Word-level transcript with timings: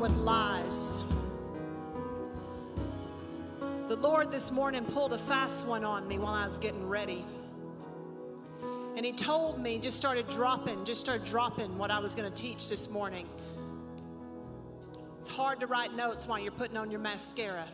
with 0.00 0.12
lies. 0.12 1.00
The 3.88 3.96
Lord 3.96 4.30
this 4.30 4.50
morning 4.50 4.84
pulled 4.84 5.12
a 5.12 5.18
fast 5.18 5.66
one 5.66 5.82
on 5.84 6.06
me 6.06 6.18
while 6.18 6.34
I 6.34 6.44
was 6.44 6.58
getting 6.58 6.86
ready. 6.86 7.24
And 8.96 9.04
He 9.04 9.12
told 9.12 9.58
me, 9.58 9.78
just 9.78 9.96
started 9.96 10.28
dropping, 10.28 10.84
just 10.84 11.00
started 11.00 11.24
dropping 11.24 11.76
what 11.78 11.90
I 11.90 11.98
was 11.98 12.14
going 12.14 12.30
to 12.30 12.42
teach 12.42 12.68
this 12.68 12.90
morning. 12.90 13.26
It's 15.18 15.28
hard 15.28 15.60
to 15.60 15.66
write 15.66 15.94
notes 15.94 16.28
while 16.28 16.38
you're 16.38 16.52
putting 16.52 16.76
on 16.76 16.90
your 16.90 17.00
mascara. 17.00 17.66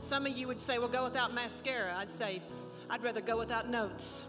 Some 0.00 0.26
of 0.26 0.36
you 0.36 0.46
would 0.46 0.60
say, 0.60 0.78
well, 0.78 0.88
go 0.88 1.04
without 1.04 1.34
mascara. 1.34 1.94
I'd 1.96 2.12
say, 2.12 2.42
I'd 2.90 3.02
rather 3.02 3.20
go 3.20 3.38
without 3.38 3.70
notes. 3.70 4.26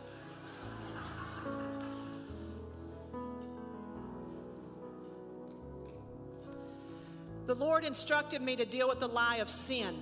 The 7.45 7.55
Lord 7.55 7.85
instructed 7.85 8.41
me 8.41 8.55
to 8.55 8.66
deal 8.66 8.88
with 8.88 8.99
the 8.99 9.08
lie 9.08 9.38
of 9.38 9.49
sin. 9.49 9.95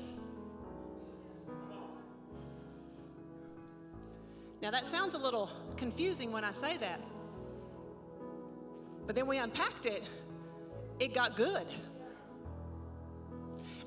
Now, 4.61 4.71
that 4.71 4.85
sounds 4.85 5.13
a 5.13 5.17
little 5.17 5.49
confusing 5.75 6.31
when 6.31 6.45
I 6.45 6.53
say 6.53 6.77
that. 6.77 7.01
But 9.05 9.15
then 9.15 9.27
we 9.27 9.37
unpacked 9.37 9.85
it, 9.85 10.03
it 10.99 11.13
got 11.13 11.35
good. 11.35 11.67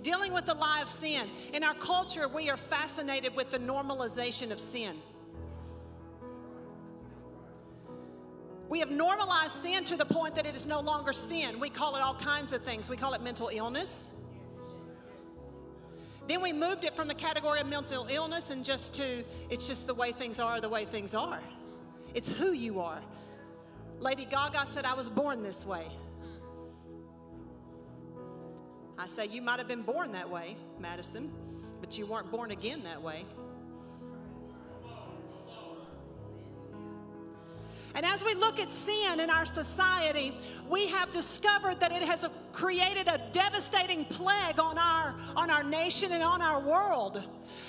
Dealing 0.03 0.35
with 0.35 0.45
the 0.45 0.55
lie 0.55 0.83
of 0.83 0.89
sin. 0.89 1.29
In 1.55 1.65
our 1.65 1.75
culture, 1.75 2.29
we 2.29 2.51
are 2.51 2.59
fascinated 2.59 3.35
with 3.35 3.51
the 3.51 3.59
normalization 3.59 4.51
of 4.51 4.61
sin. 4.61 4.97
We 8.69 8.81
have 8.81 8.91
normalized 8.91 9.55
sin 9.55 9.85
to 9.85 9.97
the 9.97 10.05
point 10.05 10.35
that 10.35 10.47
it 10.47 10.57
is 10.57 10.67
no 10.67 10.81
longer 10.81 11.13
sin. 11.13 11.61
We 11.61 11.71
call 11.71 11.95
it 11.97 12.01
all 12.01 12.17
kinds 12.17 12.53
of 12.53 12.63
things. 12.63 12.91
We 12.91 12.97
call 12.97 13.15
it 13.15 13.23
mental 13.23 13.49
illness. 13.53 14.11
Then 16.27 16.43
we 16.43 16.53
moved 16.53 16.85
it 16.85 16.97
from 16.97 17.07
the 17.07 17.15
category 17.15 17.61
of 17.61 17.69
mental 17.69 18.07
illness 18.11 18.51
and 18.51 18.65
just 18.65 18.93
to 18.95 19.25
it's 19.49 19.69
just 19.69 19.87
the 19.87 19.95
way 19.95 20.11
things 20.11 20.41
are, 20.41 20.61
the 20.61 20.69
way 20.69 20.85
things 20.85 21.15
are. 21.15 21.41
It's 22.15 22.29
who 22.29 22.53
you 22.53 22.81
are. 22.81 23.01
Lady 24.01 24.25
Gaga 24.25 24.67
said, 24.67 24.85
I 24.85 24.95
was 24.95 25.09
born 25.09 25.43
this 25.43 25.65
way. 25.65 25.87
I 28.99 29.07
say, 29.07 29.27
You 29.27 29.43
might 29.43 29.59
have 29.59 29.69
been 29.69 29.83
born 29.83 30.13
that 30.13 30.29
way, 30.29 30.57
Madison, 30.81 31.31
but 31.81 31.97
you 31.97 32.07
weren't 32.07 32.31
born 32.31 32.51
again 32.51 32.83
that 32.83 33.01
way. 33.01 33.25
And 37.97 38.05
as 38.05 38.23
we 38.23 38.35
look 38.35 38.61
at 38.61 38.71
sin 38.71 39.21
in 39.21 39.31
our 39.31 39.47
society, 39.47 40.37
we 40.69 40.87
have 40.89 41.11
discovered 41.13 41.81
that 41.81 41.93
it 41.93 42.03
has 42.03 42.27
created 42.53 43.09
a 43.09 43.19
devastating 43.33 44.05
plague 44.05 44.61
on 44.61 44.77
our, 44.77 45.15
on 45.35 45.49
our 45.49 45.65
nation 45.65 46.13
and 46.13 46.23
on 46.23 46.43
our 46.43 46.61
world. 46.61 47.25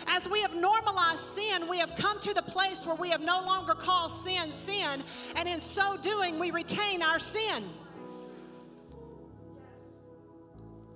As 0.05 0.27
we 0.27 0.41
have 0.41 0.53
normalized 0.53 1.23
sin, 1.23 1.69
we 1.69 1.77
have 1.77 1.95
come 1.95 2.19
to 2.19 2.33
the 2.33 2.41
place 2.41 2.85
where 2.85 2.95
we 2.95 3.09
have 3.09 3.21
no 3.21 3.41
longer 3.41 3.73
called 3.73 4.11
sin 4.11 4.51
sin, 4.51 5.01
and 5.37 5.47
in 5.47 5.61
so 5.61 5.95
doing, 6.01 6.37
we 6.37 6.51
retain 6.51 7.01
our 7.01 7.19
sin. 7.19 7.63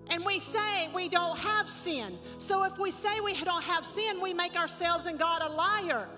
and 0.10 0.26
we 0.26 0.40
say 0.40 0.90
we 0.94 1.08
don't 1.08 1.38
have 1.38 1.70
sin. 1.70 2.20
So 2.38 2.64
if 2.64 2.78
we 2.78 2.92
say 2.92 3.22
we 3.22 3.34
don't 3.46 3.64
have 3.64 3.86
sin, 3.86 4.20
we 4.22 4.34
make 4.34 4.58
ourselves 4.58 5.06
and 5.06 5.18
God 5.18 5.42
a 5.42 5.48
liar. 5.48 6.10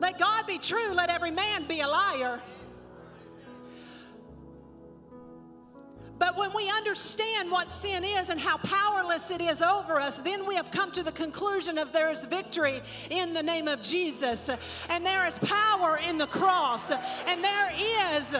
Let 0.00 0.18
God 0.18 0.46
be 0.46 0.58
true, 0.58 0.92
let 0.94 1.10
every 1.10 1.30
man 1.30 1.66
be 1.66 1.80
a 1.80 1.88
liar. 1.88 2.40
But 6.18 6.36
when 6.36 6.52
we 6.52 6.68
understand 6.68 7.50
what 7.50 7.70
sin 7.70 8.04
is 8.04 8.28
and 8.28 8.40
how 8.40 8.58
powerless 8.58 9.30
it 9.30 9.40
is 9.40 9.62
over 9.62 10.00
us, 10.00 10.20
then 10.20 10.46
we 10.46 10.56
have 10.56 10.70
come 10.70 10.90
to 10.92 11.02
the 11.02 11.12
conclusion 11.12 11.78
of 11.78 11.92
there 11.92 12.10
is 12.10 12.24
victory 12.26 12.82
in 13.08 13.34
the 13.34 13.42
name 13.42 13.68
of 13.68 13.82
Jesus. 13.82 14.50
And 14.88 15.06
there 15.06 15.26
is 15.26 15.38
power 15.38 15.98
in 15.98 16.18
the 16.18 16.26
cross. 16.26 16.90
And 17.26 17.42
there 17.42 17.72
is 18.18 18.36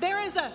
there 0.00 0.22
is 0.22 0.36
a 0.36 0.50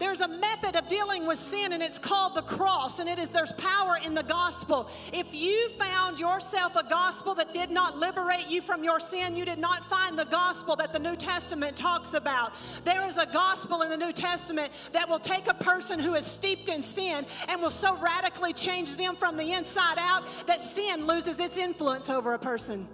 there's 0.00 0.22
a 0.22 0.28
method 0.28 0.76
of 0.76 0.88
dealing 0.88 1.26
with 1.26 1.38
sin, 1.38 1.74
and 1.74 1.82
it's 1.82 1.98
called 1.98 2.34
the 2.34 2.42
cross, 2.42 2.98
and 2.98 3.08
it 3.08 3.18
is 3.18 3.28
there's 3.28 3.52
power 3.52 3.98
in 4.02 4.14
the 4.14 4.22
gospel. 4.22 4.88
If 5.12 5.34
you 5.34 5.68
found 5.78 6.18
yourself 6.18 6.74
a 6.74 6.82
gospel 6.82 7.34
that 7.34 7.52
did 7.52 7.70
not 7.70 7.98
liberate 7.98 8.48
you 8.48 8.62
from 8.62 8.82
your 8.82 8.98
sin, 8.98 9.36
you 9.36 9.44
did 9.44 9.58
not 9.58 9.84
find 9.84 10.18
the 10.18 10.24
gospel 10.24 10.74
that 10.76 10.94
the 10.94 10.98
New 10.98 11.16
Testament 11.16 11.76
talks 11.76 12.14
about. 12.14 12.54
There 12.82 13.06
is 13.06 13.18
a 13.18 13.26
gospel 13.26 13.82
in 13.82 13.90
the 13.90 13.96
New 13.98 14.12
Testament 14.12 14.72
that 14.92 15.06
will 15.06 15.18
take 15.18 15.48
a 15.48 15.54
person 15.54 16.00
who 16.00 16.14
is 16.14 16.24
steeped 16.24 16.70
in 16.70 16.82
sin 16.82 17.26
and 17.48 17.60
will 17.60 17.70
so 17.70 17.96
radically 17.98 18.54
change 18.54 18.96
them 18.96 19.16
from 19.16 19.36
the 19.36 19.52
inside 19.52 19.98
out 19.98 20.26
that 20.46 20.62
sin 20.62 21.06
loses 21.06 21.38
its 21.38 21.58
influence 21.58 22.08
over 22.08 22.32
a 22.32 22.38
person. 22.38 22.88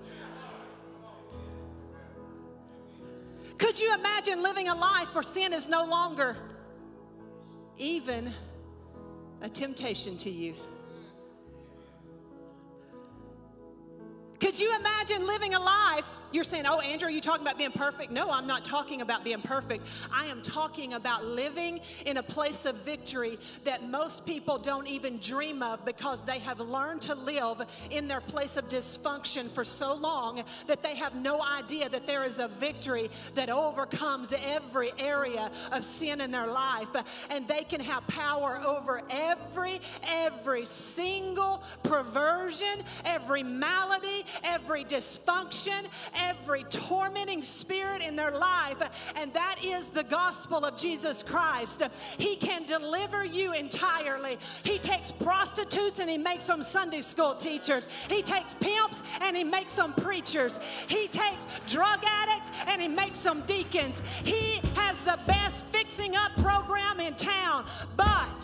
Could 3.58 3.78
you 3.78 3.94
imagine 3.94 4.42
living 4.42 4.68
a 4.68 4.74
life 4.74 5.14
where 5.14 5.22
sin 5.22 5.52
is 5.52 5.68
no 5.68 5.84
longer 5.84 6.36
even 7.78 8.32
a 9.42 9.48
temptation 9.48 10.16
to 10.18 10.30
you. 10.30 10.54
Could 14.40 14.58
you 14.58 14.74
imagine 14.76 15.26
living 15.26 15.54
a 15.54 15.60
life? 15.60 16.06
You're 16.32 16.44
saying, 16.44 16.64
Oh, 16.66 16.80
Andrew, 16.80 17.08
are 17.08 17.10
you 17.10 17.20
talking 17.20 17.42
about 17.42 17.58
being 17.58 17.72
perfect? 17.72 18.10
No, 18.10 18.30
I'm 18.30 18.46
not 18.46 18.64
talking 18.64 19.00
about 19.00 19.24
being 19.24 19.42
perfect. 19.42 19.86
I 20.12 20.26
am 20.26 20.42
talking 20.42 20.94
about 20.94 21.24
living 21.24 21.80
in 22.04 22.16
a 22.16 22.22
place 22.22 22.66
of 22.66 22.76
victory 22.76 23.38
that 23.64 23.88
most 23.88 24.26
people 24.26 24.58
don't 24.58 24.86
even 24.86 25.18
dream 25.18 25.62
of 25.62 25.84
because 25.84 26.20
they 26.24 26.38
have 26.40 26.60
learned 26.60 27.02
to 27.02 27.14
live 27.14 27.62
in 27.90 28.08
their 28.08 28.20
place 28.20 28.56
of 28.56 28.68
dysfunction 28.68 29.50
for 29.50 29.64
so 29.64 29.94
long 29.94 30.42
that 30.66 30.82
they 30.82 30.96
have 30.96 31.14
no 31.14 31.42
idea 31.42 31.88
that 31.88 32.06
there 32.06 32.24
is 32.24 32.38
a 32.38 32.48
victory 32.48 33.10
that 33.34 33.48
overcomes 33.48 34.34
every 34.44 34.92
area 34.98 35.50
of 35.72 35.84
sin 35.84 36.20
in 36.20 36.30
their 36.30 36.46
life. 36.48 36.88
And 37.30 37.46
they 37.46 37.62
can 37.62 37.80
have 37.80 38.06
power 38.08 38.60
over 38.64 39.02
every, 39.10 39.80
every 40.02 40.64
single 40.64 41.62
perversion, 41.82 42.82
every 43.04 43.42
malady, 43.42 44.24
every 44.42 44.84
dysfunction, 44.84 45.86
every 46.16 46.64
tormenting 46.64 47.42
spirit 47.42 48.02
in 48.02 48.16
their 48.16 48.30
life, 48.30 48.76
and 49.16 49.32
that 49.34 49.56
is 49.62 49.88
the 49.88 50.04
gospel 50.04 50.64
of 50.64 50.76
Jesus 50.76 51.22
Christ. 51.22 51.82
He 52.18 52.36
can 52.36 52.64
deliver 52.66 53.24
you 53.24 53.52
entirely. 53.52 54.38
He 54.64 54.78
takes 54.78 55.12
prostitutes 55.12 56.00
and 56.00 56.10
he 56.10 56.18
makes 56.18 56.46
them 56.46 56.62
Sunday 56.62 57.00
school 57.00 57.34
teachers. 57.34 57.88
He 58.08 58.22
takes 58.22 58.54
pimps 58.54 59.02
and 59.20 59.36
he 59.36 59.44
makes 59.44 59.72
them 59.74 59.92
preachers. 59.94 60.58
He 60.88 61.08
takes 61.08 61.46
drug 61.66 62.00
addicts 62.04 62.50
and 62.66 62.80
he 62.80 62.88
makes 62.88 63.20
them 63.20 63.42
deacons. 63.46 64.02
He 64.24 64.60
has 64.74 65.00
the 65.02 65.18
best 65.26 65.64
fixing 65.72 66.16
up 66.16 66.32
program 66.36 67.00
in 67.00 67.14
town, 67.14 67.66
but 67.96 68.35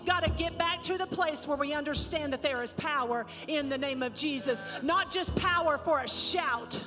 We've 0.00 0.08
got 0.08 0.24
to 0.24 0.30
get 0.30 0.56
back 0.56 0.82
to 0.84 0.96
the 0.96 1.06
place 1.06 1.46
where 1.46 1.58
we 1.58 1.74
understand 1.74 2.32
that 2.32 2.40
there 2.40 2.62
is 2.62 2.72
power 2.72 3.26
in 3.48 3.68
the 3.68 3.76
name 3.76 4.02
of 4.02 4.14
Jesus, 4.14 4.62
not 4.82 5.12
just 5.12 5.34
power 5.36 5.76
for 5.76 6.00
a 6.00 6.08
shout 6.08 6.80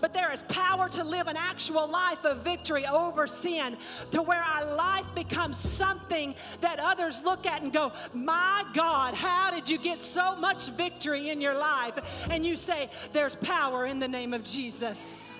but 0.00 0.12
there 0.12 0.32
is 0.32 0.42
power 0.48 0.88
to 0.88 1.04
live 1.04 1.28
an 1.28 1.36
actual 1.36 1.86
life 1.88 2.24
of 2.24 2.38
victory 2.38 2.84
over 2.84 3.28
sin 3.28 3.76
to 4.10 4.20
where 4.20 4.42
our 4.42 4.74
life 4.74 5.06
becomes 5.14 5.56
something 5.56 6.34
that 6.60 6.80
others 6.80 7.22
look 7.22 7.46
at 7.46 7.62
and 7.62 7.72
go, 7.72 7.92
My 8.12 8.64
God, 8.74 9.14
how 9.14 9.52
did 9.52 9.68
you 9.68 9.78
get 9.78 10.00
so 10.00 10.34
much 10.34 10.70
victory 10.70 11.28
in 11.28 11.40
your 11.40 11.54
life? 11.54 11.94
And 12.28 12.44
you 12.44 12.56
say, 12.56 12.90
There's 13.12 13.36
power 13.36 13.86
in 13.86 14.00
the 14.00 14.08
name 14.08 14.34
of 14.34 14.42
Jesus. 14.42 15.30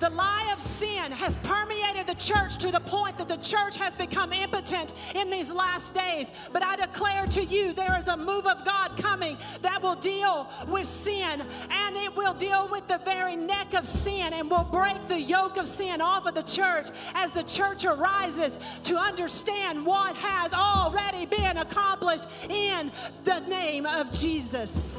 The 0.00 0.10
lie 0.10 0.50
of 0.52 0.60
sin 0.60 1.10
has 1.10 1.36
permeated 1.42 2.06
the 2.06 2.14
church 2.14 2.56
to 2.58 2.70
the 2.70 2.80
point 2.80 3.18
that 3.18 3.28
the 3.28 3.36
church 3.36 3.76
has 3.76 3.96
become 3.96 4.32
impotent 4.32 4.92
in 5.14 5.28
these 5.28 5.52
last 5.52 5.92
days. 5.92 6.30
But 6.52 6.64
I 6.64 6.76
declare 6.76 7.26
to 7.26 7.44
you, 7.44 7.72
there 7.72 7.98
is 7.98 8.06
a 8.06 8.16
move 8.16 8.46
of 8.46 8.64
God 8.64 8.96
coming 8.96 9.36
that 9.62 9.82
will 9.82 9.96
deal 9.96 10.48
with 10.68 10.86
sin 10.86 11.42
and 11.70 11.96
it 11.96 12.14
will 12.14 12.34
deal 12.34 12.68
with 12.70 12.86
the 12.86 12.98
very 12.98 13.34
neck 13.34 13.74
of 13.74 13.86
sin 13.88 14.32
and 14.32 14.48
will 14.48 14.64
break 14.64 15.06
the 15.08 15.20
yoke 15.20 15.56
of 15.56 15.66
sin 15.66 16.00
off 16.00 16.26
of 16.26 16.34
the 16.34 16.42
church 16.42 16.88
as 17.14 17.32
the 17.32 17.42
church 17.42 17.84
arises 17.84 18.56
to 18.84 18.96
understand 18.96 19.84
what 19.84 20.16
has 20.16 20.52
already 20.54 21.26
been 21.26 21.56
accomplished 21.58 22.26
in 22.48 22.92
the 23.24 23.40
name 23.40 23.84
of 23.86 24.12
Jesus. 24.12 24.96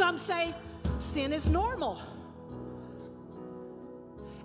Some 0.00 0.16
say 0.16 0.54
sin 0.98 1.30
is 1.30 1.46
normal. 1.46 2.00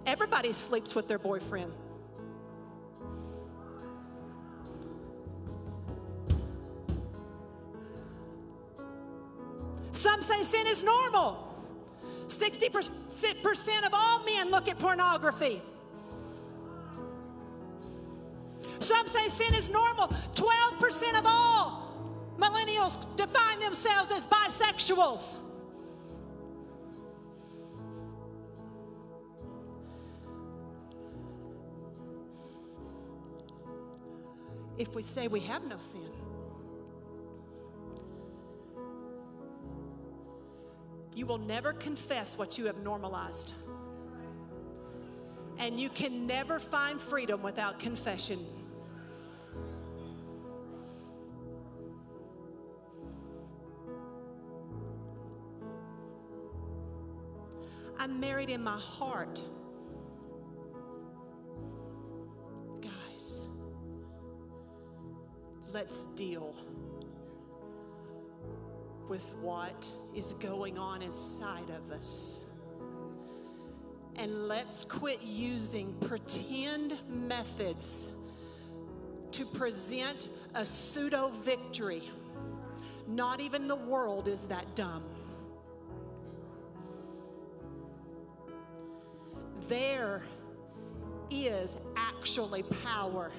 Everybody 0.06 0.52
sleeps 0.52 0.94
with 0.94 1.08
their 1.08 1.18
boyfriend. 1.18 1.72
Some 9.92 10.22
say 10.22 10.44
sin 10.44 10.68
is 10.68 10.84
normal. 10.84 11.56
60% 12.28 13.86
of 13.86 13.94
all 13.94 14.26
men 14.26 14.52
look 14.52 14.68
at 14.68 14.78
pornography. 14.78 15.62
Some 18.80 19.08
say 19.08 19.30
sin 19.30 19.56
is 19.56 19.70
normal. 19.70 20.10
12% 20.34 21.18
of 21.18 21.24
all 21.26 21.98
millennials 22.38 22.98
define 23.16 23.62
themselves 23.62 24.12
as 24.12 24.28
bisexuals. 24.28 25.38
If 34.78 34.94
we 34.94 35.04
say 35.04 35.28
we 35.28 35.40
have 35.42 35.66
no 35.66 35.78
sin, 35.80 36.10
you 41.16 41.26
will 41.26 41.38
never 41.38 41.72
confess 41.72 42.38
what 42.38 42.58
you 42.58 42.66
have 42.66 42.78
normalized. 42.80 43.54
And 45.58 45.80
you 45.80 45.90
can 45.90 46.28
never 46.28 46.60
find 46.60 47.00
freedom 47.00 47.42
without 47.42 47.80
confession. 47.80 48.46
I'm 57.98 58.20
married 58.20 58.50
in 58.50 58.62
my 58.62 58.78
heart. 58.78 59.42
Let's 65.76 66.04
deal 66.16 66.56
with 69.10 69.26
what 69.42 69.86
is 70.16 70.32
going 70.40 70.78
on 70.78 71.02
inside 71.02 71.70
of 71.70 71.92
us. 71.92 72.40
And 74.16 74.48
let's 74.48 74.86
quit 74.86 75.22
using 75.22 75.94
pretend 76.00 76.98
methods 77.10 78.08
to 79.34 79.46
present 79.46 80.30
a 80.54 80.66
pseudo 80.66 81.28
victory. 81.44 82.10
Not 83.06 83.42
even 83.42 83.68
the 83.68 83.76
world 83.76 84.30
is 84.30 84.46
that 84.46 84.74
dumb. 84.76 85.04
there 89.68 90.22
is 91.32 91.76
actually 91.96 92.64
power 92.84 93.32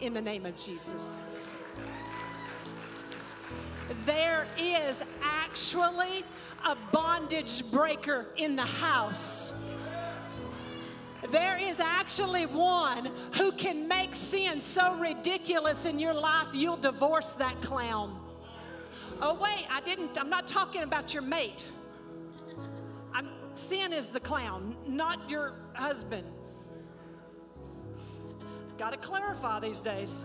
in 0.00 0.14
the 0.14 0.20
name 0.20 0.46
of 0.46 0.56
Jesus. 0.56 1.18
There 4.06 4.46
is 4.58 5.02
actually 5.22 6.24
a 6.64 6.76
bondage 6.92 7.70
breaker 7.70 8.26
in 8.36 8.56
the 8.56 8.62
house. 8.62 9.54
There 11.30 11.58
is 11.58 11.80
actually 11.80 12.46
one 12.46 13.10
who 13.36 13.52
can 13.52 13.88
make 13.88 14.14
sin 14.14 14.60
so 14.60 14.94
ridiculous 14.96 15.86
in 15.86 15.98
your 15.98 16.14
life, 16.14 16.48
you'll 16.52 16.76
divorce 16.76 17.32
that 17.32 17.60
clown. 17.62 18.20
Oh, 19.22 19.34
wait, 19.34 19.66
I 19.70 19.80
didn't, 19.80 20.18
I'm 20.18 20.28
not 20.28 20.46
talking 20.46 20.82
about 20.82 21.14
your 21.14 21.22
mate. 21.22 21.64
I'm, 23.12 23.28
Sin 23.54 23.92
is 23.92 24.08
the 24.08 24.20
clown, 24.20 24.76
not 24.86 25.30
your 25.30 25.54
husband. 25.74 26.26
Got 28.78 28.92
to 28.92 28.98
clarify 28.98 29.60
these 29.60 29.80
days. 29.80 30.24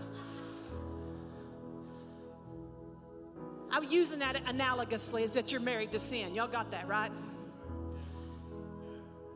I'm 3.70 3.84
using 3.84 4.18
that 4.18 4.44
analogously 4.46 5.22
as 5.22 5.32
that 5.32 5.52
you're 5.52 5.60
married 5.60 5.92
to 5.92 5.98
sin. 5.98 6.34
Y'all 6.34 6.48
got 6.48 6.72
that, 6.72 6.88
right? 6.88 7.12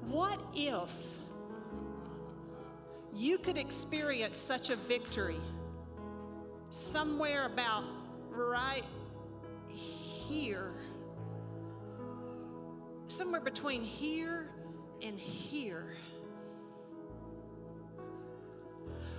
What 0.08 0.40
if 0.54 0.90
you 3.14 3.38
could 3.38 3.56
experience 3.56 4.38
such 4.38 4.70
a 4.70 4.76
victory 4.76 5.40
somewhere 6.70 7.46
about 7.46 7.84
right 8.30 8.84
here? 9.68 10.74
somewhere 13.14 13.40
between 13.40 13.84
here 13.84 14.50
and 15.02 15.18
here. 15.18 15.96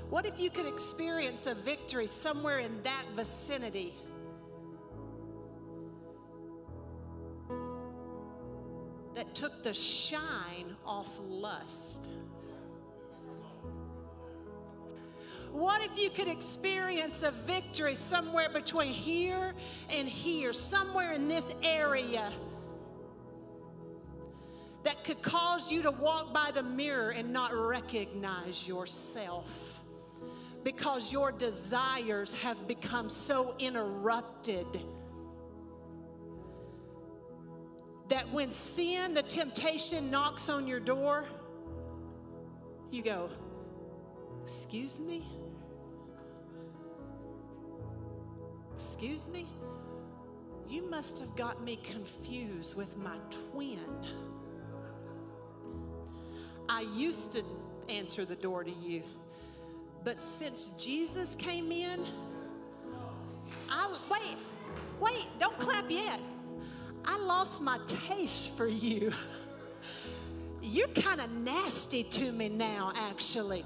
What 0.10 0.26
if 0.26 0.40
you 0.40 0.50
could 0.50 0.66
experience 0.66 1.48
a 1.48 1.56
victory 1.56 2.08
somewhere 2.08 2.60
in 2.60 2.82
that 2.84 3.04
vicinity? 3.16 3.96
That 9.16 9.34
took 9.34 9.64
the 9.64 9.74
shine 9.74 10.76
off 10.86 11.10
lust. 11.28 12.08
What 15.52 15.82
if 15.82 15.98
you 15.98 16.10
could 16.10 16.28
experience 16.28 17.24
a 17.24 17.32
victory 17.32 17.96
somewhere 17.96 18.50
between 18.50 18.92
here 18.92 19.54
and 19.90 20.08
here, 20.08 20.52
somewhere 20.52 21.14
in 21.14 21.28
this 21.28 21.52
area? 21.64 22.32
that 24.86 25.04
could 25.04 25.22
cause 25.24 25.72
you 25.72 25.82
to 25.82 25.90
walk 25.90 26.32
by 26.32 26.52
the 26.52 26.62
mirror 26.62 27.10
and 27.10 27.34
not 27.34 27.52
recognize 27.56 28.68
yourself 28.68 29.75
because 30.66 31.14
your 31.14 31.32
desires 31.32 32.34
have 32.34 32.68
become 32.68 33.08
so 33.08 33.54
interrupted 33.60 34.66
that 38.10 38.30
when 38.34 38.52
sin, 38.52 39.14
the 39.14 39.22
temptation 39.22 40.10
knocks 40.10 40.50
on 40.50 40.68
your 40.68 40.80
door, 40.80 41.26
you 42.92 43.04
go, 43.04 43.30
Excuse 44.44 45.00
me? 45.00 45.26
Excuse 48.76 49.28
me? 49.28 49.48
You 50.68 50.88
must 50.90 51.20
have 51.20 51.36
got 51.36 51.64
me 51.64 51.80
confused 51.84 52.76
with 52.76 52.96
my 52.98 53.18
twin. 53.52 53.80
I 56.70 56.82
used 56.96 57.34
to 57.34 57.44
answer 57.90 58.26
the 58.26 58.36
door 58.36 58.64
to 58.64 58.72
you. 58.72 59.04
But 60.06 60.22
since 60.22 60.70
Jesus 60.78 61.34
came 61.34 61.72
in, 61.72 62.06
I 63.68 63.98
wait, 64.10 64.38
wait, 65.00 65.26
don't 65.40 65.58
clap 65.58 65.90
yet. 65.90 66.20
I 67.04 67.18
lost 67.18 67.60
my 67.60 67.80
taste 67.88 68.56
for 68.56 68.68
you. 68.68 69.12
You're 70.62 70.90
kind 70.90 71.20
of 71.20 71.32
nasty 71.32 72.04
to 72.04 72.32
me 72.32 72.50
now, 72.50 72.94
actually. 72.96 73.66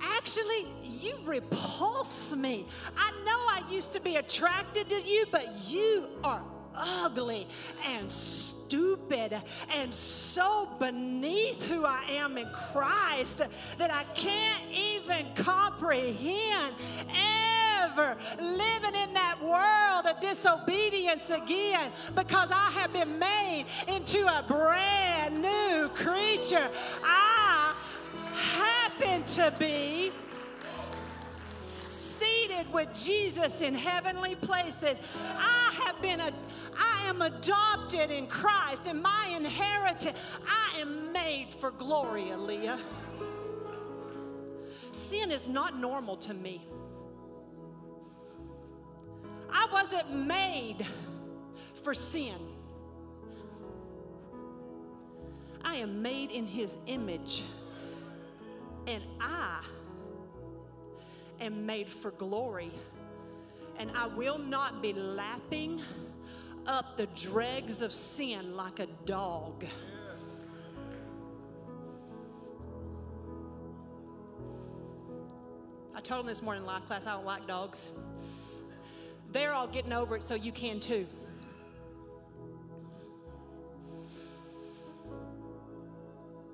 Actually, 0.00 0.68
you 0.84 1.16
repulse 1.24 2.36
me. 2.36 2.66
I 2.96 3.10
know 3.24 3.38
I 3.38 3.64
used 3.68 3.92
to 3.94 4.00
be 4.00 4.16
attracted 4.16 4.88
to 4.90 5.02
you, 5.02 5.26
but 5.32 5.48
you 5.66 6.06
are 6.22 6.42
ugly 6.76 7.46
and 7.86 8.10
stupid 8.10 9.40
and 9.70 9.92
so 9.92 10.68
beneath 10.78 11.62
who 11.64 11.84
I 11.84 12.04
am 12.08 12.38
in 12.38 12.48
Christ 12.72 13.42
that 13.78 13.92
I 13.92 14.04
can't 14.14 14.64
even 14.72 15.26
comprehend 15.34 16.74
ever 17.82 18.16
living 18.40 18.94
in 18.94 19.12
that 19.12 19.38
world 19.42 20.06
of 20.06 20.20
disobedience 20.20 21.30
again 21.30 21.90
because 22.14 22.50
I 22.50 22.70
have 22.70 22.92
been 22.92 23.18
made 23.18 23.66
into 23.88 24.26
a 24.26 24.42
brand 24.46 25.42
new 25.42 25.88
creature. 25.94 26.68
I 27.02 27.74
happen 28.32 29.22
to 29.24 29.52
be 29.58 30.12
seated 32.52 32.72
with 32.72 32.92
Jesus 32.94 33.60
in 33.60 33.74
heavenly 33.74 34.34
places. 34.34 34.98
I 35.36 35.72
have 35.84 36.00
been 36.02 36.20
a 36.20 36.32
I 36.76 37.08
am 37.08 37.22
adopted 37.22 38.10
in 38.10 38.26
Christ 38.26 38.86
and 38.86 39.02
my 39.02 39.32
inheritance. 39.34 40.18
I 40.46 40.80
am 40.80 41.12
made 41.12 41.48
for 41.54 41.70
glory, 41.70 42.24
Aaliyah. 42.24 42.78
Sin 44.92 45.30
is 45.30 45.48
not 45.48 45.78
normal 45.78 46.16
to 46.18 46.34
me. 46.34 46.66
I 49.50 49.66
wasn't 49.72 50.26
made 50.26 50.86
for 51.82 51.94
sin. 51.94 52.36
I 55.64 55.76
am 55.76 56.02
made 56.02 56.30
in 56.30 56.46
his 56.46 56.78
image. 56.86 57.42
And 58.86 59.02
I 59.20 59.64
am 61.42 61.66
made 61.66 61.88
for 61.88 62.12
glory. 62.12 62.70
And 63.78 63.90
I 63.94 64.06
will 64.06 64.38
not 64.38 64.80
be 64.80 64.92
lapping 64.92 65.82
up 66.66 66.96
the 66.96 67.06
dregs 67.08 67.82
of 67.82 67.92
sin 67.92 68.56
like 68.56 68.78
a 68.78 68.86
dog. 69.04 69.64
I 75.94 76.00
told 76.00 76.20
them 76.20 76.26
this 76.26 76.42
morning 76.42 76.62
in 76.62 76.66
life 76.66 76.86
class 76.86 77.06
I 77.06 77.12
don't 77.12 77.24
like 77.24 77.46
dogs. 77.46 77.88
They're 79.32 79.52
all 79.52 79.66
getting 79.66 79.92
over 79.92 80.16
it, 80.16 80.22
so 80.22 80.34
you 80.34 80.52
can 80.52 80.78
too. 80.80 81.06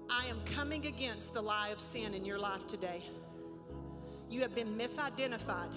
I 0.09 0.27
am 0.27 0.41
coming 0.45 0.87
against 0.87 1.35
the 1.35 1.41
lie 1.41 1.69
of 1.71 1.81
sin 1.81 2.15
in 2.15 2.25
your 2.25 2.39
life 2.39 2.67
today. 2.67 3.03
You 4.31 4.41
have 4.41 4.55
been 4.55 4.77
misidentified 4.77 5.73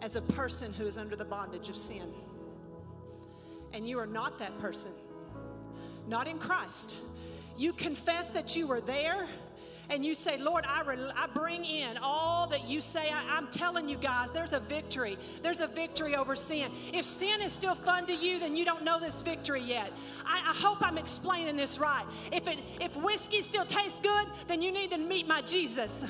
as 0.00 0.16
a 0.16 0.22
person 0.22 0.72
who 0.72 0.86
is 0.86 0.98
under 0.98 1.16
the 1.16 1.24
bondage 1.24 1.68
of 1.68 1.76
sin. 1.76 2.12
And 3.72 3.88
you 3.88 3.98
are 3.98 4.06
not 4.06 4.38
that 4.40 4.58
person, 4.58 4.92
not 6.06 6.26
in 6.26 6.38
Christ. 6.38 6.96
You 7.56 7.72
confess 7.72 8.30
that 8.30 8.56
you 8.56 8.66
were 8.66 8.80
there 8.80 9.28
and 9.88 10.04
you 10.04 10.14
say, 10.14 10.38
Lord, 10.38 10.64
I, 10.66 10.82
re- 10.82 11.12
I 11.14 11.26
bring 11.26 11.64
in 11.64 11.98
all 11.98 12.46
that 12.48 12.66
you 12.66 12.80
say. 12.80 13.10
I, 13.10 13.36
I'm 13.36 13.48
telling 13.48 13.88
you 13.88 13.96
guys, 13.96 14.30
there's 14.30 14.52
a 14.52 14.60
victory. 14.60 15.18
There's 15.42 15.60
a 15.60 15.66
victory 15.66 16.16
over 16.16 16.34
sin. 16.34 16.70
If 16.92 17.04
sin 17.04 17.40
is 17.42 17.52
still 17.52 17.74
fun 17.74 18.06
to 18.06 18.14
you, 18.14 18.38
then 18.38 18.56
you 18.56 18.64
don't 18.64 18.84
know 18.84 18.98
this 18.98 19.22
victory 19.22 19.60
yet. 19.60 19.92
I, 20.24 20.38
I 20.50 20.54
hope 20.54 20.78
I'm 20.80 20.98
explaining 20.98 21.56
this 21.56 21.78
right. 21.78 22.06
If, 22.32 22.48
it, 22.48 22.58
if 22.80 22.96
whiskey 22.96 23.42
still 23.42 23.66
tastes 23.66 24.00
good, 24.00 24.26
then 24.48 24.62
you 24.62 24.72
need 24.72 24.90
to 24.90 24.98
meet 24.98 25.26
my 25.26 25.42
Jesus. 25.42 26.04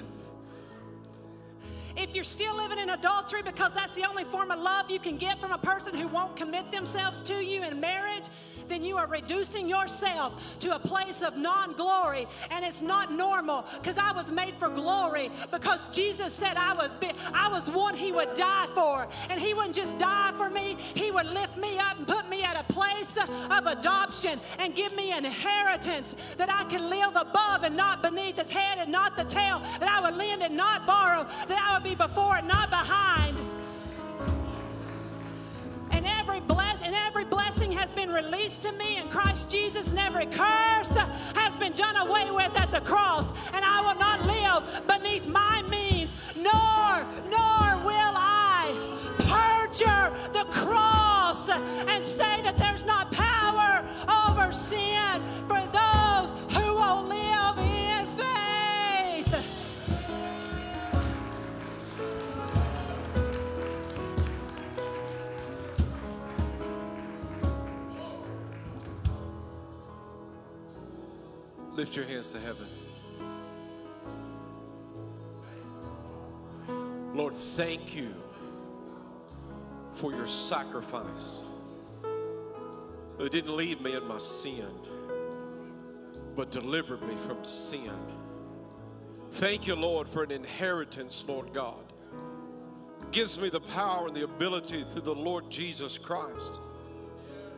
If 1.96 2.14
you're 2.14 2.24
still 2.24 2.56
living 2.56 2.78
in 2.78 2.90
adultery 2.90 3.42
because 3.42 3.72
that's 3.74 3.94
the 3.94 4.08
only 4.08 4.24
form 4.24 4.50
of 4.50 4.60
love 4.60 4.90
you 4.90 4.98
can 4.98 5.16
get 5.16 5.40
from 5.40 5.52
a 5.52 5.58
person 5.58 5.94
who 5.94 6.08
won't 6.08 6.36
commit 6.36 6.70
themselves 6.70 7.22
to 7.24 7.44
you 7.44 7.62
in 7.62 7.80
marriage, 7.80 8.24
then 8.68 8.82
you 8.82 8.96
are 8.96 9.06
reducing 9.06 9.68
yourself 9.68 10.58
to 10.60 10.74
a 10.74 10.78
place 10.78 11.22
of 11.22 11.36
non 11.36 11.72
glory. 11.74 12.26
And 12.50 12.64
it's 12.64 12.82
not 12.82 13.12
normal 13.12 13.66
because 13.80 13.98
I 13.98 14.12
was 14.12 14.30
made 14.30 14.54
for 14.58 14.68
glory 14.68 15.30
because 15.50 15.88
Jesus 15.88 16.32
said 16.32 16.56
I 16.56 16.74
was, 16.74 16.90
I 17.32 17.48
was 17.48 17.70
one 17.70 17.96
he 17.96 18.12
would 18.12 18.34
die 18.34 18.68
for. 18.74 19.08
And 19.28 19.40
he 19.40 19.54
wouldn't 19.54 19.74
just 19.74 19.98
die 19.98 20.32
for 20.36 20.48
me, 20.48 20.76
he 20.94 21.10
would 21.10 21.26
lift 21.26 21.56
me 21.56 21.78
up 21.78 21.98
and 21.98 22.06
put 22.06 22.28
me 22.28 22.42
at 22.42 22.58
a 22.58 22.72
place 22.72 23.16
of 23.16 23.66
adoption 23.66 24.40
and 24.58 24.74
give 24.74 24.94
me 24.94 25.12
an 25.12 25.24
inheritance 25.24 26.14
that 26.36 26.52
I 26.52 26.64
can 26.64 26.88
live 26.88 27.16
above 27.16 27.62
and 27.64 27.76
not 27.76 28.02
beneath, 28.02 28.38
his 28.38 28.50
head 28.50 28.78
and 28.78 28.90
not 28.90 29.16
the 29.16 29.24
tail, 29.24 29.60
that 29.80 29.88
I 29.88 30.00
would 30.00 30.16
lend 30.16 30.42
and 30.42 30.56
not 30.56 30.86
borrow, 30.86 31.24
that 31.48 31.58
I 31.58 31.74
would 31.74 31.81
be 31.82 31.94
before 31.94 32.36
and 32.36 32.46
not 32.46 32.70
behind. 32.70 33.36
And 35.90 36.06
every 36.06 36.40
bless 36.40 36.80
and 36.80 36.94
every 36.94 37.24
blessing 37.24 37.72
has 37.72 37.90
been 37.92 38.10
released 38.10 38.62
to 38.62 38.72
me 38.72 38.98
in 38.98 39.08
Christ 39.08 39.50
Jesus, 39.50 39.90
and 39.90 39.98
every 39.98 40.26
curse 40.26 40.90
has 40.90 41.54
been 41.58 41.72
done 41.72 41.96
away 41.96 42.30
with 42.30 42.56
at 42.56 42.70
the 42.70 42.80
cross. 42.80 43.30
And 43.52 43.64
I 43.64 43.80
will 43.80 43.98
not 43.98 44.24
live 44.26 44.86
beneath 44.86 45.26
my 45.26 45.62
means, 45.62 46.14
nor 46.36 47.04
nor 47.30 47.84
will 47.84 48.14
I 48.16 48.74
perjure 49.18 50.12
the 50.32 50.44
cross 50.50 51.48
and 51.50 52.04
say 52.04 52.42
that 52.42 52.56
there's 52.56 52.84
not 52.84 53.12
power 53.12 53.84
over 54.28 54.52
sin 54.52 55.22
for 55.48 55.60
those 55.72 56.56
who 56.56 56.74
will 56.74 57.02
live 57.04 57.31
Lift 71.74 71.96
your 71.96 72.04
hands 72.04 72.32
to 72.32 72.40
heaven. 72.40 72.66
Lord, 77.14 77.34
thank 77.34 77.94
you 77.94 78.14
for 79.94 80.12
your 80.12 80.26
sacrifice. 80.26 81.36
It 83.18 83.30
didn't 83.30 83.56
leave 83.56 83.80
me 83.80 83.94
in 83.94 84.04
my 84.06 84.18
sin, 84.18 84.68
but 86.34 86.50
delivered 86.50 87.02
me 87.02 87.14
from 87.26 87.44
sin. 87.44 87.92
Thank 89.32 89.66
you, 89.66 89.74
Lord, 89.74 90.08
for 90.08 90.22
an 90.22 90.30
inheritance, 90.30 91.24
Lord 91.26 91.52
God. 91.54 91.84
Gives 93.12 93.38
me 93.38 93.48
the 93.48 93.60
power 93.60 94.08
and 94.08 94.16
the 94.16 94.24
ability 94.24 94.84
through 94.90 95.02
the 95.02 95.14
Lord 95.14 95.50
Jesus 95.50 95.98
Christ 95.98 96.60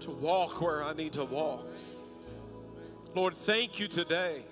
to 0.00 0.10
walk 0.10 0.60
where 0.60 0.82
I 0.82 0.92
need 0.92 1.12
to 1.14 1.24
walk. 1.24 1.66
Lord, 3.14 3.34
thank 3.34 3.78
you 3.78 3.86
today. 3.86 4.42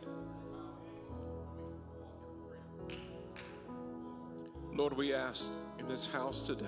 Lord, 4.72 4.96
we 4.96 5.12
ask 5.12 5.50
in 5.80 5.88
this 5.88 6.06
house 6.06 6.46
today, 6.46 6.66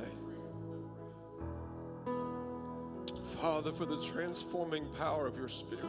Father, 3.41 3.73
for 3.73 3.87
the 3.87 4.03
transforming 4.03 4.87
power 4.99 5.29
of 5.29 5.37
your 5.37 5.49
Spirit, 5.49 5.87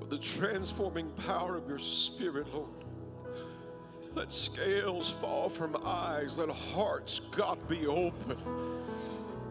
for 0.00 0.06
the 0.06 0.18
transforming 0.18 1.08
power 1.12 1.56
of 1.56 1.68
your 1.68 1.78
Spirit, 1.78 2.52
Lord. 2.52 2.84
Let 4.16 4.32
scales 4.32 5.12
fall 5.12 5.48
from 5.48 5.76
eyes, 5.84 6.38
let 6.38 6.48
hearts, 6.48 7.20
God, 7.30 7.68
be 7.68 7.86
open. 7.86 8.36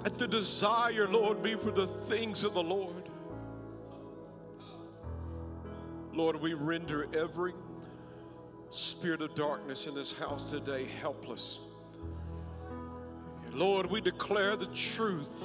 Let 0.04 0.18
the 0.18 0.28
desire, 0.28 1.08
Lord, 1.08 1.42
be 1.42 1.56
for 1.56 1.72
the 1.72 1.88
things 1.88 2.44
of 2.44 2.54
the 2.54 2.64
Lord. 2.64 3.01
Lord, 6.14 6.42
we 6.42 6.54
render 6.54 7.08
every 7.14 7.54
spirit 8.70 9.22
of 9.22 9.34
darkness 9.36 9.88
in 9.88 9.96
this 9.96 10.12
house 10.12 10.50
today 10.50 10.86
helpless. 10.86 11.60
Lord, 13.54 13.90
we 13.90 14.02
declare 14.02 14.56
the 14.56 14.68
truth 14.68 15.44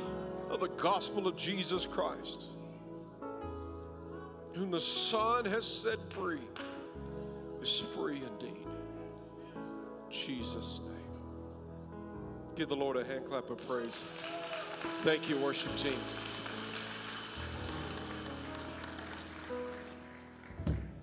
of 0.49 0.61
the 0.61 0.69
gospel 0.69 1.27
of 1.27 1.37
Jesus 1.37 1.87
Christ, 1.87 2.51
whom 4.55 4.71
the 4.71 4.81
Son 4.81 5.45
has 5.45 5.65
set 5.65 5.99
free 6.13 6.41
is 7.61 7.83
free 7.95 8.23
indeed. 8.23 8.67
In 9.57 10.13
Jesus' 10.13 10.81
name. 10.85 10.93
Give 12.55 12.69
the 12.69 12.77
Lord 12.77 12.97
a 12.97 13.05
hand 13.05 13.27
clap 13.27 13.51
of 13.51 13.59
praise. 13.67 14.05
Thank 15.03 15.29
you, 15.29 15.37
worship 15.37 15.77
team. 15.77 15.99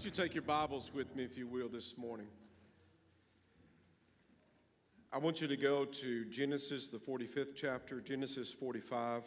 Would 0.04 0.18
you 0.18 0.24
take 0.24 0.34
your 0.34 0.44
Bibles 0.44 0.92
with 0.94 1.16
me, 1.16 1.24
if 1.24 1.38
you 1.38 1.48
will, 1.48 1.70
this 1.70 1.98
morning? 1.98 2.28
I 5.14 5.18
want 5.18 5.40
you 5.40 5.48
to 5.48 5.56
go 5.56 5.86
to 5.86 6.26
Genesis, 6.26 6.90
the 6.90 6.98
45th 6.98 7.56
chapter, 7.56 8.02
Genesis 8.02 8.52
45. 8.52 9.24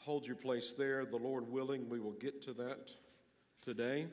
Hold 0.00 0.26
your 0.26 0.36
place 0.36 0.74
there. 0.74 1.06
The 1.06 1.16
Lord 1.16 1.50
willing, 1.50 1.88
we 1.88 1.98
will 1.98 2.12
get 2.12 2.42
to 2.42 2.52
that 2.54 2.92
today. 3.64 4.06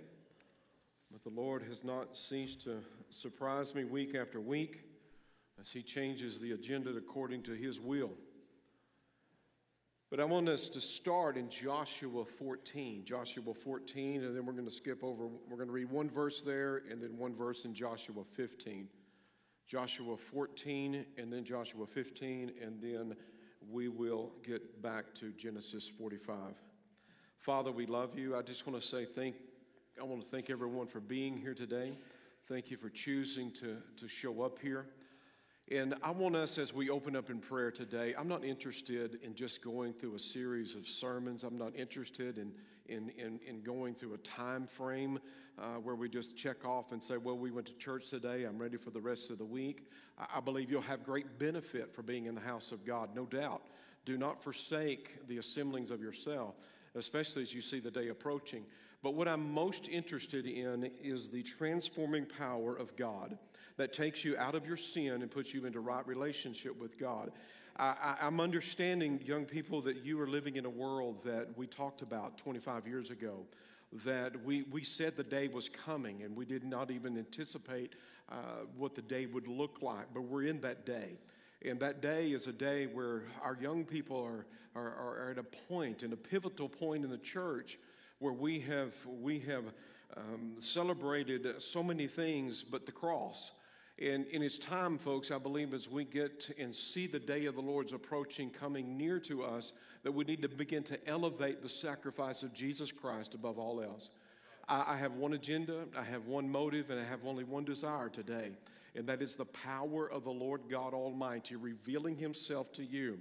But 1.11 1.21
the 1.21 1.37
Lord 1.37 1.63
has 1.63 1.83
not 1.83 2.15
ceased 2.15 2.61
to 2.61 2.77
surprise 3.09 3.75
me 3.75 3.83
week 3.83 4.15
after 4.15 4.39
week 4.39 4.83
as 5.59 5.69
He 5.69 5.83
changes 5.83 6.39
the 6.39 6.53
agenda 6.53 6.95
according 6.95 7.43
to 7.43 7.51
His 7.51 7.77
will. 7.77 8.11
But 10.13 10.19
I 10.19 10.25
want 10.25 10.47
us 10.47 10.69
to 10.69 10.79
start 10.79 11.37
in 11.37 11.49
Joshua 11.49 12.23
14. 12.23 13.03
Joshua 13.03 13.51
14, 13.51 14.23
and 14.23 14.37
then 14.37 14.45
we're 14.45 14.53
going 14.53 14.67
to 14.67 14.71
skip 14.71 15.03
over. 15.03 15.25
We're 15.49 15.55
going 15.55 15.69
to 15.69 15.73
read 15.73 15.89
one 15.89 16.07
verse 16.07 16.43
there 16.43 16.83
and 16.87 17.01
then 17.01 17.17
one 17.17 17.33
verse 17.35 17.65
in 17.65 17.73
Joshua 17.73 18.23
15. 18.35 18.89
Joshua 19.65 20.15
14 20.15 21.03
and 21.17 21.33
then 21.33 21.43
Joshua 21.43 21.87
15, 21.87 22.51
and 22.61 22.79
then 22.79 23.15
we 23.71 23.87
will 23.87 24.33
get 24.45 24.83
back 24.83 25.15
to 25.15 25.31
Genesis 25.31 25.89
45. 25.89 26.37
Father, 27.39 27.71
we 27.71 27.87
love 27.87 28.15
you. 28.15 28.35
I 28.35 28.43
just 28.43 28.67
want 28.67 28.79
to 28.79 28.87
say 28.87 29.05
thank 29.05 29.33
I 29.99 30.03
want 30.03 30.21
to 30.21 30.29
thank 30.29 30.51
everyone 30.51 30.85
for 30.85 30.99
being 30.99 31.35
here 31.35 31.55
today. 31.55 31.97
Thank 32.47 32.69
you 32.69 32.77
for 32.77 32.89
choosing 32.89 33.49
to, 33.53 33.77
to 33.97 34.07
show 34.07 34.43
up 34.43 34.59
here. 34.59 34.85
And 35.71 35.95
I 36.03 36.11
want 36.11 36.35
us, 36.35 36.57
as 36.57 36.73
we 36.73 36.89
open 36.89 37.15
up 37.15 37.29
in 37.29 37.39
prayer 37.39 37.71
today, 37.71 38.13
I'm 38.17 38.27
not 38.27 38.43
interested 38.43 39.19
in 39.23 39.33
just 39.33 39.63
going 39.63 39.93
through 39.93 40.15
a 40.15 40.19
series 40.19 40.75
of 40.75 40.85
sermons. 40.85 41.43
I'm 41.45 41.57
not 41.57 41.73
interested 41.73 42.37
in, 42.37 42.51
in, 42.87 43.09
in, 43.17 43.39
in 43.47 43.61
going 43.61 43.95
through 43.95 44.13
a 44.13 44.17
time 44.17 44.67
frame 44.67 45.19
uh, 45.57 45.75
where 45.75 45.95
we 45.95 46.09
just 46.09 46.35
check 46.35 46.65
off 46.65 46.91
and 46.91 47.01
say, 47.01 47.15
well, 47.15 47.37
we 47.37 47.49
went 47.49 47.65
to 47.67 47.73
church 47.75 48.09
today. 48.09 48.43
I'm 48.43 48.57
ready 48.57 48.75
for 48.75 48.89
the 48.89 48.99
rest 48.99 49.29
of 49.29 49.37
the 49.37 49.45
week. 49.45 49.87
I, 50.17 50.37
I 50.37 50.39
believe 50.41 50.69
you'll 50.69 50.81
have 50.81 51.01
great 51.01 51.39
benefit 51.39 51.95
for 51.95 52.01
being 52.03 52.25
in 52.25 52.35
the 52.35 52.41
house 52.41 52.73
of 52.73 52.85
God, 52.85 53.15
no 53.15 53.25
doubt. 53.25 53.61
Do 54.05 54.17
not 54.17 54.43
forsake 54.43 55.25
the 55.27 55.37
assemblings 55.37 55.91
of 55.91 56.01
yourself, 56.01 56.55
especially 56.95 57.41
as 57.41 57.53
you 57.53 57.61
see 57.61 57.79
the 57.79 57.89
day 57.89 58.09
approaching. 58.09 58.65
But 59.01 59.15
what 59.15 59.29
I'm 59.29 59.53
most 59.53 59.87
interested 59.87 60.45
in 60.45 60.91
is 61.01 61.29
the 61.29 61.41
transforming 61.41 62.25
power 62.25 62.75
of 62.75 62.97
God 62.97 63.37
that 63.77 63.93
takes 63.93 64.23
you 64.23 64.37
out 64.37 64.55
of 64.55 64.65
your 64.65 64.77
sin 64.77 65.21
and 65.21 65.31
puts 65.31 65.53
you 65.53 65.65
into 65.65 65.79
right 65.79 66.05
relationship 66.07 66.79
with 66.79 66.99
God. 66.99 67.31
I, 67.75 68.17
am 68.21 68.39
understanding, 68.39 69.19
young 69.25 69.45
people, 69.45 69.81
that 69.81 70.05
you 70.05 70.19
are 70.21 70.27
living 70.27 70.57
in 70.57 70.65
a 70.65 70.69
world 70.69 71.23
that 71.25 71.47
we 71.57 71.65
talked 71.65 72.03
about 72.03 72.37
25 72.37 72.87
years 72.87 73.09
ago, 73.09 73.39
that 74.05 74.43
we, 74.45 74.63
we 74.71 74.83
said 74.83 75.17
the 75.17 75.23
day 75.23 75.47
was 75.47 75.69
coming 75.69 76.21
and 76.21 76.35
we 76.35 76.45
did 76.45 76.63
not 76.63 76.91
even 76.91 77.17
anticipate 77.17 77.93
uh, 78.31 78.35
what 78.77 78.93
the 78.93 79.01
day 79.01 79.25
would 79.25 79.47
look 79.47 79.81
like, 79.81 80.05
but 80.13 80.21
we're 80.21 80.43
in 80.43 80.61
that 80.61 80.85
day. 80.85 81.17
And 81.65 81.79
that 81.79 82.01
day 82.01 82.31
is 82.31 82.45
a 82.45 82.53
day 82.53 82.85
where 82.85 83.23
our 83.41 83.57
young 83.59 83.85
people 83.85 84.21
are, 84.21 84.45
are, 84.75 84.93
are 84.93 85.31
at 85.31 85.37
a 85.39 85.43
point, 85.43 86.03
in 86.03 86.13
a 86.13 86.17
pivotal 86.17 86.69
point 86.69 87.03
in 87.03 87.09
the 87.09 87.17
church, 87.17 87.79
where 88.19 88.33
we 88.33 88.59
have, 88.61 88.93
we 89.21 89.39
have 89.39 89.65
um, 90.15 90.53
celebrated 90.59 91.61
so 91.61 91.81
many 91.81 92.07
things 92.07 92.63
but 92.63 92.85
the 92.85 92.91
cross. 92.91 93.51
And, 93.99 94.25
and 94.33 94.43
it's 94.43 94.57
time, 94.57 94.97
folks, 94.97 95.29
I 95.29 95.37
believe, 95.37 95.73
as 95.73 95.87
we 95.87 96.03
get 96.03 96.49
and 96.57 96.73
see 96.73 97.05
the 97.05 97.19
day 97.19 97.45
of 97.45 97.55
the 97.55 97.61
Lord's 97.61 97.93
approaching, 97.93 98.49
coming 98.49 98.97
near 98.97 99.19
to 99.21 99.43
us, 99.43 99.71
that 100.01 100.11
we 100.11 100.23
need 100.23 100.41
to 100.41 100.49
begin 100.49 100.83
to 100.83 101.07
elevate 101.07 101.61
the 101.61 101.69
sacrifice 101.69 102.41
of 102.41 102.53
Jesus 102.53 102.91
Christ 102.91 103.35
above 103.35 103.59
all 103.59 103.81
else. 103.81 104.09
I, 104.67 104.93
I 104.93 104.97
have 104.97 105.13
one 105.13 105.33
agenda, 105.33 105.85
I 105.95 106.03
have 106.03 106.25
one 106.25 106.49
motive, 106.49 106.89
and 106.89 106.99
I 106.99 107.03
have 107.03 107.25
only 107.25 107.43
one 107.43 107.65
desire 107.65 108.09
today, 108.09 108.51
and 108.95 109.05
that 109.07 109.21
is 109.21 109.35
the 109.35 109.45
power 109.45 110.09
of 110.09 110.23
the 110.23 110.31
Lord 110.31 110.61
God 110.69 110.95
Almighty 110.95 111.55
revealing 111.55 112.17
Himself 112.17 112.71
to 112.73 112.83
you 112.83 113.19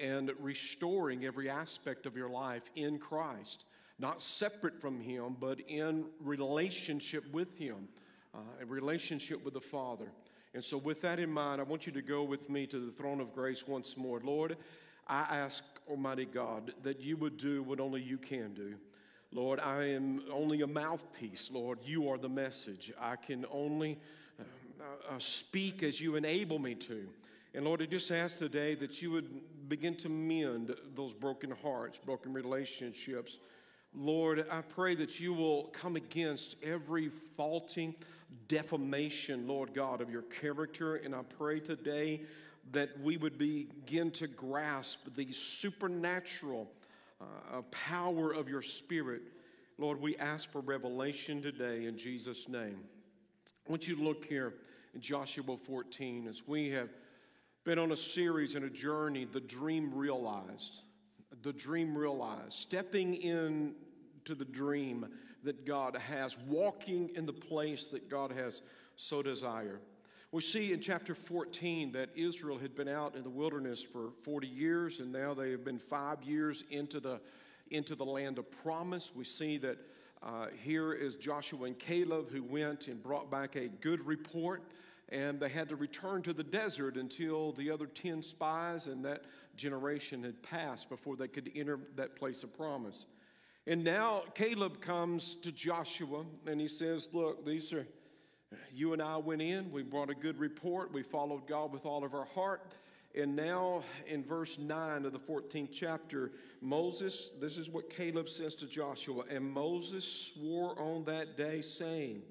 and 0.00 0.30
restoring 0.38 1.24
every 1.24 1.50
aspect 1.50 2.06
of 2.06 2.16
your 2.16 2.30
life 2.30 2.70
in 2.76 2.98
Christ, 2.98 3.64
not 3.98 4.22
separate 4.22 4.80
from 4.80 5.00
Him, 5.00 5.36
but 5.38 5.60
in 5.68 6.06
relationship 6.20 7.24
with 7.32 7.58
Him, 7.58 7.88
uh, 8.34 8.38
a 8.60 8.66
relationship 8.66 9.44
with 9.44 9.54
the 9.54 9.60
Father. 9.60 10.06
And 10.54 10.62
so, 10.62 10.76
with 10.76 11.00
that 11.02 11.18
in 11.18 11.30
mind, 11.30 11.60
I 11.60 11.64
want 11.64 11.86
you 11.86 11.92
to 11.92 12.02
go 12.02 12.22
with 12.22 12.50
me 12.50 12.66
to 12.66 12.78
the 12.78 12.92
throne 12.92 13.20
of 13.20 13.34
grace 13.34 13.66
once 13.66 13.96
more. 13.96 14.20
Lord, 14.22 14.56
I 15.06 15.20
ask, 15.30 15.64
Almighty 15.88 16.26
God, 16.26 16.74
that 16.82 17.00
you 17.00 17.16
would 17.16 17.36
do 17.36 17.62
what 17.62 17.80
only 17.80 18.02
you 18.02 18.18
can 18.18 18.54
do. 18.54 18.74
Lord, 19.32 19.60
I 19.60 19.84
am 19.86 20.22
only 20.30 20.60
a 20.60 20.66
mouthpiece. 20.66 21.50
Lord, 21.50 21.78
you 21.82 22.08
are 22.10 22.18
the 22.18 22.28
message. 22.28 22.92
I 23.00 23.16
can 23.16 23.46
only 23.50 23.98
uh, 24.38 25.14
uh, 25.14 25.18
speak 25.18 25.82
as 25.82 26.00
you 26.00 26.16
enable 26.16 26.58
me 26.58 26.74
to. 26.74 27.08
And 27.54 27.64
Lord, 27.64 27.80
I 27.80 27.86
just 27.86 28.10
ask 28.10 28.38
today 28.38 28.74
that 28.76 29.00
you 29.00 29.10
would 29.10 29.68
begin 29.68 29.94
to 29.96 30.08
mend 30.10 30.74
those 30.94 31.14
broken 31.14 31.50
hearts, 31.50 31.98
broken 31.98 32.32
relationships. 32.32 33.38
Lord, 33.94 34.46
I 34.50 34.60
pray 34.62 34.94
that 34.96 35.18
you 35.20 35.32
will 35.32 35.64
come 35.72 35.96
against 35.96 36.56
every 36.62 37.10
faulty 37.36 37.98
defamation, 38.48 39.46
Lord 39.46 39.74
God, 39.74 40.00
of 40.00 40.10
your 40.10 40.22
character. 40.22 40.96
And 40.96 41.14
I 41.14 41.22
pray 41.22 41.60
today 41.60 42.22
that 42.70 42.90
we 43.00 43.16
would 43.16 43.38
begin 43.38 44.10
to 44.12 44.26
grasp 44.26 45.00
the 45.16 45.30
supernatural 45.32 46.70
uh, 47.20 47.62
power 47.70 48.32
of 48.32 48.48
your 48.48 48.62
Spirit. 48.62 49.22
Lord, 49.78 50.00
we 50.00 50.16
ask 50.16 50.50
for 50.50 50.60
revelation 50.60 51.42
today 51.42 51.86
in 51.86 51.98
Jesus' 51.98 52.48
name. 52.48 52.78
I 53.66 53.70
want 53.70 53.88
you 53.88 53.96
to 53.96 54.02
look 54.02 54.24
here 54.24 54.54
in 54.94 55.00
Joshua 55.00 55.56
14 55.56 56.28
as 56.28 56.46
we 56.46 56.70
have 56.70 56.90
been 57.64 57.78
on 57.78 57.92
a 57.92 57.96
series 57.96 58.54
and 58.54 58.64
a 58.64 58.70
journey, 58.70 59.24
the 59.24 59.40
dream 59.40 59.94
realized. 59.94 60.80
The 61.42 61.52
dream 61.52 61.96
realized. 61.96 62.52
Stepping 62.52 63.14
in 63.14 63.74
to 64.24 64.34
the 64.34 64.44
dream 64.44 65.06
that 65.44 65.66
God 65.66 65.96
has, 65.96 66.38
walking 66.46 67.10
in 67.14 67.26
the 67.26 67.32
place 67.32 67.86
that 67.88 68.08
God 68.08 68.32
has 68.32 68.62
so 68.96 69.22
desired. 69.22 69.80
We 70.32 70.40
see 70.40 70.72
in 70.72 70.80
chapter 70.80 71.14
14 71.14 71.92
that 71.92 72.08
Israel 72.16 72.56
had 72.56 72.74
been 72.74 72.88
out 72.88 73.16
in 73.16 73.22
the 73.22 73.30
wilderness 73.30 73.82
for 73.82 74.12
40 74.22 74.46
years, 74.46 75.00
and 75.00 75.12
now 75.12 75.34
they 75.34 75.50
have 75.50 75.64
been 75.64 75.78
five 75.78 76.22
years 76.22 76.64
into 76.70 77.00
the, 77.00 77.20
into 77.70 77.94
the 77.94 78.04
land 78.04 78.38
of 78.38 78.50
promise. 78.62 79.12
We 79.14 79.24
see 79.24 79.58
that 79.58 79.76
uh, 80.22 80.46
here 80.62 80.94
is 80.94 81.16
Joshua 81.16 81.66
and 81.66 81.78
Caleb 81.78 82.30
who 82.30 82.42
went 82.42 82.88
and 82.88 83.02
brought 83.02 83.30
back 83.30 83.56
a 83.56 83.68
good 83.68 84.06
report, 84.06 84.62
and 85.10 85.38
they 85.38 85.50
had 85.50 85.68
to 85.68 85.76
return 85.76 86.22
to 86.22 86.32
the 86.32 86.44
desert 86.44 86.96
until 86.96 87.52
the 87.52 87.70
other 87.70 87.86
10 87.86 88.22
spies 88.22 88.86
and 88.86 89.04
that 89.04 89.24
generation 89.56 90.22
had 90.22 90.42
passed 90.42 90.88
before 90.88 91.16
they 91.16 91.28
could 91.28 91.50
enter 91.54 91.78
that 91.96 92.16
place 92.16 92.42
of 92.42 92.56
promise. 92.56 93.04
And 93.66 93.84
now 93.84 94.24
Caleb 94.34 94.80
comes 94.80 95.36
to 95.42 95.52
Joshua 95.52 96.24
and 96.46 96.60
he 96.60 96.68
says, 96.68 97.08
Look, 97.12 97.44
these 97.44 97.72
are 97.72 97.86
you 98.72 98.92
and 98.92 99.02
I 99.02 99.16
went 99.16 99.42
in, 99.42 99.70
we 99.70 99.82
brought 99.82 100.10
a 100.10 100.14
good 100.14 100.38
report, 100.38 100.92
we 100.92 101.02
followed 101.02 101.46
God 101.46 101.72
with 101.72 101.86
all 101.86 102.04
of 102.04 102.14
our 102.14 102.26
heart. 102.26 102.74
And 103.14 103.36
now 103.36 103.82
in 104.06 104.24
verse 104.24 104.58
9 104.58 105.04
of 105.04 105.12
the 105.12 105.18
14th 105.18 105.70
chapter, 105.72 106.32
Moses, 106.62 107.30
this 107.40 107.58
is 107.58 107.68
what 107.68 107.90
Caleb 107.90 108.28
says 108.28 108.54
to 108.56 108.66
Joshua, 108.66 109.24
and 109.28 109.52
Moses 109.52 110.04
swore 110.04 110.80
on 110.80 111.04
that 111.04 111.36
day, 111.36 111.60
saying, 111.60 112.22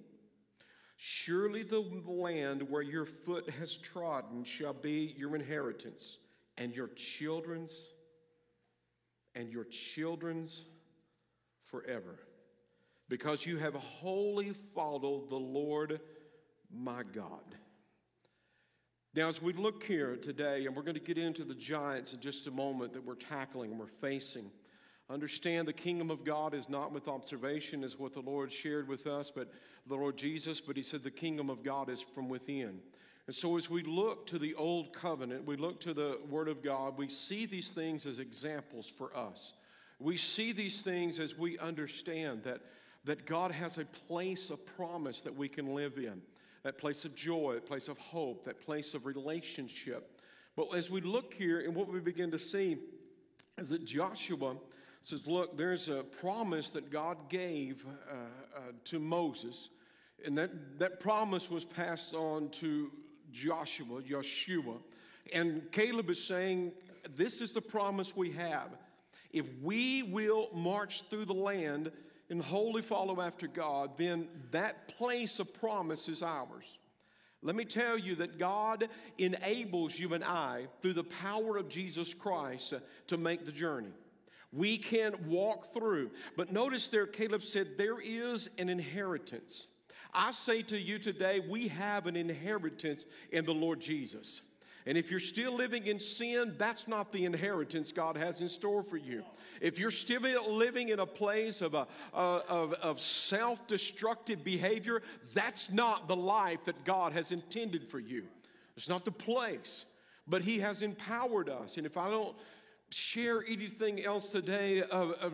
Surely 0.98 1.62
the 1.64 1.82
land 2.08 2.68
where 2.68 2.82
your 2.82 3.06
foot 3.06 3.48
has 3.60 3.78
trodden 3.78 4.44
shall 4.44 4.74
be 4.74 5.14
your 5.18 5.36
inheritance, 5.36 6.18
and 6.58 6.74
your 6.74 6.88
children's, 6.90 7.88
and 9.36 9.52
your 9.52 9.66
children's 9.66 10.66
forever 11.72 12.20
because 13.10 13.46
you 13.46 13.58
have 13.58 13.74
wholly 13.74 14.54
followed 14.74 15.30
the 15.30 15.36
Lord 15.36 16.00
my 16.74 17.04
God. 17.04 17.56
Now, 19.14 19.28
as 19.28 19.42
we 19.42 19.52
look 19.52 19.84
here 19.84 20.16
today, 20.16 20.66
and 20.66 20.74
we're 20.74 20.84
going 20.84 20.94
to 20.94 21.02
get 21.02 21.18
into 21.18 21.44
the 21.44 21.54
giants 21.54 22.14
in 22.14 22.22
just 22.22 22.48
a 22.48 22.52
moment 22.52 22.94
that 22.94 23.06
we're 23.06 23.16
tackling 23.16 23.72
and 23.72 23.80
we're 23.80 23.88
facing, 23.88 24.50
understand 25.10 25.68
the 25.68 25.74
kingdom 25.74 26.10
of 26.10 26.24
God 26.24 26.54
is 26.54 26.70
not 26.70 26.94
with 26.94 27.10
observation, 27.10 27.84
is 27.84 28.00
what 28.00 28.14
the 28.14 28.22
Lord 28.22 28.50
shared 28.50 28.88
with 28.88 29.08
us, 29.08 29.30
but 29.30 29.52
the 29.88 29.96
Lord 29.96 30.16
Jesus, 30.16 30.62
but 30.62 30.78
He 30.78 30.84
said 30.84 31.04
the 31.04 31.12
kingdom 31.12 31.50
of 31.50 31.62
God 31.62 31.90
is 31.90 32.00
from 32.00 32.30
within. 32.30 32.80
And 33.28 33.36
so, 33.36 33.58
as 33.58 33.70
we 33.70 33.84
look 33.84 34.26
to 34.28 34.40
the 34.40 34.56
old 34.56 34.94
covenant, 34.94 35.46
we 35.46 35.58
look 35.58 35.82
to 35.82 35.94
the 35.94 36.20
Word 36.30 36.48
of 36.48 36.64
God, 36.64 36.98
we 36.98 37.10
see 37.10 37.46
these 37.46 37.70
things 37.70 38.06
as 38.06 38.20
examples 38.20 38.88
for 38.88 39.16
us. 39.16 39.52
We 40.02 40.18
see 40.18 40.52
these 40.52 40.82
things 40.82 41.20
as 41.20 41.38
we 41.38 41.58
understand 41.60 42.44
that 42.44 42.62
that 43.06 43.26
God 43.26 43.52
has 43.52 43.78
a 43.78 43.86
place 43.86 44.50
of 44.50 44.64
promise 44.76 45.22
that 45.22 45.36
we 45.36 45.50
can 45.50 45.74
live 45.74 45.98
in 45.98 46.22
that 46.64 46.78
place 46.78 47.06
of 47.06 47.16
joy, 47.16 47.56
that 47.56 47.66
place 47.66 47.88
of 47.88 47.98
hope, 47.98 48.46
that 48.46 48.64
place 48.64 48.94
of 48.94 49.08
relationship. 49.08 50.22
But 50.56 50.68
as 50.76 50.92
we 50.92 51.02
look 51.02 51.34
here 51.34 51.62
and 51.62 51.74
what 51.74 51.92
we 51.92 52.00
begin 52.00 52.30
to 52.32 52.40
see 52.40 52.78
is 53.58 53.70
that 53.70 53.84
Joshua 53.84 54.58
says, 55.02 55.26
Look, 55.26 55.58
there's 55.58 55.90
a 55.90 56.04
promise 56.04 56.70
that 56.72 56.92
God 56.92 57.30
gave 57.30 57.84
uh, 57.88 58.14
uh, 58.56 58.60
to 58.86 59.00
Moses, 59.00 59.70
and 60.24 60.38
that, 60.38 60.78
that 60.78 61.00
promise 61.00 61.50
was 61.50 61.66
passed 61.66 62.14
on 62.14 62.50
to 62.50 62.92
Joshua, 63.32 64.04
Joshua. 64.04 64.76
And 65.34 65.72
Caleb 65.72 66.12
is 66.12 66.24
saying, 66.24 66.74
This 67.16 67.42
is 67.42 67.52
the 67.52 67.62
promise 67.62 68.16
we 68.16 68.32
have. 68.34 68.70
If 69.34 69.46
we 69.62 70.04
will 70.04 70.50
march 70.54 71.04
through 71.10 71.26
the 71.26 71.34
land, 71.34 71.92
and 72.32 72.42
wholly 72.42 72.82
follow 72.82 73.20
after 73.20 73.46
God, 73.46 73.98
then 73.98 74.30
that 74.52 74.88
place 74.88 75.38
of 75.40 75.54
promise 75.54 76.08
is 76.08 76.24
ours. 76.24 76.78
Let 77.44 77.58
me 77.58 77.66
tell 77.66 77.98
you 77.98 78.16
that 78.16 78.40
God 78.40 78.88
enables 79.18 80.00
you 80.00 80.14
and 80.14 80.24
I, 80.24 80.68
through 80.82 80.94
the 80.94 81.04
power 81.04 81.58
of 81.58 81.68
Jesus 81.68 82.14
Christ, 82.14 82.72
uh, 82.72 82.80
to 83.08 83.18
make 83.18 83.44
the 83.46 83.52
journey. 83.52 83.92
We 84.54 84.78
can 84.78 85.16
walk 85.28 85.74
through. 85.74 86.12
But 86.38 86.54
notice 86.54 86.88
there, 86.88 87.06
Caleb 87.06 87.44
said, 87.44 87.78
there 87.78 88.00
is 88.00 88.50
an 88.58 88.70
inheritance. 88.70 89.68
I 90.14 90.32
say 90.32 90.62
to 90.64 90.80
you 90.80 91.00
today, 91.00 91.42
we 91.42 91.68
have 91.68 92.08
an 92.08 92.16
inheritance 92.16 93.06
in 93.32 93.44
the 93.44 93.54
Lord 93.54 93.82
Jesus. 93.82 94.42
And 94.86 94.98
if 94.98 95.12
you're 95.12 95.20
still 95.20 95.54
living 95.54 95.86
in 95.86 96.00
sin, 96.00 96.56
that's 96.58 96.88
not 96.88 97.12
the 97.12 97.26
inheritance 97.26 97.92
God 97.92 98.18
has 98.18 98.42
in 98.42 98.50
store 98.50 98.82
for 98.84 98.98
you. 98.98 99.24
If 99.62 99.78
you're 99.78 99.92
still 99.92 100.52
living 100.52 100.90
in 100.90 101.00
a 101.00 101.06
place 101.06 101.62
of, 101.62 101.76
a, 101.76 101.88
of, 102.14 102.74
of 102.74 103.00
self 103.00 103.68
destructive 103.68 104.44
behavior, 104.44 105.04
that's 105.34 105.72
not 105.72 106.08
the 106.08 106.16
life 106.16 106.64
that 106.64 106.84
God 106.84 107.14
has 107.14 107.32
intended 107.32 107.90
for 107.90 108.00
you. 108.00 108.24
It's 108.76 108.90
not 108.90 109.06
the 109.06 109.12
place, 109.12 109.86
but 110.28 110.42
He 110.42 110.60
has 110.60 110.82
empowered 110.82 111.48
us. 111.48 111.78
And 111.78 111.86
if 111.86 111.96
I 111.96 112.10
don't 112.10 112.36
share 112.90 113.44
anything 113.48 114.04
else 114.04 114.32
today, 114.32 114.82
uh, 114.82 115.12
uh, 115.22 115.30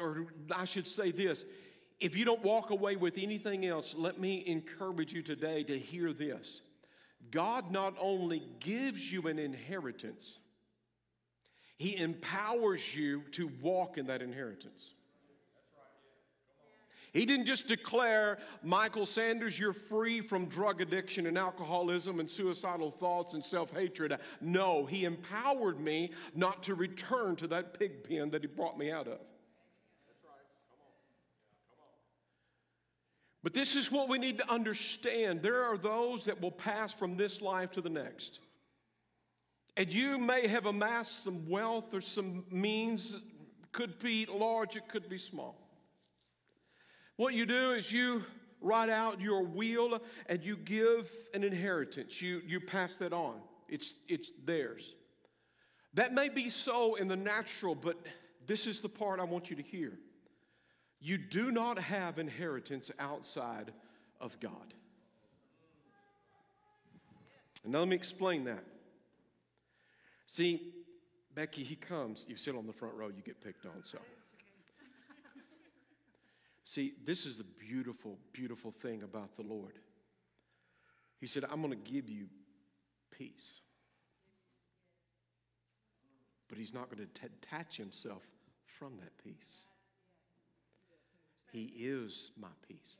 or 0.00 0.26
I 0.54 0.64
should 0.64 0.88
say 0.88 1.10
this, 1.12 1.44
if 2.00 2.16
you 2.16 2.24
don't 2.24 2.42
walk 2.42 2.70
away 2.70 2.96
with 2.96 3.18
anything 3.18 3.66
else, 3.66 3.94
let 3.96 4.18
me 4.18 4.42
encourage 4.46 5.12
you 5.12 5.22
today 5.22 5.62
to 5.64 5.78
hear 5.78 6.12
this. 6.12 6.60
God 7.30 7.70
not 7.70 7.94
only 8.00 8.42
gives 8.60 9.10
you 9.12 9.28
an 9.28 9.38
inheritance, 9.38 10.38
He 11.78 11.96
empowers 11.96 12.94
you 12.94 13.22
to 13.32 13.50
walk 13.60 13.98
in 13.98 14.06
that 14.06 14.22
inheritance. 14.22 14.92
He 17.12 17.24
didn't 17.24 17.46
just 17.46 17.66
declare, 17.66 18.38
Michael 18.62 19.06
Sanders, 19.06 19.58
you're 19.58 19.72
free 19.72 20.20
from 20.20 20.46
drug 20.46 20.82
addiction 20.82 21.26
and 21.26 21.38
alcoholism 21.38 22.20
and 22.20 22.30
suicidal 22.30 22.90
thoughts 22.90 23.32
and 23.32 23.42
self 23.42 23.70
hatred. 23.70 24.18
No, 24.42 24.84
He 24.84 25.04
empowered 25.04 25.80
me 25.80 26.12
not 26.34 26.62
to 26.64 26.74
return 26.74 27.34
to 27.36 27.46
that 27.48 27.78
pig 27.78 28.04
pen 28.04 28.30
that 28.30 28.42
He 28.42 28.48
brought 28.48 28.78
me 28.78 28.90
out 28.90 29.08
of. 29.08 29.20
But 33.46 33.54
this 33.54 33.76
is 33.76 33.92
what 33.92 34.08
we 34.08 34.18
need 34.18 34.38
to 34.38 34.50
understand. 34.50 35.40
There 35.40 35.62
are 35.62 35.76
those 35.76 36.24
that 36.24 36.40
will 36.40 36.50
pass 36.50 36.92
from 36.92 37.16
this 37.16 37.40
life 37.40 37.70
to 37.70 37.80
the 37.80 37.88
next. 37.88 38.40
And 39.76 39.88
you 39.92 40.18
may 40.18 40.48
have 40.48 40.66
amassed 40.66 41.22
some 41.22 41.48
wealth 41.48 41.94
or 41.94 42.00
some 42.00 42.42
means, 42.50 43.22
could 43.70 44.00
be 44.00 44.26
large, 44.26 44.74
it 44.74 44.88
could 44.88 45.08
be 45.08 45.18
small. 45.18 45.56
What 47.14 47.34
you 47.34 47.46
do 47.46 47.70
is 47.70 47.92
you 47.92 48.24
write 48.60 48.90
out 48.90 49.20
your 49.20 49.44
will 49.44 50.00
and 50.28 50.42
you 50.42 50.56
give 50.56 51.08
an 51.32 51.44
inheritance. 51.44 52.20
You, 52.20 52.42
you 52.44 52.58
pass 52.58 52.96
that 52.96 53.12
on, 53.12 53.36
it's, 53.68 53.94
it's 54.08 54.32
theirs. 54.44 54.96
That 55.94 56.12
may 56.12 56.30
be 56.30 56.50
so 56.50 56.96
in 56.96 57.06
the 57.06 57.14
natural, 57.14 57.76
but 57.76 57.96
this 58.44 58.66
is 58.66 58.80
the 58.80 58.88
part 58.88 59.20
I 59.20 59.24
want 59.24 59.50
you 59.50 59.54
to 59.54 59.62
hear. 59.62 59.92
You 61.00 61.18
do 61.18 61.50
not 61.50 61.78
have 61.78 62.18
inheritance 62.18 62.90
outside 62.98 63.72
of 64.20 64.38
God. 64.40 64.74
And 67.64 67.72
now 67.72 67.80
let 67.80 67.88
me 67.88 67.96
explain 67.96 68.44
that. 68.44 68.64
See, 70.26 70.72
Becky, 71.34 71.64
he 71.64 71.76
comes. 71.76 72.24
You 72.28 72.36
sit 72.36 72.56
on 72.56 72.66
the 72.66 72.72
front 72.72 72.94
row, 72.94 73.08
you 73.08 73.22
get 73.22 73.42
picked 73.42 73.66
on. 73.66 73.82
So, 73.82 73.98
see, 76.64 76.94
this 77.04 77.26
is 77.26 77.36
the 77.36 77.44
beautiful, 77.44 78.18
beautiful 78.32 78.70
thing 78.70 79.02
about 79.02 79.36
the 79.36 79.42
Lord. 79.42 79.78
He 81.18 81.26
said, 81.26 81.44
I'm 81.44 81.60
going 81.60 81.70
to 81.70 81.90
give 81.90 82.08
you 82.08 82.26
peace. 83.10 83.60
But 86.48 86.58
he's 86.58 86.72
not 86.72 86.90
going 86.90 87.06
to 87.06 87.20
detach 87.20 87.76
himself 87.76 88.22
from 88.78 88.96
that 88.98 89.16
peace. 89.22 89.64
He 91.56 91.72
is 91.78 92.32
my 92.38 92.48
peace. 92.68 92.98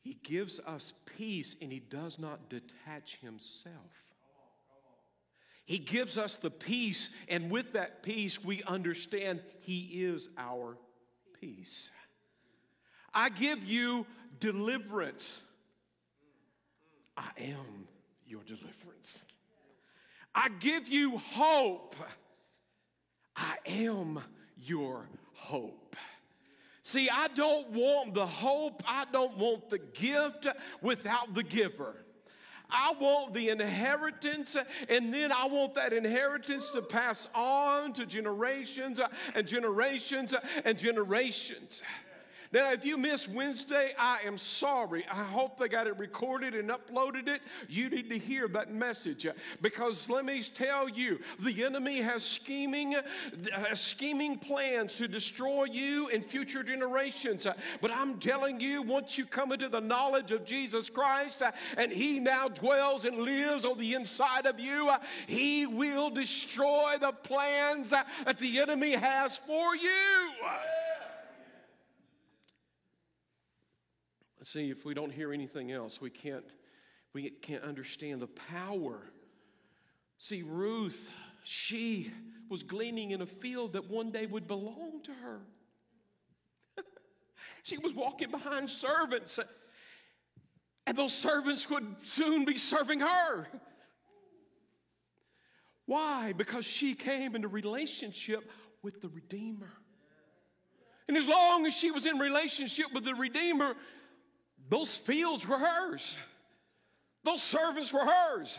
He 0.00 0.16
gives 0.22 0.58
us 0.60 0.94
peace 1.18 1.54
and 1.60 1.70
he 1.70 1.80
does 1.80 2.18
not 2.18 2.48
detach 2.48 3.18
himself. 3.20 3.76
He 5.66 5.78
gives 5.78 6.18
us 6.18 6.36
the 6.36 6.50
peace, 6.50 7.10
and 7.28 7.48
with 7.48 7.74
that 7.74 8.02
peace, 8.02 8.42
we 8.42 8.60
understand 8.64 9.40
He 9.60 10.02
is 10.02 10.28
our 10.36 10.76
peace. 11.40 11.90
I 13.14 13.28
give 13.28 13.62
you 13.62 14.04
deliverance. 14.40 15.42
I 17.16 17.28
am 17.38 17.86
your 18.26 18.40
deliverance. 18.42 19.24
I 20.34 20.48
give 20.58 20.88
you 20.88 21.18
hope. 21.18 21.94
I 23.36 23.54
am 23.66 24.18
your 24.56 25.06
hope. 25.34 25.94
See, 26.90 27.08
I 27.08 27.28
don't 27.28 27.68
want 27.70 28.14
the 28.14 28.26
hope, 28.26 28.82
I 28.84 29.04
don't 29.12 29.38
want 29.38 29.70
the 29.70 29.78
gift 29.78 30.48
without 30.82 31.36
the 31.36 31.44
giver. 31.44 31.94
I 32.68 32.94
want 32.98 33.32
the 33.32 33.50
inheritance, 33.50 34.56
and 34.88 35.14
then 35.14 35.30
I 35.30 35.46
want 35.46 35.74
that 35.74 35.92
inheritance 35.92 36.68
to 36.70 36.82
pass 36.82 37.28
on 37.32 37.92
to 37.92 38.06
generations 38.06 39.00
and 39.36 39.46
generations 39.46 40.34
and 40.64 40.76
generations. 40.76 41.80
Now, 42.52 42.72
if 42.72 42.84
you 42.84 42.96
missed 42.96 43.28
Wednesday, 43.28 43.92
I 43.96 44.20
am 44.26 44.36
sorry. 44.36 45.06
I 45.08 45.22
hope 45.22 45.56
they 45.56 45.68
got 45.68 45.86
it 45.86 45.96
recorded 45.96 46.56
and 46.56 46.68
uploaded 46.68 47.28
it. 47.28 47.42
You 47.68 47.88
need 47.88 48.10
to 48.10 48.18
hear 48.18 48.48
that 48.48 48.72
message 48.72 49.24
because 49.62 50.10
let 50.10 50.24
me 50.24 50.42
tell 50.42 50.88
you, 50.88 51.20
the 51.38 51.64
enemy 51.64 52.00
has 52.00 52.24
scheming, 52.24 52.96
uh, 52.96 53.74
scheming 53.74 54.36
plans 54.36 54.94
to 54.94 55.06
destroy 55.06 55.64
you 55.64 56.08
and 56.08 56.24
future 56.24 56.64
generations. 56.64 57.46
But 57.80 57.92
I'm 57.92 58.18
telling 58.18 58.58
you, 58.58 58.82
once 58.82 59.16
you 59.16 59.26
come 59.26 59.52
into 59.52 59.68
the 59.68 59.80
knowledge 59.80 60.32
of 60.32 60.44
Jesus 60.44 60.90
Christ 60.90 61.42
uh, 61.42 61.52
and 61.76 61.92
He 61.92 62.18
now 62.18 62.48
dwells 62.48 63.04
and 63.04 63.18
lives 63.18 63.64
on 63.64 63.78
the 63.78 63.94
inside 63.94 64.46
of 64.46 64.58
you, 64.58 64.88
uh, 64.88 64.98
He 65.28 65.66
will 65.66 66.10
destroy 66.10 66.96
the 67.00 67.12
plans 67.12 67.90
that 67.90 68.08
the 68.40 68.58
enemy 68.58 68.92
has 68.92 69.36
for 69.36 69.76
you. 69.76 70.30
See, 74.42 74.70
if 74.70 74.84
we 74.84 74.94
don't 74.94 75.12
hear 75.12 75.32
anything 75.32 75.70
else, 75.70 76.00
we 76.00 76.08
can't, 76.08 76.44
we 77.12 77.30
can't 77.30 77.62
understand 77.62 78.22
the 78.22 78.26
power. 78.26 79.02
See, 80.16 80.42
Ruth, 80.42 81.10
she 81.44 82.10
was 82.48 82.62
gleaning 82.62 83.10
in 83.10 83.20
a 83.20 83.26
field 83.26 83.74
that 83.74 83.90
one 83.90 84.10
day 84.10 84.26
would 84.26 84.46
belong 84.46 85.02
to 85.04 85.12
her. 85.12 85.40
she 87.64 87.76
was 87.76 87.92
walking 87.92 88.30
behind 88.30 88.70
servants, 88.70 89.38
and 90.86 90.96
those 90.96 91.12
servants 91.12 91.68
would 91.68 91.96
soon 92.02 92.46
be 92.46 92.56
serving 92.56 93.00
her. 93.00 93.46
Why? 95.84 96.32
Because 96.34 96.64
she 96.64 96.94
came 96.94 97.34
into 97.34 97.48
relationship 97.48 98.50
with 98.82 99.02
the 99.02 99.08
Redeemer. 99.08 99.72
And 101.08 101.16
as 101.16 101.26
long 101.26 101.66
as 101.66 101.74
she 101.74 101.90
was 101.90 102.06
in 102.06 102.18
relationship 102.18 102.86
with 102.94 103.04
the 103.04 103.14
Redeemer, 103.14 103.74
those 104.70 104.96
fields 104.96 105.46
were 105.46 105.58
hers, 105.58 106.16
those 107.24 107.42
servants 107.42 107.92
were 107.92 108.06
hers. 108.06 108.58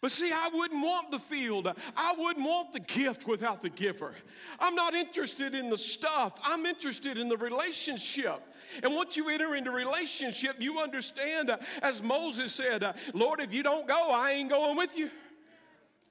But 0.00 0.12
see, 0.12 0.30
I 0.30 0.48
wouldn't 0.54 0.80
want 0.80 1.10
the 1.10 1.18
field. 1.18 1.72
I 1.96 2.14
wouldn't 2.16 2.46
want 2.46 2.72
the 2.72 2.78
gift 2.78 3.26
without 3.26 3.62
the 3.62 3.68
giver. 3.68 4.12
I'm 4.60 4.76
not 4.76 4.94
interested 4.94 5.56
in 5.56 5.70
the 5.70 5.78
stuff. 5.78 6.34
I'm 6.44 6.66
interested 6.66 7.18
in 7.18 7.28
the 7.28 7.36
relationship. 7.36 8.40
And 8.84 8.94
once 8.94 9.16
you 9.16 9.28
enter 9.28 9.56
into 9.56 9.72
relationship, 9.72 10.56
you 10.60 10.78
understand, 10.78 11.50
uh, 11.50 11.56
as 11.82 12.00
Moses 12.00 12.52
said, 12.52 12.84
uh, 12.84 12.92
Lord, 13.12 13.40
if 13.40 13.52
you 13.52 13.64
don't 13.64 13.88
go, 13.88 14.10
I 14.12 14.32
ain't 14.32 14.50
going 14.50 14.76
with 14.76 14.96
you. 14.96 15.10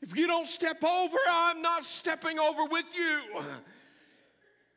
If 0.02 0.17
you 0.17 0.28
don't 0.28 0.47
step 0.47 0.84
over, 0.84 1.17
I'm 1.30 1.62
not 1.62 1.86
stepping 1.86 2.39
over 2.39 2.65
with 2.65 2.86
you. 2.93 3.21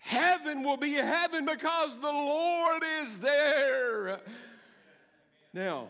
Heaven 0.00 0.62
will 0.62 0.76
be 0.76 0.94
heaven 0.94 1.44
because 1.44 1.98
the 1.98 2.10
Lord 2.10 2.82
is 3.00 3.18
there. 3.18 4.20
Now, 5.52 5.88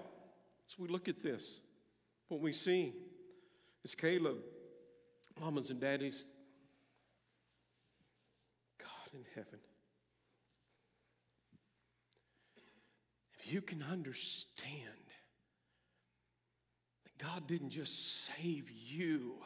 as 0.69 0.79
we 0.79 0.89
look 0.89 1.09
at 1.09 1.23
this, 1.23 1.61
what 2.29 2.41
we 2.41 2.53
see 2.53 2.93
is 3.85 3.95
Caleb, 3.95 4.39
mamas 5.41 5.71
and 5.71 5.81
daddies, 5.81 6.27
God 8.79 9.15
in 9.15 9.25
heaven. 9.35 9.59
If 13.39 13.53
you 13.53 13.63
can 13.63 13.83
understand 13.83 14.85
that 17.05 17.25
God 17.25 17.47
didn't 17.47 17.71
just 17.71 18.25
save 18.25 18.71
you, 18.71 19.37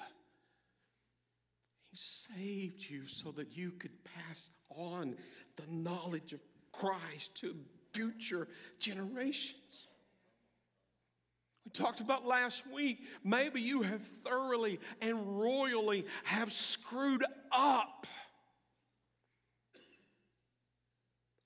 saved 1.94 2.84
you 2.88 3.06
so 3.06 3.30
that 3.32 3.56
you 3.56 3.70
could 3.72 3.92
pass 4.04 4.50
on 4.70 5.16
the 5.56 5.72
knowledge 5.72 6.32
of 6.32 6.40
Christ 6.72 7.34
to 7.36 7.54
future 7.92 8.48
generations. 8.78 9.86
We 11.64 11.70
talked 11.70 12.00
about 12.00 12.26
last 12.26 12.64
week, 12.70 12.98
maybe 13.22 13.60
you 13.60 13.82
have 13.82 14.02
thoroughly 14.24 14.80
and 15.00 15.40
royally 15.40 16.04
have 16.24 16.52
screwed 16.52 17.24
up. 17.50 18.06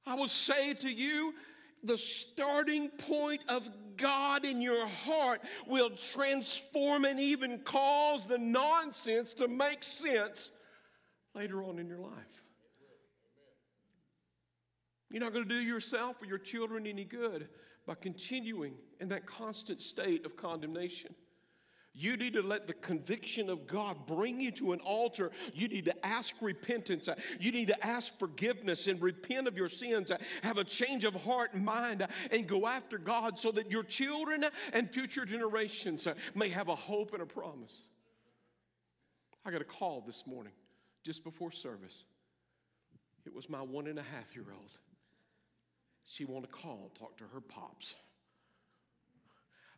I 0.04 0.14
will 0.14 0.26
say 0.26 0.74
to 0.74 0.90
you, 0.90 1.34
the 1.82 1.98
starting 1.98 2.88
point 2.88 3.42
of 3.48 3.68
God 3.96 4.44
in 4.44 4.60
your 4.60 4.86
heart 4.86 5.40
will 5.66 5.90
transform 5.90 7.04
and 7.04 7.20
even 7.20 7.58
cause 7.60 8.26
the 8.26 8.38
nonsense 8.38 9.32
to 9.34 9.48
make 9.48 9.82
sense 9.82 10.50
later 11.34 11.62
on 11.62 11.78
in 11.78 11.88
your 11.88 12.00
life. 12.00 12.12
You're 15.10 15.20
not 15.22 15.32
going 15.32 15.48
to 15.48 15.54
do 15.54 15.60
yourself 15.60 16.16
or 16.20 16.26
your 16.26 16.38
children 16.38 16.86
any 16.86 17.04
good 17.04 17.48
by 17.86 17.94
continuing 17.94 18.74
in 19.00 19.08
that 19.08 19.26
constant 19.26 19.80
state 19.80 20.26
of 20.26 20.36
condemnation. 20.36 21.14
You 22.00 22.16
need 22.16 22.34
to 22.34 22.42
let 22.42 22.68
the 22.68 22.74
conviction 22.74 23.50
of 23.50 23.66
God 23.66 24.06
bring 24.06 24.40
you 24.40 24.52
to 24.52 24.72
an 24.72 24.78
altar. 24.78 25.32
You 25.52 25.66
need 25.66 25.86
to 25.86 26.06
ask 26.06 26.32
repentance. 26.40 27.08
You 27.40 27.50
need 27.50 27.66
to 27.68 27.84
ask 27.84 28.16
forgiveness 28.20 28.86
and 28.86 29.02
repent 29.02 29.48
of 29.48 29.56
your 29.56 29.68
sins. 29.68 30.12
Have 30.44 30.58
a 30.58 30.64
change 30.64 31.02
of 31.02 31.16
heart 31.16 31.54
and 31.54 31.64
mind 31.64 32.06
and 32.30 32.46
go 32.46 32.68
after 32.68 32.98
God 32.98 33.36
so 33.36 33.50
that 33.50 33.72
your 33.72 33.82
children 33.82 34.46
and 34.72 34.88
future 34.92 35.24
generations 35.24 36.06
may 36.36 36.50
have 36.50 36.68
a 36.68 36.76
hope 36.76 37.14
and 37.14 37.22
a 37.22 37.26
promise. 37.26 37.86
I 39.44 39.50
got 39.50 39.60
a 39.60 39.64
call 39.64 40.04
this 40.06 40.24
morning 40.24 40.52
just 41.02 41.24
before 41.24 41.50
service. 41.50 42.04
It 43.26 43.34
was 43.34 43.50
my 43.50 43.60
one 43.60 43.88
and 43.88 43.98
a 43.98 44.02
half 44.02 44.36
year 44.36 44.46
old. 44.52 44.70
She 46.04 46.24
wanted 46.24 46.46
to 46.46 46.52
call, 46.52 46.92
talk 46.96 47.18
to 47.18 47.24
her 47.34 47.40
pops. 47.40 47.96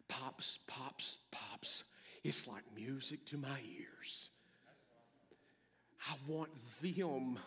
Pops, 0.07 0.59
pops, 0.67 1.17
pops. 1.31 1.85
It's 2.23 2.47
like 2.47 2.65
music 2.75 3.25
to 3.27 3.39
my 3.39 3.61
ears. 3.77 4.31
I 6.09 6.15
want 6.27 6.51
them 6.83 7.39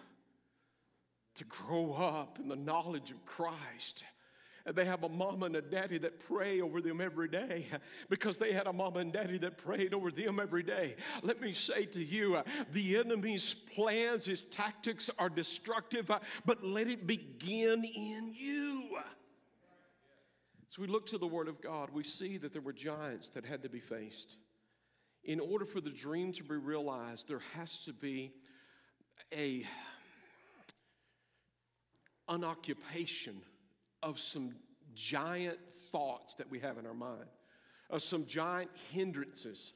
to 1.36 1.44
grow 1.46 1.94
up 1.94 2.40
in 2.40 2.48
the 2.48 2.56
knowledge 2.56 3.12
of 3.12 3.26
Christ 3.26 4.04
And 4.66 4.76
they 4.76 4.86
have 4.86 5.04
a 5.04 5.10
mama 5.10 5.48
and 5.48 5.58
a 5.58 5.62
daddy 5.62 5.98
that 6.00 6.20
pray 6.26 6.62
over 6.62 6.80
them 6.80 7.02
every 7.02 7.28
day 7.28 7.68
because 8.10 8.38
they 8.38 8.54
had 8.54 8.66
a 8.66 8.72
mama 8.72 9.00
and 9.00 9.12
daddy 9.12 9.38
that 9.40 9.58
prayed 9.58 9.94
over 9.94 10.10
them 10.10 10.40
every 10.40 10.64
day. 10.64 10.96
Let 11.22 11.42
me 11.42 11.52
say 11.52 11.86
to 11.88 12.02
you 12.04 12.42
the 12.72 12.98
enemy's 12.98 13.54
plans, 13.54 14.26
his 14.26 14.42
tactics 14.44 15.10
are 15.20 15.30
destructive, 15.30 16.10
but 16.46 16.64
let 16.64 16.88
it 16.88 17.06
begin 17.06 17.84
in 17.84 18.34
you. 18.34 18.98
As 20.72 20.80
we 20.80 20.88
look 20.88 21.08
to 21.08 21.18
the 21.18 21.28
Word 21.28 21.50
of 21.50 21.62
God, 21.62 21.90
we 21.92 22.04
see 22.04 22.38
that 22.38 22.54
there 22.54 22.62
were 22.62 22.74
giants 22.74 23.30
that 23.32 23.44
had 23.44 23.64
to 23.64 23.70
be 23.70 23.82
faced. 23.82 24.38
In 25.26 25.40
order 25.40 25.66
for 25.66 25.80
the 25.80 25.90
dream 25.90 26.34
to 26.34 26.44
be 26.44 26.56
realized, 26.56 27.28
there 27.28 27.42
has 27.56 27.78
to 27.80 27.94
be 27.94 28.34
a 29.32 29.66
unoccupation 32.28 33.42
of 34.02 34.20
some 34.20 34.56
giant 34.94 35.58
thoughts 35.92 36.36
that 36.36 36.50
we 36.50 36.60
have 36.60 36.78
in 36.78 36.86
our 36.86 36.94
mind, 36.94 37.26
of 37.90 38.02
some 38.02 38.26
giant 38.26 38.70
hindrances. 38.92 39.74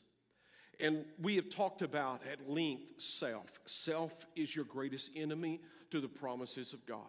And 0.79 1.05
we 1.21 1.35
have 1.37 1.49
talked 1.49 1.81
about 1.81 2.21
at 2.31 2.49
length 2.49 3.01
self. 3.01 3.59
Self 3.65 4.13
is 4.35 4.55
your 4.55 4.65
greatest 4.65 5.11
enemy 5.15 5.61
to 5.91 6.01
the 6.01 6.07
promises 6.07 6.73
of 6.73 6.85
God. 6.85 6.99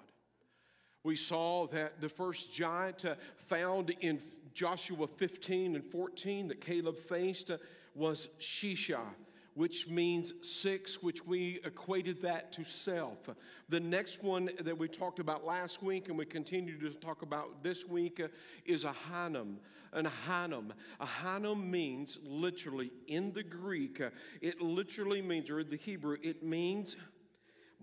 We 1.02 1.16
saw 1.16 1.66
that 1.68 2.00
the 2.00 2.08
first 2.08 2.52
giant 2.52 3.04
uh, 3.04 3.14
found 3.46 3.90
in 4.00 4.20
Joshua 4.54 5.06
15 5.06 5.76
and 5.76 5.84
14 5.84 6.48
that 6.48 6.60
Caleb 6.60 6.96
faced 6.96 7.50
uh, 7.50 7.58
was 7.98 8.28
Sheshai 8.38 9.14
which 9.58 9.88
means 9.88 10.34
six, 10.48 11.02
which 11.02 11.26
we 11.26 11.58
equated 11.64 12.22
that 12.22 12.52
to 12.52 12.62
self. 12.62 13.28
The 13.68 13.80
next 13.80 14.22
one 14.22 14.48
that 14.60 14.78
we 14.78 14.86
talked 14.86 15.18
about 15.18 15.44
last 15.44 15.82
week 15.82 16.08
and 16.08 16.16
we 16.16 16.26
continue 16.26 16.78
to 16.78 16.90
talk 16.90 17.22
about 17.22 17.60
this 17.64 17.84
week 17.84 18.20
uh, 18.20 18.28
is 18.64 18.84
Ahiman. 18.84 19.56
An 19.92 20.04
hanum. 20.04 20.72
Ahiman 21.00 21.68
means 21.68 22.20
literally 22.22 22.92
in 23.08 23.32
the 23.32 23.42
Greek, 23.42 24.00
uh, 24.00 24.10
it 24.40 24.60
literally 24.60 25.20
means, 25.20 25.50
or 25.50 25.58
in 25.58 25.70
the 25.70 25.76
Hebrew, 25.76 26.18
it 26.22 26.44
means 26.44 26.94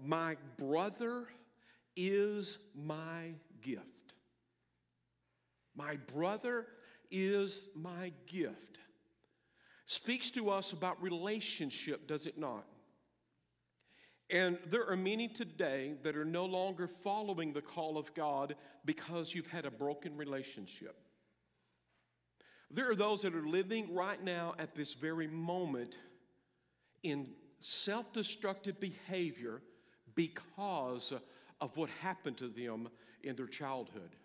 my 0.02 0.38
brother 0.58 1.26
is 1.98 2.58
my 2.74 3.34
gift. 3.62 4.14
My 5.76 5.98
brother 5.98 6.68
is 7.12 7.68
my 7.76 8.14
gift 8.28 8.80
speaks 9.86 10.32
to 10.32 10.50
us 10.50 10.72
about 10.72 11.02
relationship, 11.02 12.08
does 12.08 12.26
it 12.26 12.38
not? 12.38 12.66
And 14.30 14.58
there 14.66 14.88
are 14.90 14.98
many 14.98 15.28
today 15.28 15.94
that 16.04 16.16
are 16.16 16.26
no 16.26 16.46
longer 16.46 16.88
following 16.88 17.54
the 17.54 17.62
call 17.62 17.98
of 17.98 18.14
God 18.16 18.56
because 18.84 19.36
you've 19.36 19.48
had 19.48 19.66
a 19.66 19.72
broken 19.72 20.18
relationship. 20.18 20.96
There 22.72 22.90
are 22.90 22.96
those 22.96 23.22
that 23.22 23.36
are 23.36 23.48
living 23.48 23.94
right 23.94 24.22
now 24.24 24.56
at 24.58 24.74
this 24.74 24.94
very 24.94 25.28
moment 25.28 26.00
in 27.04 27.28
self 27.60 28.12
destructive 28.14 28.80
behavior 28.80 29.62
because 30.16 31.14
of 31.62 31.78
what 31.78 31.90
happened 32.02 32.38
to 32.38 32.48
them 32.48 32.90
in 33.24 33.36
their 33.36 33.48
childhood. 33.48 34.16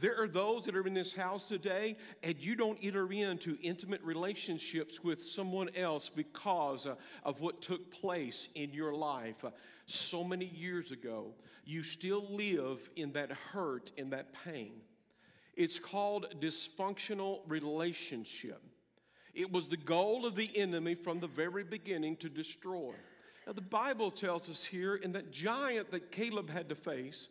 There 0.00 0.20
are 0.20 0.28
those 0.28 0.64
that 0.64 0.76
are 0.76 0.86
in 0.86 0.92
this 0.92 1.14
house 1.14 1.48
today, 1.48 1.96
and 2.22 2.36
you 2.38 2.54
don't 2.54 2.78
enter 2.82 3.10
into 3.10 3.56
intimate 3.62 4.02
relationships 4.02 5.02
with 5.02 5.22
someone 5.22 5.70
else 5.74 6.10
because 6.10 6.86
uh, 6.86 6.96
of 7.24 7.40
what 7.40 7.62
took 7.62 7.90
place 7.90 8.48
in 8.54 8.74
your 8.74 8.92
life 8.92 9.42
so 9.86 10.22
many 10.22 10.46
years 10.46 10.90
ago. 10.90 11.32
You 11.64 11.82
still 11.82 12.26
live 12.30 12.90
in 12.96 13.12
that 13.12 13.32
hurt 13.32 13.90
and 13.96 14.12
that 14.12 14.34
pain. 14.44 14.82
It's 15.56 15.78
called 15.78 16.26
dysfunctional 16.40 17.40
relationship. 17.48 18.62
It 19.32 19.50
was 19.50 19.68
the 19.68 19.78
goal 19.78 20.26
of 20.26 20.36
the 20.36 20.50
enemy 20.56 20.94
from 20.94 21.20
the 21.20 21.26
very 21.26 21.64
beginning 21.64 22.16
to 22.16 22.28
destroy. 22.28 22.92
Now, 23.46 23.54
the 23.54 23.62
Bible 23.62 24.10
tells 24.10 24.50
us 24.50 24.64
here 24.64 24.96
in 24.96 25.12
that 25.12 25.30
giant 25.30 25.90
that 25.92 26.10
Caleb 26.10 26.50
had 26.50 26.68
to 26.68 26.74
face, 26.74 27.28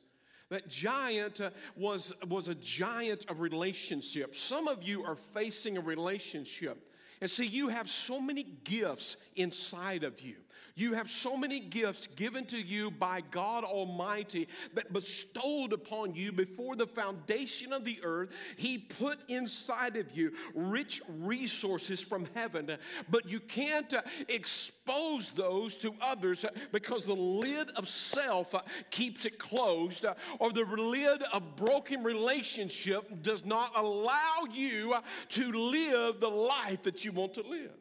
that 0.50 0.68
giant 0.68 1.42
uh, 1.42 1.50
was, 1.76 2.14
was 2.28 2.48
a 2.48 2.56
giant 2.56 3.26
of 3.30 3.40
relationships. 3.40 4.40
Some 4.40 4.68
of 4.68 4.84
you 4.84 5.04
are 5.04 5.16
facing 5.16 5.78
a 5.78 5.82
relationship. 5.82 6.92
And 7.22 7.30
see, 7.30 7.46
you 7.46 7.70
have 7.70 7.90
so 7.90 8.20
many 8.20 8.44
gifts 8.64 9.18
inside 9.36 10.04
of 10.04 10.22
you. 10.22 10.36
You 10.78 10.94
have 10.94 11.10
so 11.10 11.38
many 11.38 11.62
gifts 11.62 12.08
given 12.18 12.46
to 12.48 12.58
you 12.58 12.92
by 12.92 13.22
God 13.32 13.64
Almighty 13.64 14.50
that 14.74 14.92
bestowed 14.92 15.72
upon 15.72 16.16
you 16.16 16.34
before 16.34 16.76
the 16.76 16.86
foundation 16.86 17.72
of 17.72 17.86
the 17.86 18.00
earth. 18.04 18.32
He 18.58 18.78
put 18.78 19.30
inside 19.30 19.96
of 19.96 20.12
you 20.18 20.34
rich 20.54 21.02
resources 21.08 22.02
from 22.02 22.28
heaven, 22.34 22.78
but 23.10 23.30
you 23.30 23.40
can't 23.40 23.94
uh, 23.94 24.02
expose 24.28 25.30
those 25.30 25.78
to 25.78 25.94
others 26.02 26.44
uh, 26.44 26.50
because 26.74 27.06
the 27.06 27.16
lid 27.16 27.70
of 27.78 27.88
self 27.88 28.54
uh, 28.54 28.62
keeps 28.92 29.26
it 29.26 29.40
closed, 29.40 30.06
or 30.40 30.52
the 30.52 30.66
lid 30.66 31.24
of 31.32 31.56
broken 31.56 32.04
relationship 32.04 33.22
does 33.22 33.46
not 33.46 33.72
allow 33.78 34.46
you 34.52 34.94
to 35.30 35.54
live 35.54 36.20
the 36.20 36.28
life 36.28 36.84
that 36.84 37.06
you 37.06 37.14
want 37.14 37.34
to 37.36 37.44
live. 37.44 37.72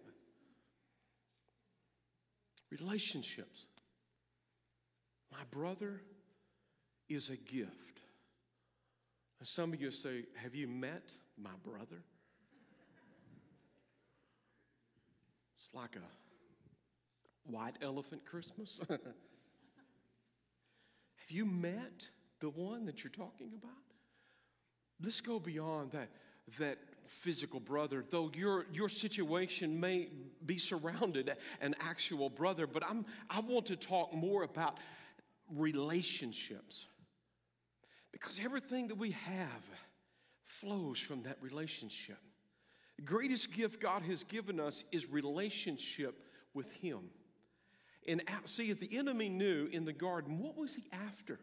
Relationships. 2.80 3.66
My 5.30 5.44
brother 5.50 6.00
is 7.08 7.28
a 7.30 7.36
gift. 7.36 8.00
some 9.42 9.72
of 9.72 9.80
you 9.80 9.90
say, 9.90 10.24
Have 10.42 10.54
you 10.54 10.66
met 10.66 11.12
my 11.36 11.50
brother? 11.62 12.02
It's 15.56 15.70
like 15.74 15.96
a 15.96 17.50
white 17.50 17.76
elephant 17.82 18.24
Christmas. 18.24 18.80
Have 18.88 19.00
you 21.28 21.44
met 21.44 22.08
the 22.40 22.50
one 22.50 22.86
that 22.86 23.04
you're 23.04 23.10
talking 23.10 23.52
about? 23.56 23.72
Let's 25.02 25.20
go 25.20 25.38
beyond 25.38 25.92
that, 25.92 26.08
that 26.58 26.78
physical 27.06 27.60
brother, 27.60 28.04
though 28.08 28.30
your, 28.34 28.66
your 28.72 28.88
situation 28.88 29.78
may 29.78 30.08
be 30.44 30.58
surrounded 30.58 31.34
an 31.60 31.74
actual 31.80 32.30
brother, 32.30 32.66
but 32.66 32.82
I'm, 32.88 33.04
I 33.30 33.40
want 33.40 33.66
to 33.66 33.76
talk 33.76 34.12
more 34.12 34.42
about 34.42 34.78
relationships. 35.50 36.86
Because 38.12 38.40
everything 38.42 38.88
that 38.88 38.96
we 38.96 39.10
have 39.10 39.70
flows 40.44 40.98
from 40.98 41.22
that 41.22 41.36
relationship. 41.40 42.18
The 42.96 43.02
greatest 43.02 43.52
gift 43.52 43.80
God 43.80 44.02
has 44.02 44.22
given 44.24 44.60
us 44.60 44.84
is 44.92 45.10
relationship 45.10 46.14
with 46.54 46.70
Him. 46.74 47.10
And 48.06 48.22
see, 48.44 48.70
if 48.70 48.80
the 48.80 48.96
enemy 48.96 49.28
knew 49.28 49.68
in 49.72 49.84
the 49.84 49.92
garden, 49.92 50.38
what 50.38 50.56
was 50.56 50.74
he 50.74 50.84
after? 50.92 51.40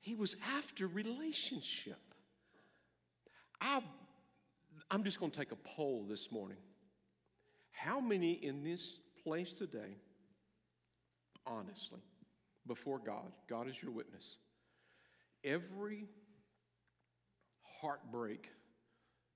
He 0.00 0.14
was 0.14 0.36
after 0.56 0.86
relationship. 0.86 2.00
I 3.60 3.82
I'm 4.90 5.04
just 5.04 5.20
going 5.20 5.30
to 5.30 5.38
take 5.38 5.52
a 5.52 5.56
poll 5.56 6.06
this 6.08 6.32
morning. 6.32 6.56
How 7.72 8.00
many 8.00 8.32
in 8.32 8.64
this 8.64 8.98
place 9.22 9.52
today, 9.52 9.96
honestly, 11.46 12.00
before 12.66 12.98
God, 12.98 13.32
God 13.48 13.68
is 13.68 13.80
your 13.82 13.92
witness, 13.92 14.36
every 15.44 16.06
heartbreak 17.80 18.48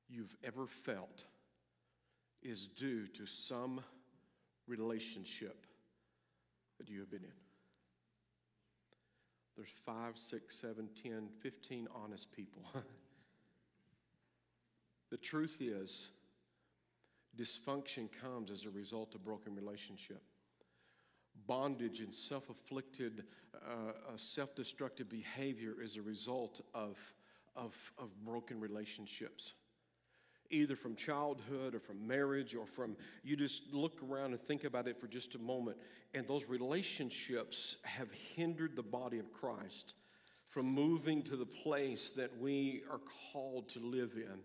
you've 0.09 0.37
ever 0.43 0.67
felt 0.67 1.25
is 2.43 2.67
due 2.67 3.07
to 3.09 3.27
some 3.27 3.81
relationship 4.67 5.67
that 6.79 6.88
you 6.88 7.01
have 7.01 7.11
been 7.11 7.25
in? 7.25 7.33
There's 9.57 9.73
five, 9.85 10.17
six, 10.17 10.57
seven, 10.57 10.88
ten, 11.01 11.29
fifteen 11.41 11.87
honest 11.95 12.33
people. 12.33 12.62
The 15.12 15.18
truth 15.18 15.59
is, 15.61 16.09
dysfunction 17.38 18.09
comes 18.22 18.51
as 18.51 18.64
a 18.64 18.70
result 18.70 19.14
of 19.14 19.22
broken 19.22 19.55
relationship. 19.55 20.22
Bondage 21.46 22.01
and 22.01 22.14
self 22.14 22.48
afflicted, 22.48 23.25
uh, 23.55 23.90
uh 23.90 24.16
self 24.16 24.55
destructive 24.55 25.11
behavior 25.11 25.75
is 25.83 25.96
a 25.96 26.03
result 26.03 26.62
of, 26.72 26.96
of, 27.55 27.75
of 27.98 28.09
broken 28.25 28.59
relationships 28.59 29.53
either 30.48 30.77
from 30.77 30.94
childhood 30.94 31.75
or 31.75 31.81
from 31.81 32.07
marriage 32.07 32.55
or 32.55 32.66
from 32.66 32.94
you 33.22 33.37
just 33.37 33.62
look 33.72 34.03
around 34.03 34.33
and 34.33 34.40
think 34.40 34.64
about 34.64 34.87
it 34.87 35.01
for 35.01 35.07
just 35.07 35.35
a 35.35 35.38
moment 35.38 35.79
and 36.12 36.27
those 36.27 36.44
relationships 36.44 37.77
have 37.85 38.09
hindered 38.37 38.77
the 38.77 38.83
body 38.83 39.18
of 39.18 39.33
christ 39.33 39.94
from 40.51 40.66
moving 40.66 41.22
to 41.22 41.37
the 41.37 41.46
place 41.46 42.11
that 42.11 42.31
we 42.38 42.83
are 42.90 43.01
called 43.33 43.66
to 43.66 43.79
live 43.79 44.12
in 44.16 44.38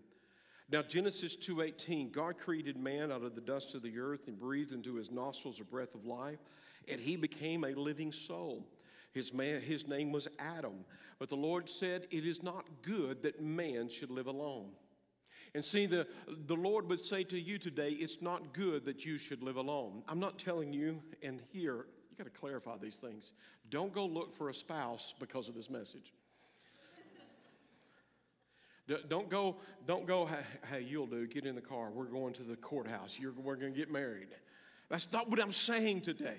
now 0.70 0.82
Genesis 0.82 1.36
2:18, 1.36 2.10
God 2.10 2.38
created 2.38 2.76
man 2.76 3.10
out 3.10 3.22
of 3.22 3.34
the 3.34 3.40
dust 3.40 3.74
of 3.74 3.82
the 3.82 3.98
earth 3.98 4.28
and 4.28 4.38
breathed 4.38 4.72
into 4.72 4.94
his 4.94 5.10
nostrils 5.10 5.60
a 5.60 5.64
breath 5.64 5.94
of 5.94 6.04
life, 6.04 6.40
and 6.88 7.00
he 7.00 7.16
became 7.16 7.64
a 7.64 7.74
living 7.74 8.12
soul. 8.12 8.66
His, 9.12 9.32
man, 9.32 9.60
his 9.60 9.88
name 9.88 10.12
was 10.12 10.28
Adam. 10.38 10.84
But 11.18 11.28
the 11.28 11.36
Lord 11.36 11.68
said, 11.68 12.06
It 12.10 12.26
is 12.26 12.42
not 12.42 12.66
good 12.82 13.22
that 13.22 13.42
man 13.42 13.88
should 13.88 14.10
live 14.10 14.26
alone. 14.26 14.70
And 15.54 15.64
see, 15.64 15.86
the, 15.86 16.06
the 16.46 16.54
Lord 16.54 16.88
would 16.88 17.04
say 17.04 17.24
to 17.24 17.40
you 17.40 17.58
today, 17.58 17.90
It's 17.90 18.20
not 18.20 18.52
good 18.52 18.84
that 18.84 19.04
you 19.04 19.18
should 19.18 19.42
live 19.42 19.56
alone. 19.56 20.02
I'm 20.08 20.20
not 20.20 20.38
telling 20.38 20.72
you, 20.72 21.00
and 21.22 21.40
here, 21.50 21.86
you 22.10 22.16
got 22.16 22.24
to 22.24 22.38
clarify 22.38 22.76
these 22.76 22.98
things. 22.98 23.32
Don't 23.70 23.92
go 23.92 24.06
look 24.06 24.34
for 24.34 24.50
a 24.50 24.54
spouse 24.54 25.14
because 25.18 25.48
of 25.48 25.54
this 25.54 25.70
message. 25.70 26.12
Don't 29.08 29.28
go, 29.28 29.56
don't 29.86 30.06
go, 30.06 30.28
hey, 30.70 30.80
you'll 30.80 31.06
do, 31.06 31.26
get 31.26 31.44
in 31.44 31.54
the 31.54 31.60
car. 31.60 31.90
We're 31.90 32.04
going 32.04 32.32
to 32.34 32.42
the 32.42 32.56
courthouse. 32.56 33.18
You're, 33.20 33.32
we're 33.32 33.56
going 33.56 33.72
to 33.72 33.78
get 33.78 33.92
married. 33.92 34.28
That's 34.88 35.06
not 35.12 35.28
what 35.28 35.40
I'm 35.40 35.52
saying 35.52 36.00
today. 36.02 36.38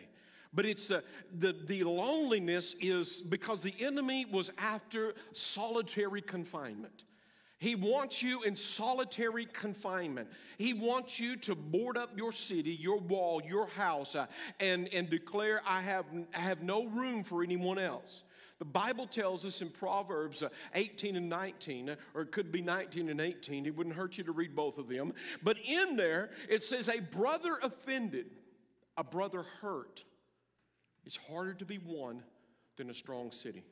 But 0.52 0.66
it's 0.66 0.90
uh, 0.90 1.02
the, 1.38 1.56
the 1.68 1.84
loneliness 1.84 2.76
is 2.82 3.22
because 3.22 3.62
the 3.62 3.76
enemy 3.80 4.26
was 4.26 4.50
after 4.58 5.14
solitary 5.32 6.22
confinement. 6.22 7.04
He 7.60 7.76
wants 7.76 8.24
you 8.24 8.42
in 8.44 8.56
solitary 8.56 9.46
confinement. 9.46 10.30
He 10.58 10.74
wants 10.74 11.20
you 11.20 11.36
to 11.38 11.56
board 11.56 11.98
up 11.98 12.18
your 12.18 12.32
city, 12.32 12.72
your 12.72 12.98
wall, 12.98 13.42
your 13.46 13.68
house, 13.68 14.16
uh, 14.16 14.28
and, 14.60 14.88
and 14.94 15.10
declare, 15.10 15.62
I 15.68 15.82
have, 15.82 16.06
I 16.34 16.40
have 16.40 16.64
no 16.64 16.86
room 16.86 17.24
for 17.24 17.44
anyone 17.44 17.78
else. 17.78 18.24
The 18.60 18.66
Bible 18.66 19.08
tells 19.08 19.46
us 19.46 19.62
in 19.62 19.70
Proverbs 19.70 20.44
uh, 20.44 20.50
18 20.76 21.16
and 21.16 21.30
19, 21.30 21.90
uh, 21.90 21.96
or 22.14 22.24
it 22.24 22.32
could 22.34 22.52
be 22.52 22.62
19 22.62 23.10
and 23.10 23.22
18, 23.22 23.66
it 23.66 23.76
wouldn't 23.76 23.96
hurt 23.96 24.18
you 24.18 24.24
to 24.26 24.34
read 24.34 24.54
both 24.54 24.78
of 24.78 24.90
them. 24.90 25.14
But 25.42 25.58
in 25.66 25.96
there, 25.96 26.32
it 26.50 26.64
says, 26.64 26.90
A 26.90 27.00
brother 27.00 27.58
offended, 27.64 28.28
a 28.98 29.04
brother 29.04 29.44
hurt. 29.62 30.04
It's 31.06 31.18
harder 31.18 31.54
to 31.54 31.66
be 31.66 31.78
won 31.78 32.22
than 32.76 32.90
a 32.90 32.94
strong 32.94 33.32
city. 33.32 33.64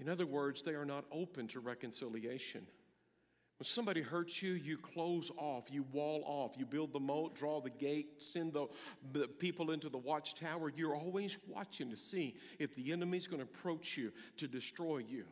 In 0.00 0.08
other 0.08 0.26
words, 0.26 0.62
they 0.62 0.72
are 0.72 0.84
not 0.84 1.04
open 1.12 1.46
to 1.48 1.60
reconciliation. 1.60 2.66
When 3.58 3.64
somebody 3.64 4.02
hurts 4.02 4.40
you, 4.40 4.52
you 4.52 4.76
close 4.76 5.32
off, 5.36 5.64
you 5.68 5.84
wall 5.92 6.22
off, 6.26 6.56
you 6.56 6.64
build 6.64 6.92
the 6.92 7.00
moat, 7.00 7.34
draw 7.34 7.60
the 7.60 7.70
gate, 7.70 8.22
send 8.22 8.52
the, 8.52 8.68
the 9.12 9.26
people 9.26 9.72
into 9.72 9.88
the 9.88 9.98
watchtower. 9.98 10.72
You're 10.76 10.94
always 10.94 11.36
watching 11.48 11.90
to 11.90 11.96
see 11.96 12.36
if 12.60 12.76
the 12.76 12.92
enemy's 12.92 13.26
going 13.26 13.40
to 13.40 13.48
approach 13.48 13.96
you 13.96 14.12
to 14.36 14.46
destroy 14.46 14.98
you. 14.98 15.24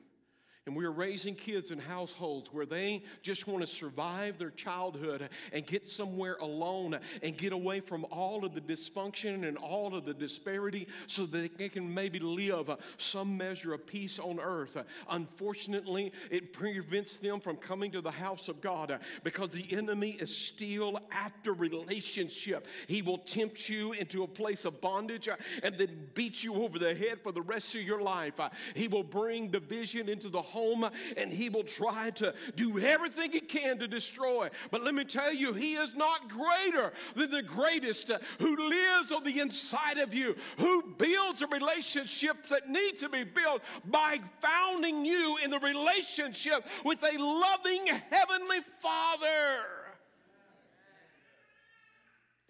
And 0.66 0.74
we 0.74 0.84
are 0.84 0.90
raising 0.90 1.36
kids 1.36 1.70
in 1.70 1.78
households 1.78 2.52
where 2.52 2.66
they 2.66 3.04
just 3.22 3.46
want 3.46 3.60
to 3.60 3.68
survive 3.68 4.36
their 4.36 4.50
childhood 4.50 5.28
and 5.52 5.64
get 5.64 5.86
somewhere 5.88 6.34
alone 6.40 6.98
and 7.22 7.38
get 7.38 7.52
away 7.52 7.78
from 7.78 8.04
all 8.10 8.44
of 8.44 8.52
the 8.52 8.60
dysfunction 8.60 9.46
and 9.46 9.56
all 9.58 9.94
of 9.94 10.04
the 10.04 10.12
disparity 10.12 10.88
so 11.06 11.24
that 11.26 11.56
they 11.56 11.68
can 11.68 11.94
maybe 11.94 12.18
live 12.18 12.68
some 12.98 13.36
measure 13.36 13.74
of 13.74 13.86
peace 13.86 14.18
on 14.18 14.40
earth. 14.40 14.76
Unfortunately, 15.08 16.12
it 16.32 16.52
prevents 16.52 17.18
them 17.18 17.38
from 17.38 17.54
coming 17.54 17.92
to 17.92 18.00
the 18.00 18.10
house 18.10 18.48
of 18.48 18.60
God 18.60 18.98
because 19.22 19.50
the 19.50 19.72
enemy 19.72 20.16
is 20.18 20.36
still 20.36 20.98
after 21.12 21.52
relationship. 21.52 22.66
He 22.88 23.02
will 23.02 23.18
tempt 23.18 23.68
you 23.68 23.92
into 23.92 24.24
a 24.24 24.28
place 24.28 24.64
of 24.64 24.80
bondage 24.80 25.28
and 25.62 25.78
then 25.78 26.08
beat 26.14 26.42
you 26.42 26.54
over 26.54 26.80
the 26.80 26.92
head 26.92 27.20
for 27.22 27.30
the 27.30 27.42
rest 27.42 27.76
of 27.76 27.82
your 27.82 28.02
life. 28.02 28.34
He 28.74 28.88
will 28.88 29.04
bring 29.04 29.52
division 29.52 30.08
into 30.08 30.28
the 30.28 30.42
home 30.56 30.88
and 31.18 31.30
he 31.30 31.50
will 31.50 31.64
try 31.64 32.08
to 32.10 32.32
do 32.54 32.78
everything 32.78 33.30
he 33.30 33.40
can 33.40 33.78
to 33.78 33.86
destroy. 33.86 34.48
But 34.70 34.82
let 34.82 34.94
me 34.94 35.04
tell 35.04 35.32
you, 35.32 35.52
he 35.52 35.74
is 35.74 35.94
not 35.94 36.30
greater 36.30 36.92
than 37.14 37.30
the 37.30 37.42
greatest 37.42 38.10
who 38.38 38.56
lives 38.56 39.12
on 39.12 39.22
the 39.22 39.38
inside 39.40 39.98
of 39.98 40.14
you, 40.14 40.34
who 40.58 40.94
builds 40.96 41.42
a 41.42 41.46
relationship 41.48 42.48
that 42.48 42.70
needs 42.70 43.00
to 43.00 43.10
be 43.10 43.24
built 43.24 43.60
by 43.84 44.18
founding 44.40 45.04
you 45.04 45.36
in 45.44 45.50
the 45.50 45.58
relationship 45.58 46.64
with 46.84 47.02
a 47.02 47.18
loving 47.18 47.86
heavenly 48.10 48.60
Father. 48.80 49.64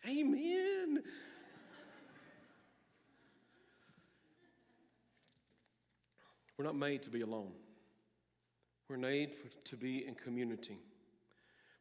Amen. 0.08 1.02
We're 6.56 6.64
not 6.64 6.76
made 6.76 7.02
to 7.02 7.10
be 7.10 7.20
alone. 7.20 7.52
We're 8.88 8.98
made 8.98 9.34
for, 9.34 9.48
to 9.64 9.76
be 9.76 10.06
in 10.06 10.14
community. 10.14 10.78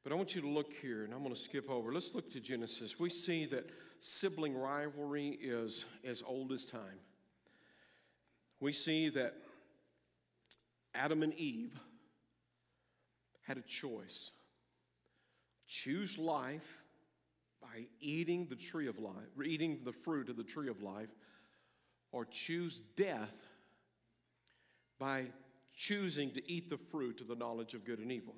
But 0.04 0.12
I 0.12 0.16
want 0.16 0.36
you 0.36 0.42
to 0.42 0.48
look 0.48 0.74
here, 0.82 1.04
and 1.04 1.14
I'm 1.14 1.22
going 1.22 1.34
to 1.34 1.40
skip 1.40 1.70
over. 1.70 1.94
Let's 1.94 2.16
look 2.16 2.32
to 2.34 2.40
Genesis. 2.40 3.00
We 3.00 3.10
see 3.10 3.46
that 3.48 3.70
sibling 4.00 4.56
rivalry 4.56 5.38
is 5.42 5.86
as 6.04 6.24
old 6.26 6.52
as 6.52 6.64
time. 6.64 7.00
We 8.60 8.72
see 8.72 9.10
that 9.10 9.36
Adam 10.96 11.22
and 11.22 11.34
Eve 11.36 11.74
had 13.44 13.58
a 13.58 13.62
choice 13.62 14.32
choose 15.68 16.18
life 16.18 16.84
by 17.62 17.86
eating 18.00 18.48
the 18.50 18.56
tree 18.56 18.88
of 18.88 19.00
life, 19.00 19.14
eating 19.44 19.80
the 19.84 19.92
fruit 19.92 20.30
of 20.30 20.38
the 20.38 20.44
tree 20.44 20.70
of 20.70 20.82
life, 20.82 21.10
or 22.12 22.26
choose 22.26 22.80
death 22.96 23.34
by 25.00 25.26
choosing 25.76 26.32
to 26.32 26.52
eat 26.52 26.70
the 26.70 26.78
fruit 26.78 27.22
of 27.22 27.28
the 27.28 27.36
knowledge 27.36 27.74
of 27.74 27.86
good 27.86 28.00
and 28.00 28.12
evil. 28.12 28.36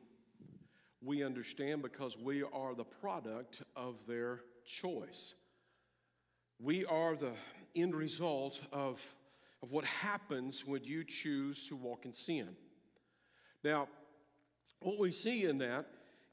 We 1.01 1.23
understand 1.23 1.83
because 1.83 2.17
we 2.17 2.43
are 2.43 2.73
the 2.73 2.83
product 2.83 3.61
of 3.75 4.05
their 4.07 4.41
choice. 4.65 5.35
We 6.59 6.85
are 6.85 7.15
the 7.15 7.33
end 7.75 7.95
result 7.95 8.59
of, 8.71 8.99
of 9.61 9.71
what 9.71 9.85
happens 9.85 10.65
when 10.65 10.83
you 10.83 11.03
choose 11.03 11.67
to 11.67 11.75
walk 11.75 12.05
in 12.05 12.13
sin. 12.13 12.49
Now, 13.63 13.87
what 14.81 14.97
we 14.97 15.11
see 15.11 15.45
in 15.45 15.59
that 15.59 15.85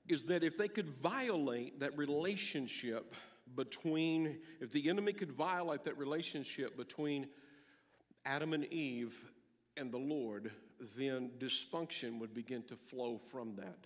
is 0.08 0.24
that 0.24 0.42
if 0.42 0.56
they 0.56 0.68
could 0.68 0.88
violate 0.88 1.80
that 1.80 1.96
relationship 1.96 3.14
between, 3.54 4.38
if 4.60 4.70
the 4.70 4.88
enemy 4.88 5.12
could 5.12 5.32
violate 5.32 5.84
that 5.84 5.98
relationship 5.98 6.76
between 6.76 7.28
Adam 8.24 8.54
and 8.54 8.64
Eve 8.66 9.14
and 9.76 9.92
the 9.92 9.98
Lord, 9.98 10.50
then 10.96 11.30
dysfunction 11.38 12.18
would 12.18 12.34
begin 12.34 12.62
to 12.64 12.76
flow 12.76 13.18
from 13.18 13.56
that. 13.56 13.78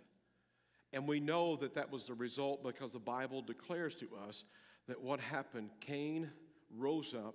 And 0.92 1.06
we 1.06 1.20
know 1.20 1.56
that 1.56 1.74
that 1.74 1.90
was 1.90 2.04
the 2.04 2.14
result 2.14 2.62
because 2.62 2.92
the 2.92 2.98
Bible 2.98 3.42
declares 3.42 3.94
to 3.96 4.08
us 4.26 4.44
that 4.86 5.00
what 5.00 5.20
happened, 5.20 5.70
Cain 5.80 6.30
rose 6.76 7.14
up 7.14 7.34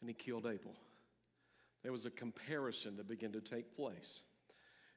and 0.00 0.08
he 0.08 0.14
killed 0.14 0.46
Abel. 0.46 0.76
There 1.82 1.92
was 1.92 2.06
a 2.06 2.10
comparison 2.10 2.96
that 2.96 3.08
began 3.08 3.32
to 3.32 3.40
take 3.40 3.76
place. 3.76 4.22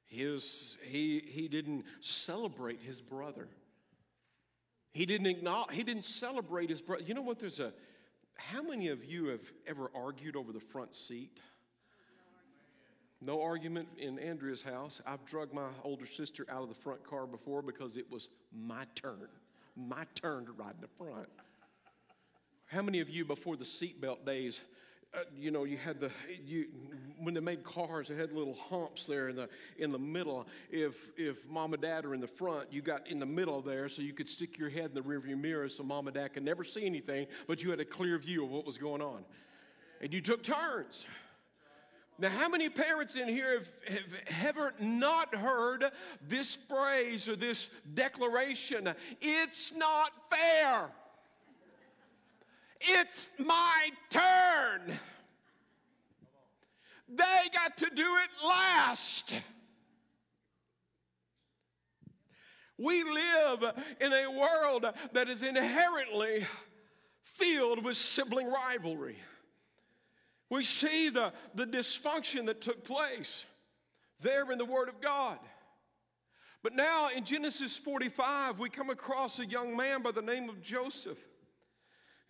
His, 0.06 0.78
he, 0.84 1.24
he 1.26 1.48
didn't 1.48 1.86
celebrate 2.00 2.82
his 2.82 3.02
brother. 3.02 3.48
He 4.92 5.06
didn't 5.06 5.28
acknowledge, 5.28 5.76
he 5.76 5.84
didn't 5.84 6.06
celebrate 6.06 6.70
his 6.70 6.82
brother. 6.82 7.04
You 7.04 7.14
know 7.14 7.22
what? 7.22 7.40
There's 7.40 7.60
a, 7.60 7.74
how 8.36 8.62
many 8.62 8.88
of 8.88 9.06
you 9.06 9.28
have 9.28 9.44
ever 9.68 9.92
argued 9.94 10.36
over 10.36 10.52
the 10.52 10.60
front 10.60 10.96
seat? 10.96 11.38
No 13.22 13.42
argument 13.42 13.90
in 13.98 14.18
Andrea's 14.18 14.62
house. 14.62 15.02
I've 15.06 15.26
drugged 15.26 15.54
my 15.54 15.68
older 15.84 16.06
sister 16.06 16.46
out 16.50 16.64
of 16.64 16.70
the 16.70 16.76
front 16.76 17.04
car 17.04 17.28
before 17.28 17.62
because 17.62 17.98
it 17.98 18.10
was 18.10 18.30
my 18.56 18.86
turn. 18.96 19.28
My 19.76 20.06
turn 20.16 20.46
to 20.46 20.54
ride 20.54 20.76
in 20.76 20.82
the 20.82 20.88
front. 20.98 21.28
How 22.68 22.82
many 22.82 23.02
of 23.02 23.10
you, 23.10 23.26
before 23.26 23.58
the 23.58 23.66
seatbelt 23.66 24.26
days, 24.26 24.62
uh, 25.14 25.22
you 25.36 25.50
know, 25.50 25.64
you 25.64 25.76
had 25.76 26.00
the 26.00 26.12
you 26.46 26.68
when 27.20 27.34
they 27.34 27.40
made 27.40 27.64
cars, 27.64 28.10
they 28.10 28.16
had 28.16 28.32
little 28.32 28.54
humps 28.54 29.08
there 29.08 29.30
in 29.30 29.36
the 29.36 29.50
in 29.80 29.92
the 29.92 29.98
middle. 29.98 30.46
If 30.70 30.96
if 31.18 31.48
mom 31.50 31.74
and 31.74 31.82
dad 31.82 32.06
are 32.06 32.14
in 32.14 32.22
the 32.22 32.28
front, 32.28 32.72
you 32.72 32.84
got 32.84 33.08
in 33.08 33.20
the 33.20 33.26
middle 33.26 33.62
there, 33.62 33.90
so 33.90 34.04
you 34.04 34.14
could 34.14 34.30
stick 34.30 34.58
your 34.60 34.70
head 34.70 34.86
in 34.86 34.94
the 34.94 35.02
rearview 35.02 35.40
mirror, 35.40 35.68
so 35.68 35.82
mom 35.82 36.08
and 36.08 36.14
dad 36.14 36.34
could 36.34 36.44
never 36.44 36.64
see 36.64 36.86
anything, 36.86 37.26
but 37.48 37.64
you 37.64 37.72
had 37.72 37.80
a 37.80 37.86
clear 37.86 38.20
view 38.20 38.44
of 38.44 38.52
what 38.52 38.66
was 38.66 38.78
going 38.78 39.02
on, 39.02 39.26
and 40.00 40.14
you 40.14 40.22
took 40.22 40.44
turns. 40.44 41.08
Now, 42.20 42.30
how 42.30 42.50
many 42.50 42.68
parents 42.68 43.16
in 43.16 43.30
here 43.30 43.64
have, 43.88 43.96
have 43.96 44.48
ever 44.48 44.74
not 44.78 45.34
heard 45.34 45.86
this 46.28 46.54
phrase 46.54 47.30
or 47.30 47.38
this 47.38 47.70
declaration? 47.94 48.94
It's 49.22 49.74
not 49.74 50.12
fair. 50.30 50.90
It's 52.82 53.30
my 53.40 53.92
turn. 54.10 55.00
They 57.08 57.50
got 57.54 57.78
to 57.78 57.90
do 57.96 58.18
it 58.18 58.30
last. 58.46 59.34
We 62.78 63.04
live 63.04 63.64
in 64.02 64.12
a 64.12 64.30
world 64.30 64.86
that 65.14 65.30
is 65.30 65.42
inherently 65.42 66.46
filled 67.24 67.84
with 67.84 67.96
sibling 67.96 68.52
rivalry. 68.52 69.18
We 70.50 70.64
see 70.64 71.10
the, 71.10 71.32
the 71.54 71.66
dysfunction 71.66 72.48
that 72.48 72.62
took 72.62 72.84
place 72.84 73.46
there 74.22 74.52
in 74.52 74.58
the 74.58 74.66
Word 74.66 74.90
of 74.90 75.00
God. 75.02 75.38
But 76.62 76.76
now 76.76 77.10
in 77.16 77.24
Genesis 77.24 77.78
45, 77.78 78.60
we 78.60 78.70
come 78.70 78.90
across 78.90 79.40
a 79.40 79.46
young 79.46 79.78
man 79.78 80.02
by 80.02 80.12
the 80.12 80.22
name 80.22 80.50
of 80.50 80.62
Joseph. 80.62 81.18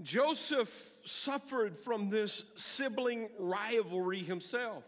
Joseph 0.02 0.70
suffered 1.06 1.78
from 1.78 2.10
this 2.10 2.44
sibling 2.56 3.30
rivalry 3.38 4.20
himself. 4.20 4.84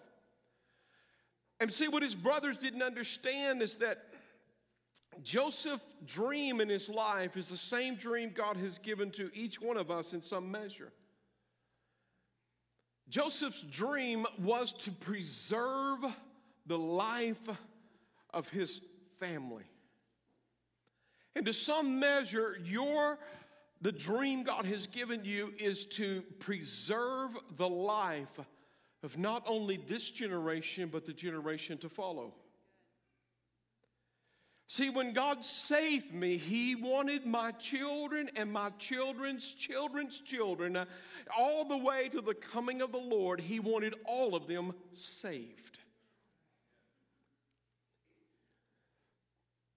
And 1.60 1.74
see, 1.74 1.88
what 1.88 2.04
his 2.04 2.16
brothers 2.16 2.58
didn't 2.58 2.82
understand 2.82 3.62
is 3.62 3.78
that 3.78 4.06
Joseph's 5.24 5.84
dream 6.06 6.62
in 6.62 6.70
his 6.70 6.90
life 6.90 7.36
is 7.36 7.50
the 7.50 7.58
same 7.58 7.96
dream 7.96 8.32
God 8.34 8.58
has 8.58 8.80
given 8.80 9.12
to 9.12 9.30
each 9.34 9.62
one 9.62 9.78
of 9.78 9.92
us 9.92 10.14
in 10.14 10.22
some 10.22 10.50
measure. 10.50 10.92
Joseph's 13.12 13.62
dream 13.64 14.26
was 14.40 14.72
to 14.72 14.92
preserve 14.92 16.00
the 16.66 16.80
life 16.80 17.48
of 18.34 18.50
his 18.50 18.82
family. 19.20 19.66
And 21.36 21.46
to 21.46 21.54
some 21.54 22.00
measure, 22.00 22.58
your 22.64 23.20
the 23.82 23.92
dream 23.92 24.44
God 24.44 24.66
has 24.66 24.88
given 24.88 25.26
you 25.26 25.54
is 25.58 25.86
to 25.88 26.22
preserve 26.40 27.36
the 27.58 27.68
life 27.68 28.40
of 29.04 29.18
not 29.18 29.44
only 29.46 29.78
this 29.78 30.10
generation, 30.12 30.90
but 30.92 31.06
the 31.06 31.14
generation 31.14 31.78
to 31.80 31.90
follow. 31.90 32.34
See, 34.72 34.90
when 34.90 35.12
God 35.12 35.44
saved 35.44 36.14
me, 36.14 36.38
He 36.38 36.76
wanted 36.76 37.26
my 37.26 37.52
children 37.52 38.30
and 38.38 38.50
my 38.54 38.70
children's 38.80 39.52
children's 39.52 40.22
children, 40.22 40.78
uh, 40.78 40.86
all 41.38 41.66
the 41.66 41.76
way 41.76 42.08
to 42.08 42.22
the 42.22 42.34
coming 42.34 42.82
of 42.82 42.94
the 42.94 42.98
Lord, 42.98 43.42
He 43.42 43.60
wanted 43.60 43.96
all 44.06 44.34
of 44.34 44.48
them 44.48 44.74
saved. 44.94 45.80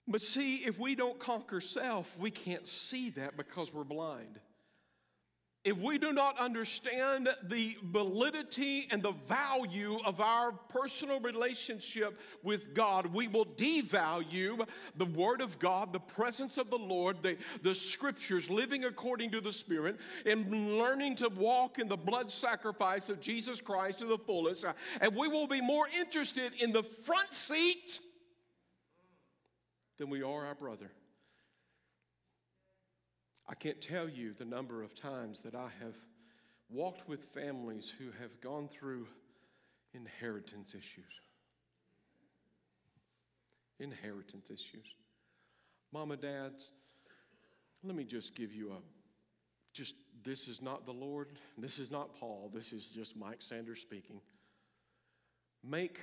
But 0.07 0.21
see, 0.21 0.59
if 0.59 0.79
we 0.79 0.95
don't 0.95 1.19
conquer 1.19 1.61
self, 1.61 2.17
we 2.17 2.31
can't 2.31 2.69
see 2.69 3.11
that 3.11 3.37
because 3.37 3.75
we're 3.75 3.83
blind. 3.83 4.39
If 5.65 5.79
we 5.79 5.97
do 5.97 6.12
not 6.12 6.39
understand 6.39 7.31
the 7.45 7.79
validity 7.85 8.87
and 8.91 9.03
the 9.03 9.15
value 9.27 9.99
of 10.05 10.21
our 10.21 10.53
personal 10.53 11.21
relationship 11.21 12.21
with 12.43 12.75
God, 12.75 13.07
we 13.07 13.29
will 13.29 13.47
devalue 13.47 14.69
the 14.97 15.07
Word 15.07 15.41
of 15.41 15.59
God, 15.59 15.95
the 15.95 16.01
presence 16.01 16.59
of 16.59 16.69
the 16.69 16.77
Lord, 16.77 17.23
the, 17.23 17.39
the 17.62 17.75
Scriptures, 17.75 18.51
living 18.51 18.85
according 18.85 19.31
to 19.31 19.41
the 19.41 19.55
Spirit, 19.55 19.97
and 20.27 20.77
learning 20.77 21.17
to 21.17 21.31
walk 21.31 21.79
in 21.79 21.89
the 21.89 21.97
blood 21.97 22.31
sacrifice 22.31 23.09
of 23.09 23.21
Jesus 23.21 23.62
Christ 23.62 24.01
to 24.01 24.07
the 24.07 24.19
fullest. 24.19 24.67
And 25.01 25.17
we 25.17 25.29
will 25.29 25.47
be 25.47 25.62
more 25.62 25.87
interested 25.99 26.53
in 26.61 26.73
the 26.73 26.83
front 26.83 27.33
seat 27.33 28.01
than 29.97 30.11
we 30.11 30.23
are 30.23 30.45
our 30.45 30.55
brother. 30.55 30.91
I 33.49 33.55
can't 33.55 33.81
tell 33.81 34.09
you 34.09 34.33
the 34.33 34.45
number 34.45 34.83
of 34.83 34.95
times 34.95 35.43
that 35.43 35.55
I 35.55 35.69
have 35.81 35.97
walked 36.71 37.09
with 37.09 37.25
families 37.27 37.93
who 37.99 38.07
have 38.21 38.41
gone 38.41 38.69
through 38.69 39.07
inheritance 39.93 40.71
issues. 40.71 41.05
Inheritance 43.79 44.51
issues. 44.51 44.95
Mama, 45.93 46.17
dads, 46.17 46.73
let 47.83 47.95
me 47.95 48.05
just 48.05 48.35
give 48.35 48.53
you 48.53 48.73
a 48.73 48.77
just 49.75 49.97
this 50.23 50.47
is 50.47 50.63
not 50.63 50.87
the 50.87 50.93
Lord, 50.93 51.29
this 51.59 51.79
is 51.79 51.91
not 51.91 52.15
Paul, 52.19 52.51
this 52.55 52.73
is 52.73 52.91
just 52.91 53.17
Mike 53.17 53.43
Sanders 53.43 53.81
speaking. 53.81 54.21
Make 55.63 55.99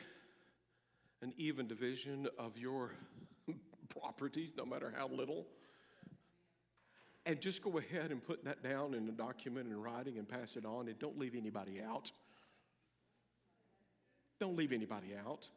an 1.21 1.33
even 1.37 1.67
division 1.67 2.27
of 2.37 2.57
your 2.57 2.91
properties, 3.89 4.51
no 4.57 4.65
matter 4.65 4.93
how 4.95 5.07
little. 5.07 5.47
And 7.25 7.39
just 7.39 7.61
go 7.61 7.77
ahead 7.77 8.11
and 8.11 8.23
put 8.23 8.43
that 8.45 8.63
down 8.63 8.93
in 8.95 9.07
a 9.07 9.11
document 9.11 9.67
and 9.67 9.81
writing 9.83 10.17
and 10.17 10.27
pass 10.27 10.55
it 10.55 10.65
on, 10.65 10.87
and 10.87 10.97
don't 10.97 11.19
leave 11.19 11.35
anybody 11.35 11.79
out. 11.81 12.11
Don't 14.39 14.55
leave 14.55 14.71
anybody 14.71 15.09
out. 15.25 15.47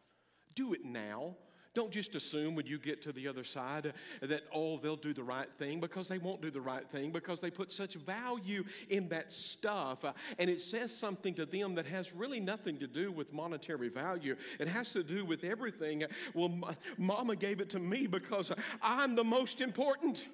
Do 0.54 0.74
it 0.74 0.84
now. 0.84 1.36
Don't 1.74 1.90
just 1.90 2.14
assume 2.14 2.54
when 2.54 2.66
you 2.66 2.78
get 2.78 3.02
to 3.02 3.12
the 3.12 3.26
other 3.26 3.42
side 3.42 3.92
that, 4.20 4.42
oh, 4.54 4.78
they'll 4.78 4.94
do 4.94 5.12
the 5.12 5.24
right 5.24 5.48
thing 5.58 5.80
because 5.80 6.06
they 6.06 6.18
won't 6.18 6.40
do 6.40 6.50
the 6.50 6.60
right 6.60 6.88
thing 6.88 7.10
because 7.10 7.40
they 7.40 7.50
put 7.50 7.72
such 7.72 7.94
value 7.94 8.62
in 8.90 9.08
that 9.08 9.32
stuff. 9.32 10.04
Uh, 10.04 10.12
and 10.38 10.48
it 10.48 10.60
says 10.60 10.96
something 10.96 11.34
to 11.34 11.44
them 11.44 11.74
that 11.74 11.86
has 11.86 12.14
really 12.14 12.38
nothing 12.38 12.78
to 12.78 12.86
do 12.86 13.10
with 13.10 13.32
monetary 13.32 13.88
value. 13.88 14.36
It 14.60 14.68
has 14.68 14.92
to 14.92 15.02
do 15.02 15.24
with 15.24 15.42
everything. 15.42 16.04
Well, 16.32 16.76
mama 16.96 17.34
gave 17.34 17.60
it 17.60 17.70
to 17.70 17.80
me 17.80 18.06
because 18.06 18.52
I'm 18.80 19.16
the 19.16 19.24
most 19.24 19.60
important. 19.60 20.26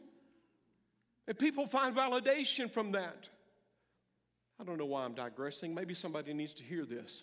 And 1.30 1.38
people 1.38 1.64
find 1.64 1.94
validation 1.94 2.68
from 2.68 2.90
that. 2.90 3.28
I 4.60 4.64
don't 4.64 4.78
know 4.78 4.84
why 4.84 5.04
I'm 5.04 5.14
digressing. 5.14 5.72
Maybe 5.72 5.94
somebody 5.94 6.34
needs 6.34 6.54
to 6.54 6.64
hear 6.64 6.84
this. 6.84 7.22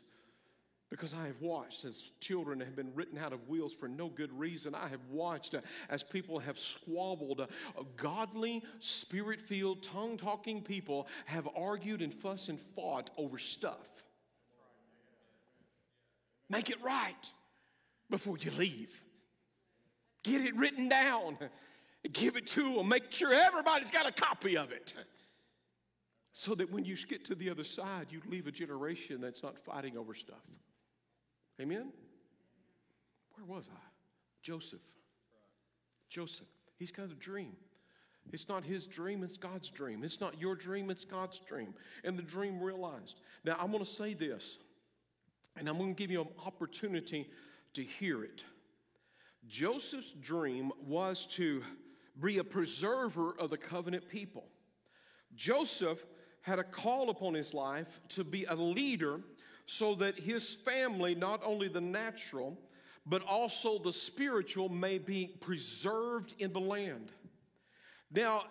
Because 0.89 1.13
I 1.13 1.27
have 1.27 1.41
watched 1.41 1.83
as 1.83 2.11
children 2.21 2.61
have 2.61 2.73
been 2.73 2.95
written 2.95 3.17
out 3.17 3.33
of 3.33 3.49
wheels 3.49 3.73
for 3.73 3.89
no 3.89 4.07
good 4.07 4.31
reason. 4.31 4.73
I 4.73 4.87
have 4.87 5.01
watched 5.11 5.55
uh, 5.55 5.59
as 5.89 6.03
people 6.03 6.39
have 6.39 6.57
squabbled. 6.57 7.41
Uh, 7.41 7.47
godly, 7.97 8.63
spirit 8.79 9.41
filled, 9.41 9.83
tongue 9.83 10.15
talking 10.15 10.61
people 10.61 11.07
have 11.25 11.45
argued 11.53 12.01
and 12.01 12.13
fussed 12.13 12.47
and 12.47 12.61
fought 12.77 13.09
over 13.17 13.37
stuff. 13.37 14.05
Make 16.49 16.69
it 16.69 16.81
right 16.81 17.33
before 18.09 18.37
you 18.37 18.51
leave. 18.51 19.03
Get 20.23 20.39
it 20.45 20.55
written 20.55 20.87
down. 20.87 21.37
Give 22.13 22.37
it 22.37 22.47
to 22.47 22.75
them. 22.75 22.87
Make 22.87 23.11
sure 23.11 23.33
everybody's 23.33 23.91
got 23.91 24.07
a 24.07 24.11
copy 24.11 24.57
of 24.57 24.71
it. 24.71 24.93
So 26.33 26.53
that 26.55 26.71
when 26.71 26.85
you 26.85 26.95
get 26.95 27.25
to 27.25 27.35
the 27.35 27.49
other 27.49 27.63
side, 27.63 28.07
you 28.11 28.21
leave 28.29 28.47
a 28.47 28.51
generation 28.51 29.21
that's 29.21 29.41
not 29.41 29.57
fighting 29.57 29.97
over 29.97 30.13
stuff. 30.13 30.37
Amen? 31.59 31.91
Where 33.35 33.45
was 33.45 33.69
I? 33.73 33.79
Joseph. 34.41 34.81
Joseph. 36.09 36.47
He's 36.77 36.91
got 36.91 37.05
a 37.05 37.15
dream. 37.15 37.53
It's 38.33 38.49
not 38.49 38.63
his 38.63 38.85
dream, 38.85 39.23
it's 39.23 39.37
God's 39.37 39.69
dream. 39.69 40.03
It's 40.03 40.19
not 40.19 40.39
your 40.39 40.55
dream, 40.55 40.89
it's 40.89 41.05
God's 41.05 41.39
dream. 41.39 41.73
And 42.03 42.17
the 42.17 42.23
dream 42.23 42.61
realized. 42.61 43.21
Now, 43.45 43.55
I'm 43.59 43.71
going 43.71 43.83
to 43.83 43.89
say 43.89 44.13
this, 44.13 44.57
and 45.55 45.67
I'm 45.67 45.77
going 45.77 45.95
to 45.95 45.97
give 45.97 46.11
you 46.11 46.21
an 46.21 46.27
opportunity 46.45 47.29
to 47.73 47.83
hear 47.83 48.23
it. 48.23 48.43
Joseph's 49.47 50.11
dream 50.11 50.71
was 50.85 51.25
to 51.31 51.63
be 52.21 52.37
a 52.39 52.43
preserver 52.43 53.35
of 53.39 53.49
the 53.49 53.57
covenant 53.57 54.07
people. 54.09 54.45
Joseph 55.35 56.05
had 56.41 56.59
a 56.59 56.63
call 56.63 57.09
upon 57.09 57.33
his 57.33 57.53
life 57.53 57.99
to 58.09 58.23
be 58.23 58.45
a 58.45 58.55
leader 58.55 59.21
so 59.65 59.95
that 59.95 60.17
his 60.17 60.55
family, 60.55 61.13
not 61.13 61.41
only 61.43 61.67
the 61.67 61.81
natural, 61.81 62.57
but 63.05 63.21
also 63.23 63.77
the 63.77 63.91
spiritual, 63.91 64.69
may 64.69 64.97
be 64.97 65.27
preserved 65.41 66.35
in 66.39 66.53
the 66.53 66.59
land. 66.59 67.11
Now, 68.11 68.43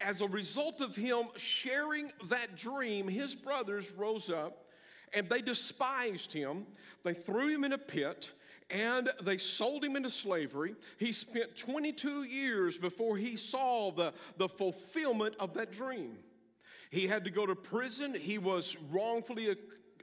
as 0.00 0.20
a 0.20 0.28
result 0.28 0.80
of 0.80 0.94
him 0.94 1.24
sharing 1.36 2.12
that 2.24 2.56
dream, 2.56 3.08
his 3.08 3.34
brothers 3.34 3.90
rose 3.92 4.30
up 4.30 4.66
and 5.14 5.28
they 5.28 5.40
despised 5.40 6.32
him. 6.32 6.66
They 7.02 7.14
threw 7.14 7.48
him 7.48 7.64
in 7.64 7.72
a 7.72 7.78
pit 7.78 8.30
and 8.70 9.10
they 9.22 9.38
sold 9.38 9.82
him 9.82 9.96
into 9.96 10.10
slavery. 10.10 10.74
He 10.98 11.12
spent 11.12 11.56
22 11.56 12.24
years 12.24 12.76
before 12.76 13.16
he 13.16 13.36
saw 13.36 13.90
the, 13.90 14.12
the 14.36 14.48
fulfillment 14.48 15.34
of 15.40 15.54
that 15.54 15.72
dream. 15.72 16.18
He 16.90 17.06
had 17.06 17.24
to 17.24 17.30
go 17.30 17.46
to 17.46 17.54
prison. 17.54 18.14
He 18.14 18.38
was 18.38 18.76
wrongfully 18.90 19.56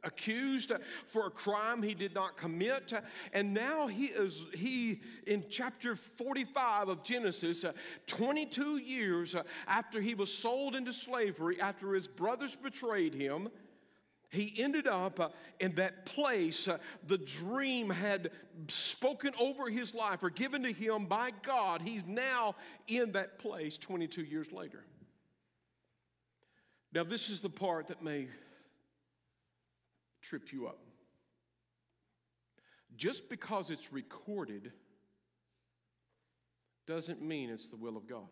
accused 0.04 0.72
for 1.06 1.28
a 1.28 1.32
crime 1.32 1.82
he 1.82 1.94
did 1.94 2.14
not 2.14 2.38
commit. 2.38 2.94
And 3.34 3.54
now 3.54 3.88
he 3.88 4.06
is, 4.06 4.44
he, 4.54 5.02
in 5.28 5.46
chapter 5.50 5.96
45 5.96 6.90
of 6.90 7.04
Genesis, 7.04 7.64
uh, 7.64 7.74
22 8.08 8.78
years 8.78 9.36
uh, 9.36 9.44
after 9.68 10.00
he 10.00 10.14
was 10.14 10.32
sold 10.32 10.76
into 10.76 10.94
slavery, 10.94 11.60
after 11.60 11.94
his 11.94 12.08
brothers 12.08 12.56
betrayed 12.56 13.14
him, 13.14 13.50
he 14.36 14.54
ended 14.58 14.88
up 14.88 15.20
uh, 15.20 15.30
in 15.60 15.76
that 15.76 16.06
place 16.06 16.68
uh, 16.68 16.78
the 17.08 17.18
dream 17.18 17.90
had 17.90 18.32
spoken 18.68 19.34
over 19.40 19.70
his 19.70 19.94
life 19.94 20.24
or 20.24 20.30
given 20.30 20.64
to 20.64 20.72
him 20.72 21.06
by 21.06 21.32
God. 21.44 21.82
He's 21.82 22.06
now 22.06 22.56
in 22.88 23.12
that 23.14 23.40
place 23.40 23.78
22 23.78 24.24
years 24.24 24.52
later. 24.52 24.84
Now, 26.94 27.04
this 27.04 27.30
is 27.30 27.42
the 27.42 27.50
part 27.50 27.88
that 27.88 28.02
may 28.02 28.28
trip 30.22 30.52
you 30.54 30.68
up. 30.68 30.80
Just 32.96 33.30
because 33.30 33.70
it's 33.70 33.92
recorded 33.92 34.72
doesn't 36.88 37.22
mean 37.22 37.50
it's 37.50 37.68
the 37.68 37.76
will 37.76 37.98
of 37.98 38.08
God. 38.08 38.28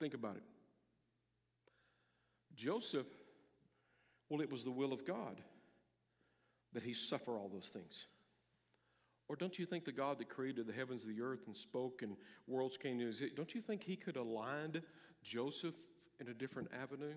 Think 0.00 0.14
about 0.14 0.36
it. 0.36 0.42
Joseph, 2.54 3.06
well, 4.28 4.40
it 4.40 4.50
was 4.50 4.64
the 4.64 4.70
will 4.70 4.92
of 4.92 5.06
God 5.06 5.40
that 6.72 6.82
he 6.82 6.92
suffer 6.92 7.32
all 7.32 7.48
those 7.48 7.68
things. 7.68 8.06
Or 9.28 9.36
don't 9.36 9.58
you 9.58 9.66
think 9.66 9.84
the 9.84 9.92
God 9.92 10.18
that 10.18 10.28
created 10.28 10.66
the 10.66 10.72
heavens, 10.72 11.04
and 11.04 11.14
the 11.14 11.22
earth, 11.22 11.46
and 11.46 11.56
spoke, 11.56 12.02
and 12.02 12.16
worlds 12.46 12.76
came 12.76 12.98
to 12.98 13.06
his, 13.06 13.22
don't 13.36 13.54
you 13.54 13.60
think 13.60 13.82
he 13.82 13.96
could 13.96 14.16
aligned 14.16 14.82
Joseph 15.22 15.74
in 16.20 16.28
a 16.28 16.34
different 16.34 16.70
avenue 16.82 17.14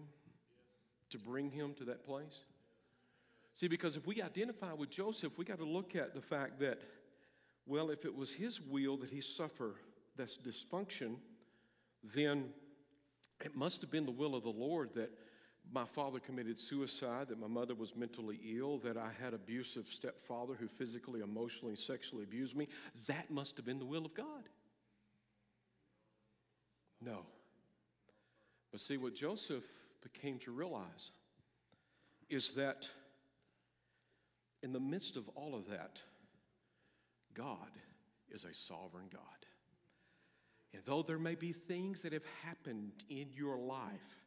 to 1.10 1.18
bring 1.18 1.50
him 1.50 1.74
to 1.76 1.86
that 1.86 2.04
place? 2.06 2.44
See, 3.54 3.68
because 3.68 3.96
if 3.96 4.08
we 4.08 4.22
identify 4.22 4.74
with 4.74 4.90
Joseph, 4.90 5.38
we 5.38 5.46
got 5.46 5.60
to 5.60 5.66
look 5.66 5.96
at 5.96 6.14
the 6.14 6.22
fact 6.22 6.60
that, 6.60 6.80
well, 7.66 7.90
if 7.90 8.06
it 8.06 8.16
was 8.16 8.34
his 8.34 8.62
will 8.62 8.98
that 8.98 9.10
he 9.10 9.22
suffer 9.22 9.76
that's 10.18 10.38
dysfunction, 10.38 11.16
then 12.04 12.50
it 13.44 13.56
must 13.56 13.82
have 13.82 13.92
been 13.92 14.06
the 14.06 14.12
will 14.12 14.36
of 14.36 14.44
the 14.44 14.50
Lord 14.50 14.90
that 14.96 15.12
my 15.74 15.86
father 15.86 16.20
committed 16.20 16.60
suicide, 16.60 17.30
that 17.30 17.40
my 17.40 17.48
mother 17.48 17.74
was 17.74 17.96
mentally 17.96 18.40
ill, 18.58 18.78
that 18.80 18.98
I 18.98 19.10
had 19.22 19.34
abusive 19.34 19.88
stepfather 19.90 20.54
who 20.54 20.68
physically, 20.68 21.22
emotionally, 21.22 21.76
sexually 21.76 22.24
abused 22.24 22.56
me. 22.56 22.68
That 23.08 23.32
must 23.32 23.56
have 23.56 23.66
been 23.66 23.80
the 23.80 23.86
will 23.86 24.06
of 24.06 24.14
God. 24.14 24.50
No. 27.02 27.26
But 28.72 28.82
see, 28.82 28.98
what 28.98 29.16
Joseph 29.16 29.64
became 30.02 30.40
to 30.40 30.52
realize 30.52 31.12
is 32.30 32.52
that 32.52 32.88
in 34.64 34.74
the 34.74 34.80
midst 34.80 35.18
of 35.18 35.28
all 35.36 35.56
of 35.56 35.70
that, 35.70 36.02
God 37.34 37.70
is 38.30 38.46
a 38.46 38.54
sovereign 38.54 39.08
God. 39.12 39.22
And 40.74 40.84
though 40.86 41.02
there 41.02 41.20
may 41.20 41.36
be 41.36 41.52
things 41.52 42.02
that 42.02 42.14
have 42.14 42.26
happened 42.44 42.92
in 43.10 43.28
your 43.34 43.58
life, 43.58 44.22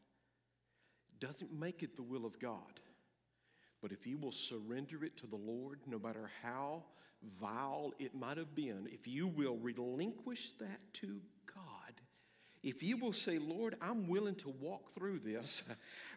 doesn't 1.21 1.53
make 1.53 1.83
it 1.83 1.97
the 1.97 2.03
will 2.03 2.27
of 2.27 2.39
God. 2.39 2.81
But 3.83 3.93
if 3.93 4.07
you 4.07 4.19
will 4.19 4.33
surrender 4.33 5.05
it 5.05 5.17
to 5.19 5.27
the 5.27 5.37
Lord, 5.37 5.81
no 5.87 5.99
matter 5.99 6.31
how 6.43 6.85
vile 7.41 7.93
it 7.99 8.15
might 8.15 8.37
have 8.37 8.55
been, 8.55 8.89
if 8.91 9.07
you 9.07 9.27
will 9.27 9.57
relinquish 9.57 10.53
that 10.59 10.81
to 10.95 11.21
if 12.65 12.83
you 12.83 12.97
will 12.97 13.13
say, 13.13 13.39
Lord, 13.39 13.77
I'm 13.81 14.09
willing 14.09 14.35
to 14.37 14.49
walk 14.61 14.91
through 14.91 15.21
this 15.21 15.63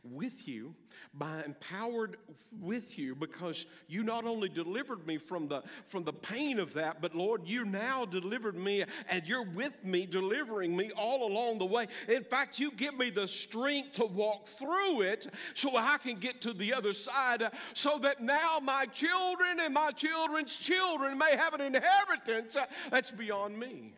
with 0.04 0.48
you, 0.48 0.74
by 1.14 1.44
empowered 1.44 2.18
with 2.62 2.98
you, 2.98 3.14
because 3.14 3.66
you 3.88 4.04
not 4.04 4.26
only 4.26 4.48
delivered 4.48 5.06
me 5.06 5.18
from 5.18 5.48
the 5.48 5.64
from 5.88 6.04
the 6.04 6.14
pain 6.14 6.60
of 6.60 6.74
that, 6.74 7.02
but 7.02 7.14
Lord, 7.14 7.42
you 7.46 7.66
now 7.66 8.06
delivered 8.06 8.56
me 8.56 8.86
and 9.10 9.26
you're 9.26 9.44
with 9.44 9.84
me, 9.84 10.06
delivering 10.06 10.76
me 10.78 10.92
all 10.92 11.28
along 11.28 11.58
the 11.58 11.66
way. 11.66 11.88
In 12.08 12.24
fact, 12.24 12.60
you 12.60 12.72
give 12.72 12.98
me 12.98 13.10
the 13.10 13.28
strength 13.28 13.94
to 13.94 14.06
walk 14.06 14.48
through 14.48 15.02
it 15.02 15.28
so 15.56 15.76
I 15.76 15.98
can 15.98 16.16
get 16.20 16.40
to 16.42 16.54
the 16.54 16.74
other 16.74 16.94
side, 16.94 17.52
so 17.74 18.00
that 18.00 18.22
now 18.22 18.60
my 18.62 18.86
children 18.86 19.60
and 19.60 19.74
my 19.74 19.92
children's 19.92 20.56
children 20.56 21.18
may 21.18 21.36
have 21.36 21.54
an 21.54 21.62
inheritance 21.62 22.56
that's 22.90 23.12
beyond 23.12 23.60
me. 23.60 23.94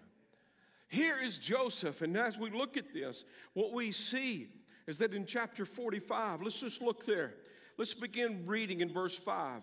Here 0.89 1.19
is 1.19 1.37
Joseph, 1.37 2.01
and 2.01 2.17
as 2.17 2.37
we 2.37 2.49
look 2.49 2.75
at 2.75 2.93
this, 2.93 3.23
what 3.53 3.73
we 3.73 3.91
see 3.91 4.49
is 4.87 4.97
that 4.97 5.13
in 5.13 5.25
chapter 5.25 5.65
45, 5.65 6.41
let's 6.41 6.59
just 6.59 6.81
look 6.81 7.05
there. 7.05 7.35
Let's 7.77 7.93
begin 7.93 8.43
reading 8.47 8.81
in 8.81 8.91
verse 8.91 9.15
5. 9.15 9.61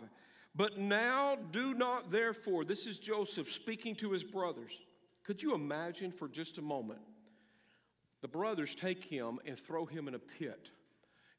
But 0.55 0.79
now 0.79 1.37
do 1.51 1.75
not 1.75 2.11
therefore, 2.11 2.65
this 2.65 2.87
is 2.87 3.01
Joseph 3.01 3.51
speaking 3.51 3.97
to 3.97 4.13
his 4.13 4.23
brothers. 4.23 4.79
Could 5.25 5.43
you 5.43 5.53
imagine 5.55 6.13
for 6.13 6.29
just 6.29 6.59
a 6.59 6.63
moment? 6.63 7.01
The 8.23 8.29
brothers 8.29 8.77
take 8.77 9.05
him 9.05 9.41
and 9.45 9.59
throw 9.59 9.85
him 9.85 10.07
in 10.07 10.15
a 10.15 10.21
pit. 10.21 10.71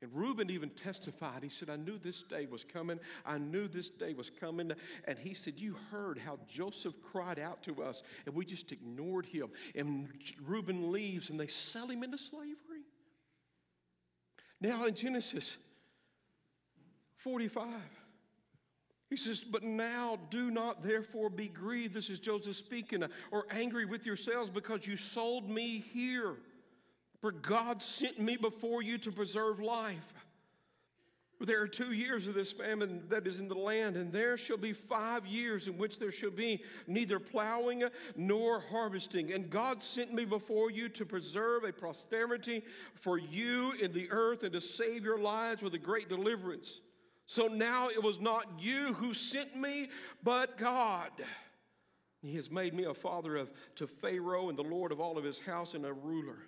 And 0.02 0.12
Reuben 0.14 0.52
even 0.52 0.70
testified. 0.70 1.42
He 1.42 1.50
said, 1.50 1.70
I 1.72 1.76
knew 1.76 1.98
this 1.98 2.22
day 2.22 2.46
was 2.46 2.64
coming. 2.64 3.00
I 3.26 3.40
knew 3.40 3.68
this 3.68 3.90
day 3.90 4.14
was 4.14 4.30
coming. 4.30 4.72
And 5.06 5.18
he 5.18 5.34
said, 5.34 5.56
You 5.58 5.76
heard 5.90 6.20
how 6.20 6.38
Joseph 6.48 6.94
cried 7.02 7.40
out 7.40 7.64
to 7.64 7.82
us, 7.82 8.04
and 8.26 8.36
we 8.36 8.46
just 8.46 8.72
ignored 8.72 9.26
him. 9.26 9.50
And 9.76 10.10
Reuben 10.46 10.92
leaves, 10.92 11.32
and 11.32 11.40
they 11.40 11.48
sell 11.48 11.88
him 11.88 12.04
into 12.04 12.18
slavery. 12.18 12.86
Now 14.62 14.86
in 14.86 14.94
Genesis 14.94 15.58
45, 17.16 17.68
he 19.10 19.18
says, 19.18 19.42
But 19.42 19.64
now 19.64 20.20
do 20.30 20.52
not 20.52 20.84
therefore 20.84 21.32
be 21.32 21.48
grieved. 21.48 21.96
This 21.96 22.12
is 22.12 22.20
Joseph 22.20 22.56
speaking, 22.56 23.04
or 23.32 23.46
angry 23.50 23.86
with 23.86 24.06
yourselves 24.06 24.52
because 24.52 24.86
you 24.86 24.96
sold 24.96 25.50
me 25.50 25.84
here. 25.92 26.36
For 27.22 27.32
God 27.32 27.82
sent 27.82 28.20
me 28.20 28.38
before 28.38 28.82
you 28.82 28.98
to 29.00 29.12
preserve 29.12 29.60
life. 29.60 30.14
There 31.40 31.62
are 31.62 31.68
two 31.68 31.94
years 31.94 32.28
of 32.28 32.34
this 32.34 32.52
famine 32.52 33.04
that 33.10 33.28
is 33.28 33.40
in 33.40 33.48
the 33.48 33.56
land, 33.56 33.96
and 33.96 34.12
there 34.12 34.38
shall 34.38 34.58
be 34.58 34.74
five 34.74 35.28
years 35.28 35.68
in 35.68 35.78
which 35.78 36.00
there 36.00 36.12
shall 36.12 36.32
be 36.32 36.64
neither 36.88 37.20
plowing 37.20 37.84
nor 38.16 38.60
harvesting. 38.60 39.32
And 39.32 39.50
God 39.50 39.84
sent 39.84 40.12
me 40.12 40.26
before 40.26 40.72
you 40.72 40.90
to 40.90 41.06
preserve 41.06 41.64
a 41.64 41.72
posterity 41.72 42.64
for 42.96 43.20
you 43.20 43.74
in 43.74 43.94
the 43.94 44.10
earth 44.10 44.42
and 44.42 44.54
to 44.54 44.62
save 44.62 45.04
your 45.06 45.20
lives 45.20 45.62
with 45.62 45.76
a 45.76 45.80
great 45.80 46.10
deliverance. 46.10 46.82
So 47.28 47.48
now 47.48 47.90
it 47.90 48.02
was 48.02 48.20
not 48.20 48.60
you 48.60 48.94
who 48.94 49.14
sent 49.14 49.56
me, 49.56 49.90
but 50.24 50.58
God. 50.58 51.12
He 52.24 52.36
has 52.36 52.50
made 52.50 52.74
me 52.74 52.86
a 52.86 52.96
father 52.96 53.36
of, 53.36 53.52
to 53.76 53.86
Pharaoh 53.86 54.50
and 54.50 54.58
the 54.58 54.64
Lord 54.64 54.92
of 54.92 55.00
all 55.00 55.20
of 55.20 55.24
his 55.24 55.38
house 55.38 55.76
and 55.76 55.86
a 55.86 55.94
ruler. 55.94 56.48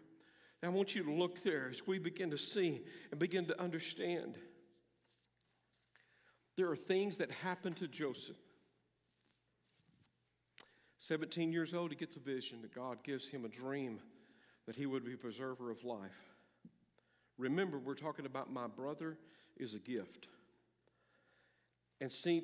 Now, 0.62 0.70
I 0.70 0.72
want 0.72 0.94
you 0.94 1.04
to 1.04 1.12
look 1.12 1.42
there 1.42 1.70
as 1.72 1.88
we 1.88 2.00
begin 2.00 2.32
to 2.32 2.38
see 2.38 2.82
and 3.12 3.20
begin 3.20 3.46
to 3.46 3.62
understand. 3.62 4.38
There 6.58 6.70
are 6.70 6.76
things 6.76 7.18
that 7.20 7.32
happen 7.32 7.74
to 7.74 7.88
Joseph. 7.88 8.36
17 10.98 11.54
years 11.54 11.74
old, 11.74 11.92
he 11.92 11.96
gets 11.96 12.18
a 12.18 12.20
vision 12.20 12.62
that 12.62 12.76
God 12.76 13.04
gives 13.04 13.28
him 13.28 13.46
a 13.46 13.50
dream 13.50 14.00
that 14.66 14.76
he 14.76 14.86
would 14.86 15.06
be 15.06 15.16
preserver 15.16 15.72
of 15.72 15.86
life. 15.86 16.36
Remember, 17.38 17.80
we're 17.80 17.96
talking 17.96 18.26
about 18.26 18.52
my 18.52 18.68
brother 18.68 19.18
is 19.56 19.74
a 19.74 19.80
gift. 19.80 20.28
And 22.02 22.12
see, 22.12 22.44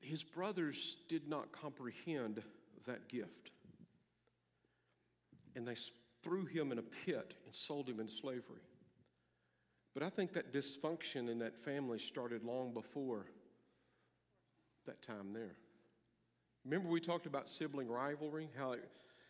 his 0.00 0.22
brothers 0.22 0.96
did 1.08 1.28
not 1.28 1.52
comprehend 1.52 2.42
that 2.86 3.08
gift. 3.08 3.50
And 5.54 5.68
they 5.68 5.76
threw 6.24 6.46
him 6.46 6.72
in 6.72 6.78
a 6.78 6.82
pit 6.82 7.34
and 7.44 7.54
sold 7.54 7.88
him 7.88 8.00
in 8.00 8.08
slavery. 8.08 8.62
But 9.92 10.02
I 10.02 10.08
think 10.08 10.32
that 10.32 10.52
dysfunction 10.52 11.30
in 11.30 11.38
that 11.38 11.56
family 11.56 12.00
started 12.00 12.42
long 12.42 12.72
before 12.72 13.26
that 14.86 15.02
time 15.02 15.32
there. 15.32 15.56
Remember, 16.64 16.88
we 16.88 17.00
talked 17.00 17.26
about 17.26 17.48
sibling 17.48 17.88
rivalry, 17.88 18.48
how, 18.58 18.76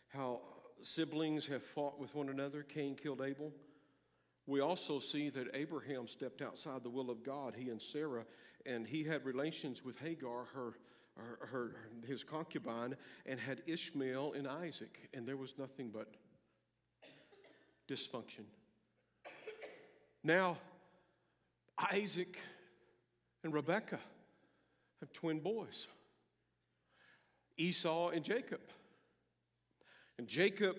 how 0.09 0.41
siblings 0.81 1.47
have 1.47 1.63
fought 1.63 1.99
with 1.99 2.15
one 2.15 2.29
another. 2.29 2.63
Cain 2.63 2.95
killed 2.95 3.21
Abel. 3.21 3.53
We 4.47 4.61
also 4.61 4.99
see 5.01 5.31
that 5.31 5.49
Abraham 5.53 6.07
stepped 6.07 6.43
outside 6.43 6.83
the 6.83 6.91
will 6.91 7.11
of 7.11 7.25
God, 7.25 7.55
he 7.57 7.71
and 7.71 7.81
Sarah, 7.81 8.25
and 8.65 8.87
he 8.87 9.03
had 9.03 9.25
relations 9.25 9.85
with 9.85 9.99
Hagar, 9.99 10.45
her, 10.55 10.75
her, 11.17 11.47
her, 11.47 11.77
his 12.07 12.23
concubine, 12.23 12.95
and 13.27 13.41
had 13.41 13.63
Ishmael 13.67 14.35
and 14.35 14.47
Isaac, 14.47 15.09
and 15.13 15.27
there 15.27 15.37
was 15.37 15.55
nothing 15.59 15.91
but 15.93 16.15
dysfunction. 17.89 18.45
Now, 20.23 20.59
Isaac 21.93 22.39
and 23.43 23.53
Rebekah 23.53 24.01
have 25.01 25.13
twin 25.13 25.41
boys 25.41 25.87
Esau 27.57 28.09
and 28.09 28.25
Jacob. 28.25 28.61
And 30.19 30.29
Jacob 30.29 30.77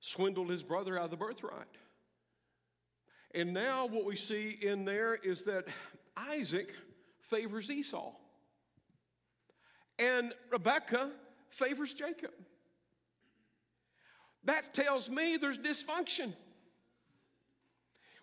swindled 0.00 0.50
his 0.50 0.62
brother 0.62 0.98
out 0.98 1.06
of 1.06 1.10
the 1.10 1.16
birthright. 1.16 1.66
And 3.34 3.52
now, 3.52 3.86
what 3.86 4.04
we 4.04 4.16
see 4.16 4.56
in 4.62 4.84
there 4.84 5.14
is 5.14 5.42
that 5.42 5.66
Isaac 6.16 6.72
favors 7.20 7.70
Esau, 7.70 8.12
and 9.98 10.32
Rebekah 10.50 11.10
favors 11.50 11.92
Jacob. 11.92 12.32
That 14.44 14.72
tells 14.72 15.10
me 15.10 15.36
there's 15.36 15.58
dysfunction. 15.58 16.32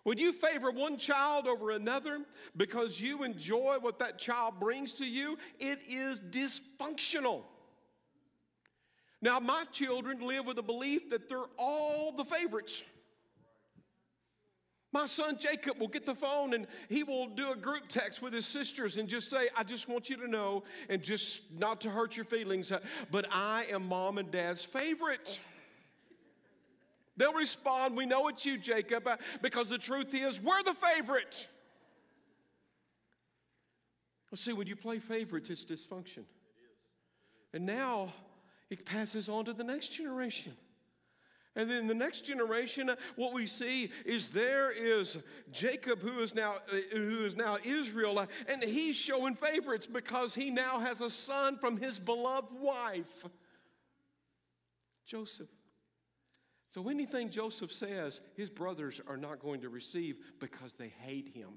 Would 0.04 0.20
you 0.20 0.32
favor 0.32 0.70
one 0.70 0.98
child 0.98 1.48
over 1.48 1.72
another 1.72 2.20
because 2.56 3.00
you 3.00 3.24
enjoy 3.24 3.78
what 3.80 3.98
that 3.98 4.18
child 4.18 4.60
brings 4.60 4.92
to 4.94 5.04
you? 5.04 5.36
It 5.58 5.80
is 5.88 6.20
dysfunctional. 6.20 7.42
Now, 9.20 9.40
my 9.40 9.64
children 9.72 10.20
live 10.20 10.46
with 10.46 10.56
the 10.56 10.62
belief 10.62 11.10
that 11.10 11.28
they're 11.28 11.50
all 11.58 12.12
the 12.12 12.24
favorites. 12.24 12.82
My 14.92 15.06
son 15.06 15.36
Jacob 15.38 15.80
will 15.80 15.88
get 15.88 16.06
the 16.06 16.14
phone 16.14 16.54
and 16.54 16.66
he 16.88 17.02
will 17.02 17.28
do 17.28 17.50
a 17.50 17.56
group 17.56 17.88
text 17.88 18.22
with 18.22 18.32
his 18.32 18.46
sisters 18.46 18.98
and 18.98 19.08
just 19.08 19.28
say, 19.28 19.48
I 19.56 19.64
just 19.64 19.88
want 19.88 20.08
you 20.08 20.16
to 20.18 20.28
know, 20.28 20.62
and 20.88 21.02
just 21.02 21.40
not 21.52 21.80
to 21.80 21.90
hurt 21.90 22.16
your 22.16 22.24
feelings, 22.24 22.70
but 23.10 23.26
I 23.30 23.66
am 23.70 23.88
mom 23.88 24.18
and 24.18 24.30
dad's 24.30 24.64
favorite. 24.64 25.38
They'll 27.16 27.32
respond, 27.32 27.96
We 27.96 28.06
know 28.06 28.28
it's 28.28 28.44
you, 28.44 28.58
Jacob, 28.58 29.06
uh, 29.06 29.16
because 29.42 29.68
the 29.68 29.78
truth 29.78 30.14
is, 30.14 30.40
we're 30.40 30.62
the 30.62 30.74
favorite. 30.74 31.48
Well, 34.30 34.36
see, 34.36 34.52
when 34.52 34.66
you 34.66 34.76
play 34.76 34.98
favorites, 34.98 35.50
it's 35.50 35.64
dysfunction. 35.64 36.24
And 37.54 37.64
now 37.64 38.12
it 38.68 38.84
passes 38.84 39.28
on 39.28 39.46
to 39.46 39.52
the 39.52 39.64
next 39.64 39.88
generation. 39.88 40.52
And 41.54 41.70
then 41.70 41.86
the 41.86 41.94
next 41.94 42.26
generation, 42.26 42.90
uh, 42.90 42.96
what 43.14 43.32
we 43.32 43.46
see 43.46 43.90
is 44.04 44.28
there 44.28 44.70
is 44.70 45.16
Jacob, 45.50 46.02
who 46.02 46.18
is 46.18 46.34
now 46.34 46.56
uh, 46.70 46.76
who 46.92 47.24
is 47.24 47.34
now 47.34 47.56
Israel, 47.64 48.18
uh, 48.18 48.26
and 48.46 48.62
he's 48.62 48.94
showing 48.94 49.34
favorites 49.34 49.86
because 49.86 50.34
he 50.34 50.50
now 50.50 50.78
has 50.80 51.00
a 51.00 51.08
son 51.08 51.56
from 51.56 51.78
his 51.78 51.98
beloved 51.98 52.52
wife, 52.60 53.24
Joseph. 55.06 55.48
So 56.70 56.88
anything 56.88 57.30
Joseph 57.30 57.72
says, 57.72 58.20
his 58.34 58.50
brothers 58.50 59.00
are 59.06 59.16
not 59.16 59.40
going 59.40 59.60
to 59.62 59.68
receive 59.68 60.16
because 60.40 60.74
they 60.74 60.92
hate 61.02 61.30
him. 61.34 61.50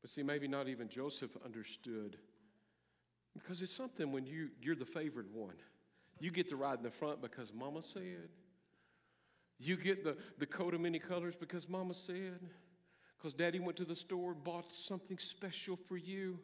But 0.00 0.10
see, 0.10 0.22
maybe 0.22 0.48
not 0.48 0.68
even 0.68 0.88
Joseph 0.88 1.36
understood 1.44 2.18
because 3.34 3.62
it's 3.62 3.72
something 3.72 4.12
when 4.12 4.26
you, 4.26 4.48
you're 4.60 4.74
the 4.74 4.84
favored 4.84 5.26
one. 5.32 5.54
You 6.20 6.30
get 6.30 6.48
to 6.48 6.56
ride 6.56 6.78
in 6.78 6.82
the 6.82 6.90
front 6.90 7.22
because 7.22 7.52
mama 7.52 7.82
said. 7.82 8.28
You 9.58 9.76
get 9.76 10.04
the, 10.04 10.16
the 10.38 10.46
coat 10.46 10.74
of 10.74 10.80
many 10.80 10.98
colors 10.98 11.34
because 11.38 11.68
mama 11.68 11.94
said. 11.94 12.40
Because 13.16 13.34
daddy 13.34 13.58
went 13.58 13.76
to 13.78 13.84
the 13.84 13.96
store 13.96 14.32
and 14.32 14.42
bought 14.42 14.72
something 14.72 15.18
special 15.18 15.76
for 15.76 15.96
you. 15.96 16.38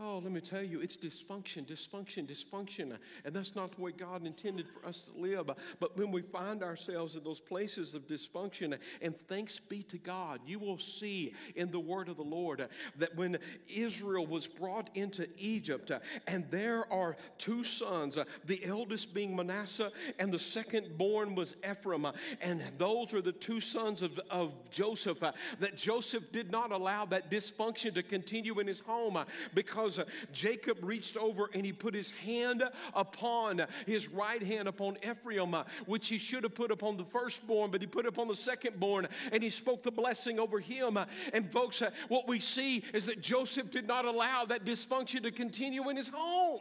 Oh, 0.00 0.20
let 0.22 0.30
me 0.30 0.40
tell 0.40 0.62
you, 0.62 0.80
it's 0.80 0.96
dysfunction, 0.96 1.66
dysfunction, 1.66 2.24
dysfunction. 2.24 2.96
And 3.24 3.34
that's 3.34 3.56
not 3.56 3.74
the 3.74 3.82
way 3.82 3.90
God 3.90 4.24
intended 4.24 4.66
for 4.68 4.86
us 4.88 5.08
to 5.08 5.20
live. 5.20 5.50
But 5.80 5.96
when 5.96 6.12
we 6.12 6.22
find 6.22 6.62
ourselves 6.62 7.16
in 7.16 7.24
those 7.24 7.40
places 7.40 7.94
of 7.94 8.06
dysfunction, 8.06 8.78
and 9.02 9.14
thanks 9.26 9.58
be 9.58 9.82
to 9.82 9.98
God, 9.98 10.38
you 10.46 10.60
will 10.60 10.78
see 10.78 11.34
in 11.56 11.72
the 11.72 11.80
word 11.80 12.08
of 12.08 12.16
the 12.16 12.22
Lord 12.22 12.68
that 12.96 13.16
when 13.16 13.38
Israel 13.68 14.24
was 14.24 14.46
brought 14.46 14.88
into 14.94 15.26
Egypt, 15.36 15.90
and 16.28 16.48
there 16.48 16.90
are 16.92 17.16
two 17.36 17.64
sons, 17.64 18.16
the 18.44 18.64
eldest 18.64 19.12
being 19.12 19.34
Manasseh, 19.34 19.90
and 20.20 20.32
the 20.32 20.38
second 20.38 20.96
born 20.96 21.34
was 21.34 21.56
Ephraim. 21.68 22.06
And 22.40 22.62
those 22.78 23.12
are 23.14 23.20
the 23.20 23.32
two 23.32 23.60
sons 23.60 24.02
of, 24.02 24.20
of 24.30 24.52
Joseph, 24.70 25.18
that 25.58 25.76
Joseph 25.76 26.30
did 26.30 26.52
not 26.52 26.70
allow 26.70 27.04
that 27.06 27.32
dysfunction 27.32 27.94
to 27.94 28.04
continue 28.04 28.60
in 28.60 28.68
his 28.68 28.78
home 28.78 29.18
because 29.54 29.87
Jacob 30.32 30.78
reached 30.82 31.16
over 31.16 31.48
and 31.54 31.64
he 31.64 31.72
put 31.72 31.94
his 31.94 32.10
hand 32.10 32.62
upon 32.94 33.66
his 33.86 34.08
right 34.08 34.42
hand 34.42 34.68
upon 34.68 34.96
Ephraim, 35.02 35.54
which 35.86 36.08
he 36.08 36.18
should 36.18 36.42
have 36.42 36.54
put 36.54 36.70
upon 36.70 36.96
the 36.96 37.04
firstborn, 37.04 37.70
but 37.70 37.80
he 37.80 37.86
put 37.86 38.06
upon 38.06 38.28
the 38.28 38.34
secondborn 38.34 39.08
and 39.32 39.42
he 39.42 39.50
spoke 39.50 39.82
the 39.82 39.90
blessing 39.90 40.38
over 40.38 40.58
him. 40.58 40.98
And 41.32 41.50
folks, 41.50 41.82
what 42.08 42.28
we 42.28 42.40
see 42.40 42.84
is 42.92 43.06
that 43.06 43.20
Joseph 43.20 43.70
did 43.70 43.86
not 43.86 44.04
allow 44.04 44.44
that 44.46 44.64
dysfunction 44.64 45.22
to 45.22 45.30
continue 45.30 45.88
in 45.88 45.96
his 45.96 46.08
home. 46.08 46.60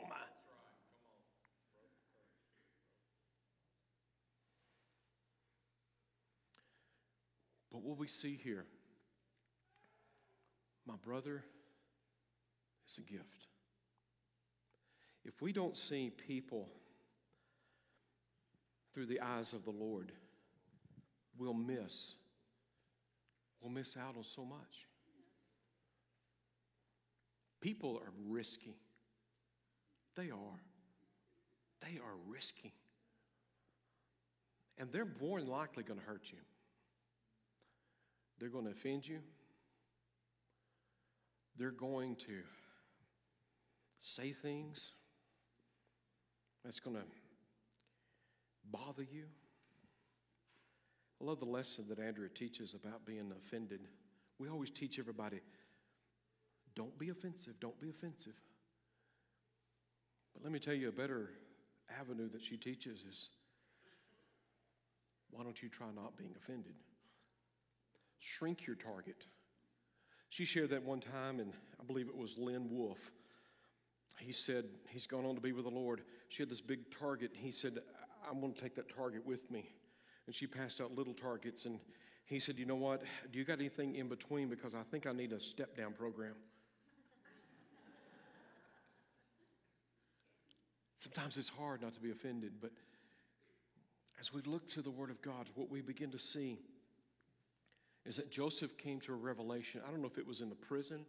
But 7.71 7.83
what 7.83 7.97
we 7.97 8.07
see 8.07 8.39
here, 8.41 8.65
my 10.85 10.95
brother 11.03 11.43
is 12.87 12.97
a 12.97 13.01
gift. 13.01 13.47
If 15.25 15.41
we 15.41 15.51
don't 15.51 15.75
see 15.75 16.09
people 16.09 16.69
through 18.93 19.07
the 19.07 19.21
eyes 19.21 19.53
of 19.53 19.65
the 19.65 19.71
Lord, 19.71 20.11
we'll 21.37 21.53
miss. 21.53 22.15
We'll 23.61 23.71
miss 23.71 23.97
out 23.97 24.15
on 24.15 24.23
so 24.23 24.45
much. 24.45 24.87
People 27.59 28.01
are 28.03 28.13
risky. 28.29 28.77
They 30.15 30.29
are. 30.31 30.61
They 31.81 31.99
are 31.99 32.15
risky. 32.27 32.73
And 34.77 34.91
they're 34.91 35.07
more 35.19 35.39
than 35.39 35.49
likely 35.49 35.83
going 35.83 35.99
to 35.99 36.05
hurt 36.05 36.23
you. 36.31 36.37
They're 38.39 38.49
going 38.49 38.65
to 38.65 38.71
offend 38.71 39.07
you. 39.07 39.19
They're 41.57 41.71
going 41.71 42.15
to 42.17 42.43
say 43.99 44.31
things 44.31 44.93
that's 46.63 46.79
going 46.79 46.95
to 46.95 47.03
bother 48.71 49.03
you. 49.03 49.23
I 51.21 51.25
love 51.25 51.39
the 51.39 51.45
lesson 51.45 51.85
that 51.89 51.99
Andrea 51.99 52.29
teaches 52.29 52.75
about 52.75 53.05
being 53.05 53.31
offended. 53.31 53.81
We 54.39 54.49
always 54.49 54.69
teach 54.69 54.99
everybody 54.99 55.41
don't 56.75 56.97
be 56.99 57.09
offensive, 57.09 57.59
don't 57.59 57.79
be 57.81 57.89
offensive. 57.89 58.35
But 60.31 60.43
let 60.43 60.51
me 60.51 60.59
tell 60.59 60.75
you 60.75 60.89
a 60.89 60.91
better 60.91 61.31
avenue 61.99 62.29
that 62.29 62.43
she 62.43 62.55
teaches 62.55 63.03
is 63.09 63.29
why 65.31 65.43
don't 65.43 65.59
you 65.63 65.69
try 65.69 65.87
not 65.95 66.15
being 66.15 66.35
offended? 66.37 66.75
Shrink 68.19 68.67
your 68.67 68.75
target. 68.75 69.25
She 70.29 70.45
shared 70.45 70.69
that 70.69 70.83
one 70.83 70.99
time, 70.99 71.39
and 71.39 71.51
I 71.81 71.83
believe 71.83 72.09
it 72.09 72.15
was 72.15 72.37
Lynn 72.37 72.67
Wolf 72.69 73.11
he 74.19 74.31
said 74.31 74.65
he's 74.89 75.05
gone 75.05 75.25
on 75.25 75.35
to 75.35 75.41
be 75.41 75.51
with 75.51 75.65
the 75.65 75.71
Lord. 75.71 76.01
She 76.29 76.41
had 76.41 76.49
this 76.49 76.61
big 76.61 76.89
target. 76.97 77.31
He 77.33 77.51
said, 77.51 77.79
I'm 78.29 78.41
going 78.41 78.53
to 78.53 78.61
take 78.61 78.75
that 78.75 78.93
target 78.93 79.25
with 79.25 79.49
me. 79.51 79.69
And 80.25 80.35
she 80.35 80.47
passed 80.47 80.81
out 80.81 80.95
little 80.95 81.13
targets. 81.13 81.65
And 81.65 81.79
he 82.25 82.39
said, 82.39 82.57
You 82.57 82.65
know 82.65 82.75
what? 82.75 83.03
Do 83.31 83.39
you 83.39 83.45
got 83.45 83.59
anything 83.59 83.95
in 83.95 84.07
between? 84.07 84.49
Because 84.49 84.75
I 84.75 84.83
think 84.83 85.05
I 85.07 85.11
need 85.11 85.31
a 85.31 85.39
step 85.39 85.77
down 85.77 85.93
program. 85.93 86.33
Sometimes 90.95 91.37
it's 91.37 91.49
hard 91.49 91.83
not 91.83 91.93
to 91.93 92.01
be 92.01 92.09
offended, 92.09 92.53
but 92.59 92.71
as 94.19 94.33
we 94.33 94.41
look 94.41 94.67
to 94.71 94.81
the 94.81 94.89
Word 94.89 95.11
of 95.11 95.21
God, 95.21 95.47
what 95.53 95.69
we 95.69 95.81
begin 95.81 96.09
to 96.11 96.17
see 96.17 96.57
is 98.03 98.15
that 98.15 98.31
Joseph 98.31 98.77
came 98.77 98.99
to 99.01 99.13
a 99.13 99.15
revelation. 99.15 99.81
I 99.87 99.91
don't 99.91 100.01
know 100.01 100.07
if 100.07 100.17
it 100.17 100.25
was 100.25 100.41
in 100.41 100.49
the 100.49 100.55
prison 100.55 101.05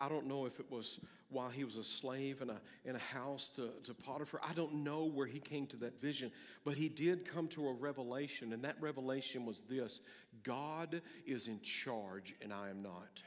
I 0.00 0.08
don't 0.08 0.26
know 0.26 0.46
if 0.46 0.60
it 0.60 0.70
was 0.70 1.00
while 1.30 1.50
he 1.50 1.64
was 1.64 1.76
a 1.76 1.84
slave 1.84 2.40
in 2.40 2.50
a, 2.50 2.60
in 2.84 2.94
a 2.94 3.00
house 3.00 3.50
to, 3.56 3.70
to 3.82 3.94
Potiphar. 3.94 4.40
I 4.42 4.54
don't 4.54 4.84
know 4.84 5.04
where 5.04 5.26
he 5.26 5.40
came 5.40 5.66
to 5.68 5.76
that 5.78 6.00
vision, 6.00 6.30
but 6.64 6.74
he 6.74 6.88
did 6.88 7.30
come 7.30 7.48
to 7.48 7.68
a 7.68 7.72
revelation, 7.72 8.52
and 8.52 8.62
that 8.64 8.76
revelation 8.80 9.44
was 9.44 9.62
this 9.68 10.00
God 10.42 11.02
is 11.26 11.48
in 11.48 11.60
charge, 11.60 12.34
and 12.40 12.52
I 12.52 12.70
am 12.70 12.82
not. 12.82 13.22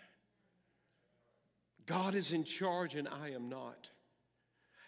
God 1.85 2.15
is 2.15 2.31
in 2.31 2.43
charge, 2.43 2.95
and 2.95 3.07
I 3.07 3.31
am 3.31 3.49
not. 3.49 3.89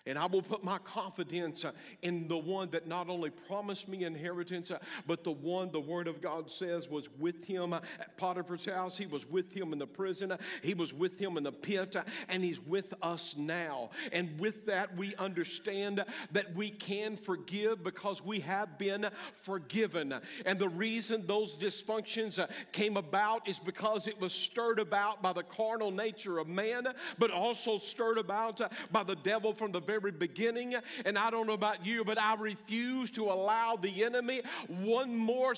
And 0.06 0.18
I 0.18 0.26
will 0.26 0.41
put 0.41 0.64
my 0.64 0.80
confidence 0.80 1.64
uh, 1.64 1.72
in 2.01 2.28
the 2.28 2.38
one 2.38 2.70
that 2.72 2.88
not 2.88 3.10
only 3.10 3.30
promised 3.30 3.88
me 3.88 4.04
inheritance, 4.04 4.70
uh, 4.70 4.80
but 5.08 5.24
the 5.24 5.32
one 5.32 5.72
the 5.72 5.80
Word 5.80 6.08
of 6.08 6.22
God 6.22 6.51
says 6.51 6.89
was 6.89 7.10
with 7.20 7.45
him 7.45 7.72
uh, 7.72 7.80
at 7.99 8.18
Potiphar's 8.18 8.66
house. 8.66 8.97
He 8.97 9.06
was 9.06 9.30
with 9.30 9.54
him 9.54 9.72
in 9.72 9.80
the 9.80 9.88
prison. 9.88 10.38
He 10.62 10.74
was 10.74 10.93
with 10.93 11.18
him 11.20 11.38
in 11.38 11.43
the 11.43 11.51
pit. 11.51 11.95
And 12.28 12.43
He's 12.43 12.60
with 12.60 12.93
us 13.01 13.36
now. 13.38 13.91
And 14.12 14.39
with 14.39 14.66
that, 14.66 14.95
we 14.97 15.16
understand 15.16 16.04
that 16.32 16.54
we 16.56 16.70
can 16.70 17.16
forgive 17.16 17.84
because 17.84 18.24
we 18.24 18.41
have 18.41 18.78
been 18.78 19.08
forgiven. 19.36 20.16
And 20.45 20.60
the 20.60 20.70
reason 20.70 21.26
those 21.26 21.58
dysfunctions 21.58 22.45
came 22.72 22.97
about 22.97 23.47
is 23.47 23.60
because 23.60 24.08
it 24.08 24.20
was 24.20 24.34
stirred 24.34 24.80
about 24.80 25.22
by 25.22 25.34
the 25.34 25.43
carnal 25.43 25.91
nature 25.91 26.39
of 26.39 26.47
man, 26.47 26.88
but 27.18 27.32
also 27.32 27.78
stirred 27.78 28.18
about 28.18 28.62
by 28.91 29.04
the 29.04 29.16
devil 29.16 29.54
from 29.54 29.72
the 29.72 29.80
very 29.80 29.93
beginning. 30.00 30.76
And 31.06 31.18
I 31.18 31.30
don't 31.30 31.48
know 31.48 31.54
about 31.54 31.86
you, 31.86 32.04
but 32.04 32.20
I 32.20 32.36
refuse 32.36 33.12
to 33.12 33.26
allow 33.26 33.76
the 33.76 34.04
enemy 34.04 34.41
one 34.68 35.16
more, 35.16 35.56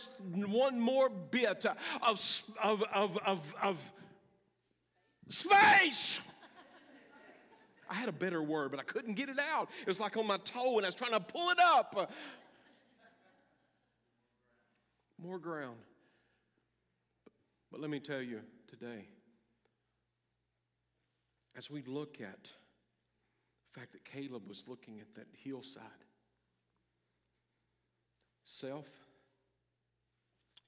one 0.48 0.80
more 0.80 1.10
bit 1.10 1.66
of, 1.66 1.78
of, 2.62 2.84
of, 2.94 3.18
of, 3.26 3.56
of 3.62 3.92
space. 5.30 6.20
I 7.90 7.94
had 7.94 8.10
a 8.10 8.14
better 8.14 8.42
word, 8.42 8.72
but 8.72 8.80
I 8.80 8.84
couldn't 8.84 9.14
get 9.14 9.30
it 9.30 9.40
out. 9.40 9.70
It 9.82 9.88
was 9.88 10.00
like 10.00 10.18
on 10.18 10.26
my 10.26 10.38
toe, 10.38 10.78
and 10.78 10.86
I 10.86 10.90
was 10.90 10.96
trying 10.96 11.12
to 11.12 11.20
pull 11.20 11.50
it 11.52 11.60
up. 11.60 12.12
More 15.22 15.40
ground. 15.40 15.78
But 17.72 17.82
let 17.82 17.90
me 17.90 18.00
tell 18.00 18.22
you 18.22 18.42
today, 18.68 19.08
as 21.58 21.70
we 21.70 21.84
look 21.84 22.20
at 22.22 22.50
fact 23.76 23.92
that 23.92 24.06
Caleb 24.06 24.48
was 24.48 24.64
looking 24.68 25.00
at 25.02 25.14
that 25.16 25.28
hillside. 25.44 25.84
Self, 28.46 28.86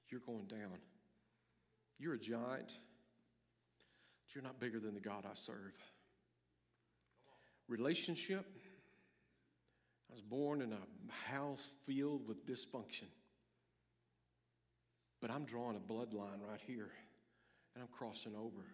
you're 0.08 0.20
going 0.20 0.44
down. 0.46 0.78
You're 1.98 2.14
a 2.14 2.18
giant, 2.18 2.74
but 4.26 4.34
you're 4.34 4.44
not 4.44 4.60
bigger 4.60 4.78
than 4.78 4.94
the 4.94 5.00
God 5.00 5.24
I 5.24 5.34
serve. 5.34 5.74
Relationship, 7.66 8.44
I 10.10 10.12
was 10.12 10.20
born 10.20 10.60
in 10.60 10.72
a 10.72 11.30
house 11.30 11.68
filled 11.86 12.26
with 12.28 12.46
dysfunction. 12.46 13.08
But 15.20 15.30
I'm 15.30 15.44
drawing 15.44 15.76
a 15.76 15.92
bloodline 15.92 16.40
right 16.48 16.60
here, 16.66 16.90
and 17.74 17.82
I'm 17.82 17.88
crossing 17.88 18.34
over. 18.36 18.64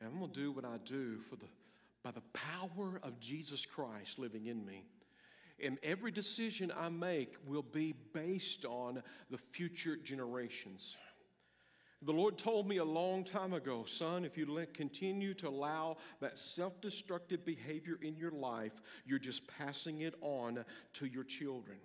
And 0.00 0.10
I'm 0.10 0.18
going 0.18 0.30
to 0.30 0.40
do 0.40 0.52
what 0.52 0.64
I 0.64 0.76
do 0.84 1.18
for 1.28 1.36
the 1.36 1.46
by 2.02 2.10
the 2.10 2.22
power 2.32 3.00
of 3.02 3.20
Jesus 3.20 3.66
Christ 3.66 4.18
living 4.18 4.46
in 4.46 4.64
me. 4.64 4.84
And 5.62 5.78
every 5.82 6.10
decision 6.10 6.72
I 6.74 6.88
make 6.88 7.34
will 7.46 7.62
be 7.62 7.94
based 8.14 8.64
on 8.64 9.02
the 9.30 9.36
future 9.36 9.96
generations. 9.96 10.96
The 12.02 12.12
Lord 12.12 12.38
told 12.38 12.66
me 12.66 12.78
a 12.78 12.84
long 12.84 13.24
time 13.24 13.52
ago, 13.52 13.84
son, 13.84 14.24
if 14.24 14.38
you 14.38 14.46
let, 14.46 14.72
continue 14.72 15.34
to 15.34 15.48
allow 15.48 15.98
that 16.20 16.38
self 16.38 16.80
destructive 16.80 17.44
behavior 17.44 17.98
in 18.00 18.16
your 18.16 18.30
life, 18.30 18.72
you're 19.04 19.18
just 19.18 19.42
passing 19.58 20.00
it 20.00 20.14
on 20.22 20.64
to 20.94 21.06
your 21.06 21.24
children. 21.24 21.76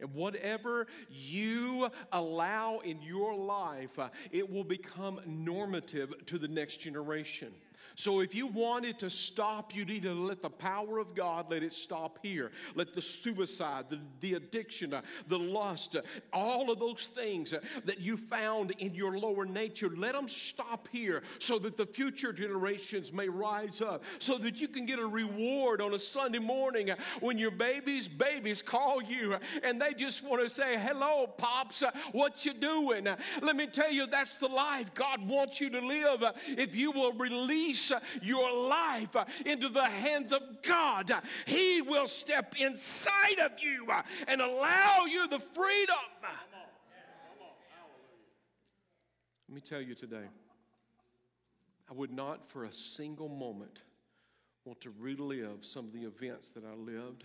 And 0.00 0.14
whatever 0.14 0.86
you 1.08 1.88
allow 2.12 2.78
in 2.78 3.02
your 3.02 3.34
life, 3.34 3.98
uh, 3.98 4.08
it 4.32 4.50
will 4.50 4.64
become 4.64 5.20
normative 5.26 6.14
to 6.26 6.38
the 6.38 6.48
next 6.48 6.78
generation. 6.78 7.52
So 7.96 8.20
if 8.20 8.34
you 8.34 8.46
want 8.46 8.84
it 8.84 8.98
to 9.00 9.10
stop, 9.10 9.74
you 9.74 9.84
need 9.84 10.02
to 10.02 10.14
let 10.14 10.42
the 10.42 10.50
power 10.50 10.98
of 10.98 11.14
God 11.14 11.50
let 11.50 11.62
it 11.62 11.72
stop 11.72 12.18
here. 12.22 12.50
Let 12.74 12.92
the 12.92 13.02
suicide, 13.02 13.86
the, 13.88 14.00
the 14.20 14.34
addiction, 14.34 14.94
uh, 14.94 15.02
the 15.28 15.38
lust, 15.38 15.94
uh, 15.94 16.02
all 16.32 16.70
of 16.70 16.80
those 16.80 17.08
things 17.14 17.52
uh, 17.52 17.60
that 17.84 18.00
you 18.00 18.16
found 18.16 18.72
in 18.78 18.94
your 18.94 19.16
lower 19.18 19.44
nature, 19.44 19.90
let 19.96 20.14
them 20.14 20.28
stop 20.28 20.88
here 20.90 21.22
so 21.38 21.58
that 21.60 21.76
the 21.76 21.86
future 21.86 22.32
generations 22.32 23.12
may 23.12 23.28
rise 23.28 23.80
up, 23.80 24.02
so 24.18 24.38
that 24.38 24.60
you 24.60 24.66
can 24.66 24.86
get 24.86 24.98
a 24.98 25.06
reward 25.06 25.80
on 25.80 25.94
a 25.94 25.98
Sunday 25.98 26.40
morning 26.40 26.90
uh, 26.90 26.96
when 27.20 27.38
your 27.38 27.52
babies, 27.52 28.08
babies 28.08 28.60
call 28.60 29.02
you 29.02 29.34
uh, 29.34 29.38
and 29.62 29.80
they 29.80 29.94
just 29.94 30.24
want 30.24 30.42
to 30.42 30.52
say, 30.52 30.78
hello, 30.78 31.26
pops, 31.26 31.82
uh, 31.82 31.90
what 32.12 32.44
you 32.44 32.54
doing? 32.54 33.06
Let 33.40 33.56
me 33.56 33.66
tell 33.68 33.92
you, 33.92 34.06
that's 34.06 34.36
the 34.36 34.48
life 34.48 34.92
God 34.94 35.26
wants 35.26 35.60
you 35.60 35.70
to 35.70 35.80
live. 35.80 36.24
If 36.48 36.74
you 36.74 36.90
will 36.90 37.12
release 37.12 37.73
release 37.74 37.90
uh, 37.90 38.00
your 38.22 38.68
life 38.68 39.14
uh, 39.16 39.24
into 39.44 39.68
the 39.68 39.84
hands 39.84 40.32
of 40.32 40.42
God, 40.62 41.12
He 41.46 41.82
will 41.82 42.08
step 42.08 42.54
inside 42.58 43.38
of 43.42 43.52
you 43.58 43.86
uh, 43.90 44.02
and 44.28 44.40
allow 44.40 45.04
you 45.06 45.28
the 45.28 45.40
freedom. 45.40 45.96
Let 49.48 49.54
me 49.54 49.60
tell 49.60 49.80
you 49.80 49.94
today, 49.94 50.26
I 51.88 51.92
would 51.92 52.12
not 52.12 52.48
for 52.48 52.64
a 52.64 52.72
single 52.72 53.28
moment 53.28 53.80
want 54.64 54.80
to 54.80 54.92
relive 54.98 55.58
some 55.60 55.84
of 55.84 55.92
the 55.92 56.04
events 56.04 56.50
that 56.50 56.64
I 56.64 56.74
lived 56.74 57.24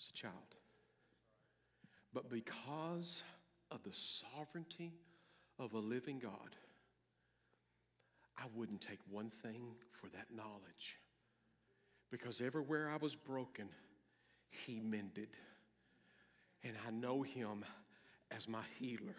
as 0.00 0.08
a 0.08 0.12
child. 0.14 0.34
But 2.12 2.30
because 2.30 3.22
of 3.70 3.82
the 3.84 3.92
sovereignty 3.92 4.94
of 5.58 5.74
a 5.74 5.78
living 5.78 6.18
God, 6.18 6.56
I 8.40 8.46
wouldn't 8.54 8.80
take 8.80 9.00
one 9.10 9.30
thing 9.30 9.62
for 10.00 10.08
that 10.08 10.26
knowledge. 10.34 10.96
Because 12.10 12.40
everywhere 12.40 12.90
I 12.90 12.96
was 12.96 13.14
broken, 13.14 13.68
He 14.48 14.80
mended. 14.80 15.28
And 16.64 16.74
I 16.86 16.90
know 16.90 17.22
Him 17.22 17.64
as 18.30 18.48
my 18.48 18.62
healer. 18.78 19.16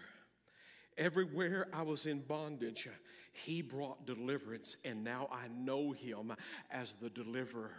Everywhere 0.98 1.68
I 1.72 1.84
was 1.84 2.06
in 2.06 2.22
bondage, 2.22 2.90
He 3.32 3.62
brought 3.62 4.06
deliverance, 4.06 4.76
and 4.84 5.04
now 5.04 5.30
I 5.32 5.48
know 5.48 5.92
Him 5.92 6.34
as 6.72 6.96
the 6.96 7.10
deliverer 7.10 7.72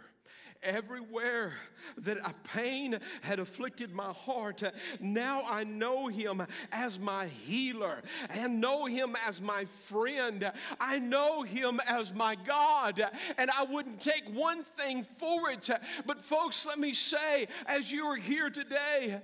everywhere 0.63 1.53
that 1.97 2.17
a 2.17 2.33
pain 2.43 2.99
had 3.21 3.39
afflicted 3.39 3.93
my 3.93 4.11
heart, 4.11 4.63
now 4.99 5.43
I 5.45 5.63
know 5.63 6.07
him 6.07 6.45
as 6.71 6.99
my 6.99 7.27
healer 7.27 8.01
and 8.29 8.59
know 8.59 8.85
him 8.85 9.15
as 9.27 9.41
my 9.41 9.65
friend. 9.65 10.51
I 10.79 10.99
know 10.99 11.43
him 11.43 11.79
as 11.87 12.13
my 12.13 12.35
God, 12.35 13.03
and 13.37 13.51
I 13.51 13.63
wouldn't 13.63 13.99
take 13.99 14.23
one 14.33 14.63
thing 14.63 15.05
for 15.17 15.49
it. 15.51 15.69
But, 16.05 16.21
folks, 16.21 16.65
let 16.65 16.79
me 16.79 16.93
say, 16.93 17.47
as 17.65 17.91
you 17.91 18.05
are 18.07 18.15
here 18.15 18.49
today, 18.49 19.21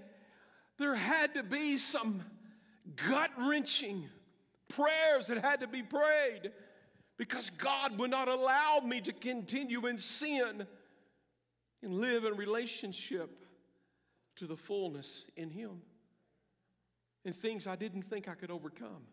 there 0.77 0.95
had 0.95 1.33
to 1.35 1.43
be 1.43 1.77
some 1.77 2.23
gut 3.07 3.31
wrenching 3.37 4.07
prayers 4.69 5.27
that 5.27 5.43
had 5.43 5.61
to 5.61 5.67
be 5.67 5.83
prayed 5.83 6.51
because 7.17 7.49
God 7.49 7.99
would 7.99 8.09
not 8.09 8.27
allow 8.29 8.79
me 8.85 9.01
to 9.01 9.11
continue 9.11 9.85
in 9.87 9.97
sin 9.97 10.65
and 11.81 11.93
live 11.93 12.25
in 12.25 12.35
relationship 12.35 13.45
to 14.35 14.45
the 14.45 14.55
fullness 14.55 15.25
in 15.35 15.49
Him. 15.49 15.81
And 17.25 17.35
things 17.35 17.67
I 17.67 17.75
didn't 17.75 18.03
think 18.03 18.27
I 18.27 18.33
could 18.33 18.51
overcome, 18.51 19.03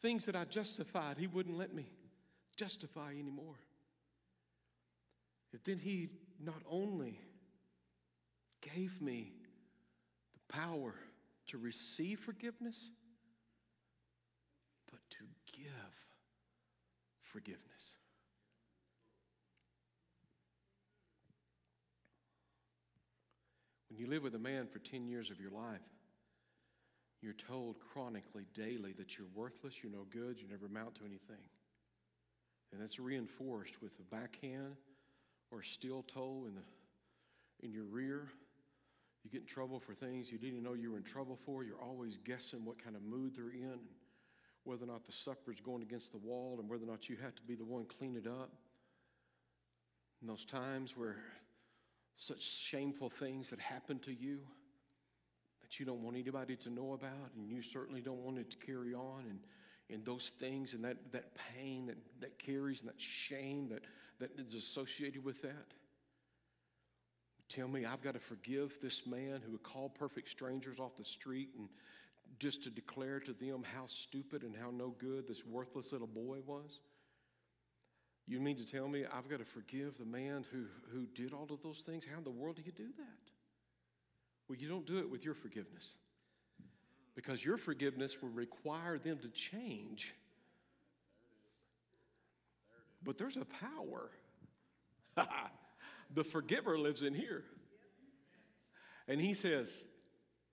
things 0.00 0.26
that 0.26 0.36
I 0.36 0.44
justified, 0.44 1.18
He 1.18 1.26
wouldn't 1.26 1.56
let 1.56 1.74
me 1.74 1.90
justify 2.56 3.10
anymore. 3.10 3.56
If 5.52 5.64
then 5.64 5.78
He 5.78 6.10
not 6.40 6.62
only 6.68 7.20
gave 8.60 9.00
me 9.00 9.32
the 10.32 10.54
power 10.54 10.94
to 11.46 11.58
receive 11.58 12.20
forgiveness, 12.20 12.90
but 14.90 15.00
to 15.10 15.24
give 15.52 15.64
forgiveness. 17.22 17.94
When 23.94 24.00
you 24.00 24.10
live 24.10 24.24
with 24.24 24.34
a 24.34 24.40
man 24.40 24.66
for 24.66 24.80
10 24.80 25.06
years 25.06 25.30
of 25.30 25.38
your 25.38 25.52
life, 25.52 25.78
you're 27.22 27.32
told 27.32 27.76
chronically, 27.78 28.44
daily, 28.52 28.92
that 28.98 29.16
you're 29.16 29.28
worthless, 29.36 29.74
you're 29.80 29.92
no 29.92 30.04
good, 30.10 30.40
you 30.40 30.48
never 30.50 30.66
amount 30.66 30.96
to 30.96 31.02
anything. 31.02 31.46
And 32.72 32.82
that's 32.82 32.98
reinforced 32.98 33.80
with 33.80 33.92
a 34.00 34.02
backhand 34.12 34.74
or 35.52 35.60
a 35.60 35.64
steel 35.64 36.04
toe 36.12 36.44
in, 36.48 36.56
the, 36.56 37.64
in 37.64 37.72
your 37.72 37.84
rear. 37.84 38.26
You 39.22 39.30
get 39.30 39.42
in 39.42 39.46
trouble 39.46 39.78
for 39.78 39.94
things 39.94 40.32
you 40.32 40.38
didn't 40.38 40.64
know 40.64 40.72
you 40.72 40.90
were 40.90 40.96
in 40.96 41.04
trouble 41.04 41.38
for. 41.46 41.62
You're 41.62 41.80
always 41.80 42.18
guessing 42.24 42.64
what 42.64 42.82
kind 42.82 42.96
of 42.96 43.02
mood 43.02 43.36
they're 43.36 43.52
in, 43.52 43.78
whether 44.64 44.82
or 44.82 44.88
not 44.88 45.06
the 45.06 45.12
supper's 45.12 45.60
going 45.60 45.82
against 45.82 46.10
the 46.10 46.18
wall, 46.18 46.56
and 46.58 46.68
whether 46.68 46.82
or 46.82 46.88
not 46.88 47.08
you 47.08 47.14
have 47.22 47.36
to 47.36 47.42
be 47.42 47.54
the 47.54 47.64
one 47.64 47.84
clean 47.84 48.16
it 48.16 48.26
up. 48.26 48.50
In 50.20 50.26
those 50.26 50.44
times 50.44 50.96
where 50.96 51.18
such 52.14 52.42
shameful 52.42 53.10
things 53.10 53.50
that 53.50 53.58
happen 53.58 53.98
to 54.00 54.12
you 54.12 54.40
that 55.62 55.80
you 55.80 55.86
don't 55.86 56.02
want 56.02 56.16
anybody 56.16 56.56
to 56.56 56.70
know 56.70 56.92
about, 56.92 57.30
and 57.36 57.48
you 57.48 57.62
certainly 57.62 58.00
don't 58.00 58.22
want 58.22 58.38
it 58.38 58.50
to 58.50 58.56
carry 58.58 58.94
on, 58.94 59.24
and, 59.28 59.38
and 59.90 60.04
those 60.04 60.30
things 60.30 60.74
and 60.74 60.84
that, 60.84 60.96
that 61.12 61.32
pain 61.56 61.86
that, 61.86 61.96
that 62.20 62.38
carries 62.38 62.80
and 62.80 62.88
that 62.88 63.00
shame 63.00 63.68
that, 63.68 63.82
that 64.20 64.30
is 64.38 64.54
associated 64.54 65.24
with 65.24 65.40
that. 65.42 65.74
Tell 67.48 67.68
me, 67.68 67.84
I've 67.84 68.02
got 68.02 68.14
to 68.14 68.20
forgive 68.20 68.78
this 68.80 69.06
man 69.06 69.40
who 69.44 69.52
would 69.52 69.62
call 69.62 69.88
perfect 69.88 70.28
strangers 70.30 70.78
off 70.78 70.96
the 70.96 71.04
street 71.04 71.50
and 71.58 71.68
just 72.38 72.64
to 72.64 72.70
declare 72.70 73.20
to 73.20 73.32
them 73.32 73.62
how 73.62 73.86
stupid 73.86 74.42
and 74.42 74.56
how 74.56 74.70
no 74.70 74.94
good 74.98 75.28
this 75.28 75.44
worthless 75.46 75.92
little 75.92 76.06
boy 76.06 76.38
was. 76.46 76.80
You 78.26 78.40
mean 78.40 78.56
to 78.56 78.66
tell 78.66 78.88
me 78.88 79.04
I've 79.04 79.28
got 79.28 79.40
to 79.40 79.44
forgive 79.44 79.98
the 79.98 80.04
man 80.04 80.44
who, 80.50 80.64
who 80.92 81.06
did 81.14 81.32
all 81.32 81.46
of 81.50 81.62
those 81.62 81.82
things? 81.84 82.04
How 82.10 82.18
in 82.18 82.24
the 82.24 82.30
world 82.30 82.56
do 82.56 82.62
you 82.64 82.72
do 82.72 82.88
that? 82.96 83.30
Well, 84.48 84.58
you 84.58 84.68
don't 84.68 84.86
do 84.86 84.98
it 84.98 85.10
with 85.10 85.24
your 85.24 85.34
forgiveness 85.34 85.94
because 87.14 87.44
your 87.44 87.56
forgiveness 87.56 88.20
will 88.20 88.30
require 88.30 88.98
them 88.98 89.18
to 89.18 89.28
change. 89.28 90.14
But 93.02 93.18
there's 93.18 93.36
a 93.36 93.44
power. 93.44 94.10
the 96.14 96.24
forgiver 96.24 96.78
lives 96.78 97.02
in 97.02 97.14
here. 97.14 97.44
And 99.06 99.20
he 99.20 99.34
says, 99.34 99.84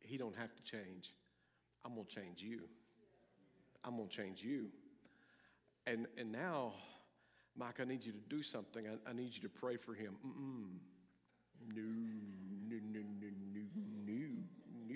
He 0.01 0.17
don't 0.17 0.35
have 0.37 0.53
to 0.55 0.63
change. 0.63 1.13
I'm 1.85 1.95
going 1.95 2.05
to 2.05 2.15
change 2.15 2.41
you. 2.41 2.61
I'm 3.83 3.95
going 3.95 4.09
to 4.09 4.15
change 4.15 4.43
you. 4.43 4.67
And, 5.87 6.05
and 6.17 6.31
now 6.31 6.73
Mike, 7.57 7.79
I 7.79 7.85
need 7.85 8.05
you 8.05 8.11
to 8.11 8.19
do 8.29 8.41
something. 8.41 8.85
I, 8.87 9.09
I 9.09 9.13
need 9.13 9.35
you 9.35 9.41
to 9.41 9.49
pray 9.49 9.77
for 9.77 9.93
him. 9.93 10.15
Mm-mm. 10.25 10.79
No, 11.75 11.81
no, 11.81 12.77
no, 12.91 12.99
no, 12.99 12.99
no, 13.19 13.29
no, 13.53 13.61
no. 14.87 14.95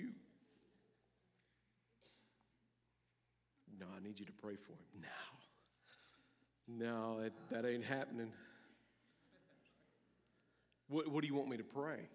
No, 3.78 3.86
I 3.94 4.02
need 4.02 4.18
you 4.18 4.26
to 4.26 4.32
pray 4.32 4.56
for 4.56 4.72
him 4.72 5.02
now. 5.02 5.08
No, 6.68 7.20
that, 7.22 7.32
that 7.50 7.68
ain't 7.68 7.84
happening. 7.84 8.32
What, 10.88 11.08
what 11.08 11.20
do 11.20 11.26
you 11.26 11.34
want 11.34 11.48
me 11.48 11.56
to 11.56 11.64
pray? 11.64 12.08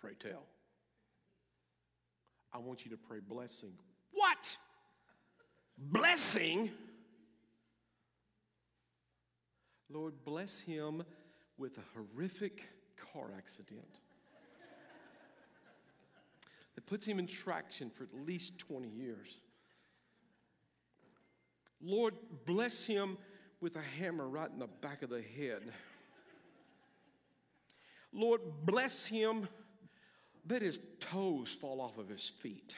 Pray 0.00 0.12
tell. 0.20 0.44
I 2.52 2.58
want 2.58 2.84
you 2.84 2.90
to 2.92 2.96
pray 2.96 3.18
blessing. 3.20 3.72
What? 4.12 4.56
Blessing? 5.76 6.70
Lord, 9.90 10.14
bless 10.24 10.60
him 10.60 11.04
with 11.58 11.78
a 11.78 11.82
horrific 11.94 12.68
car 13.12 13.30
accident 13.36 14.00
that 16.74 16.86
puts 16.86 17.06
him 17.06 17.18
in 17.18 17.26
traction 17.26 17.90
for 17.90 18.04
at 18.04 18.26
least 18.26 18.58
20 18.58 18.88
years. 18.88 19.38
Lord, 21.80 22.14
bless 22.46 22.84
him 22.86 23.18
with 23.60 23.76
a 23.76 23.82
hammer 23.82 24.28
right 24.28 24.50
in 24.50 24.58
the 24.58 24.66
back 24.66 25.02
of 25.02 25.10
the 25.10 25.22
head 25.22 25.62
Lord, 28.14 28.40
bless 28.64 29.06
him. 29.06 29.48
Let 30.48 30.62
his 30.62 30.80
toes 31.00 31.52
fall 31.52 31.80
off 31.80 31.98
of 31.98 32.08
his 32.08 32.32
feet. 32.40 32.74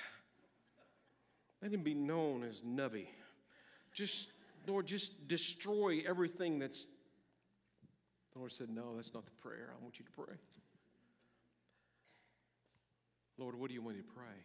Let 1.62 1.72
him 1.72 1.82
be 1.82 1.94
known 1.94 2.42
as 2.42 2.62
Nubby. 2.62 3.08
Just, 3.92 4.28
Lord, 4.66 4.86
just 4.86 5.28
destroy 5.28 6.02
everything 6.06 6.58
that's. 6.58 6.86
The 8.36 8.40
Lord 8.40 8.52
said, 8.52 8.68
No, 8.68 8.94
that's 8.94 9.14
not 9.14 9.24
the 9.24 9.30
prayer. 9.30 9.70
I 9.72 9.82
want 9.82 9.98
you 9.98 10.04
to 10.04 10.10
pray. 10.10 10.36
Lord, 13.38 13.58
what 13.58 13.68
do 13.68 13.74
you 13.74 13.80
want 13.80 13.96
me 13.96 14.02
to 14.02 14.08
pray? 14.14 14.44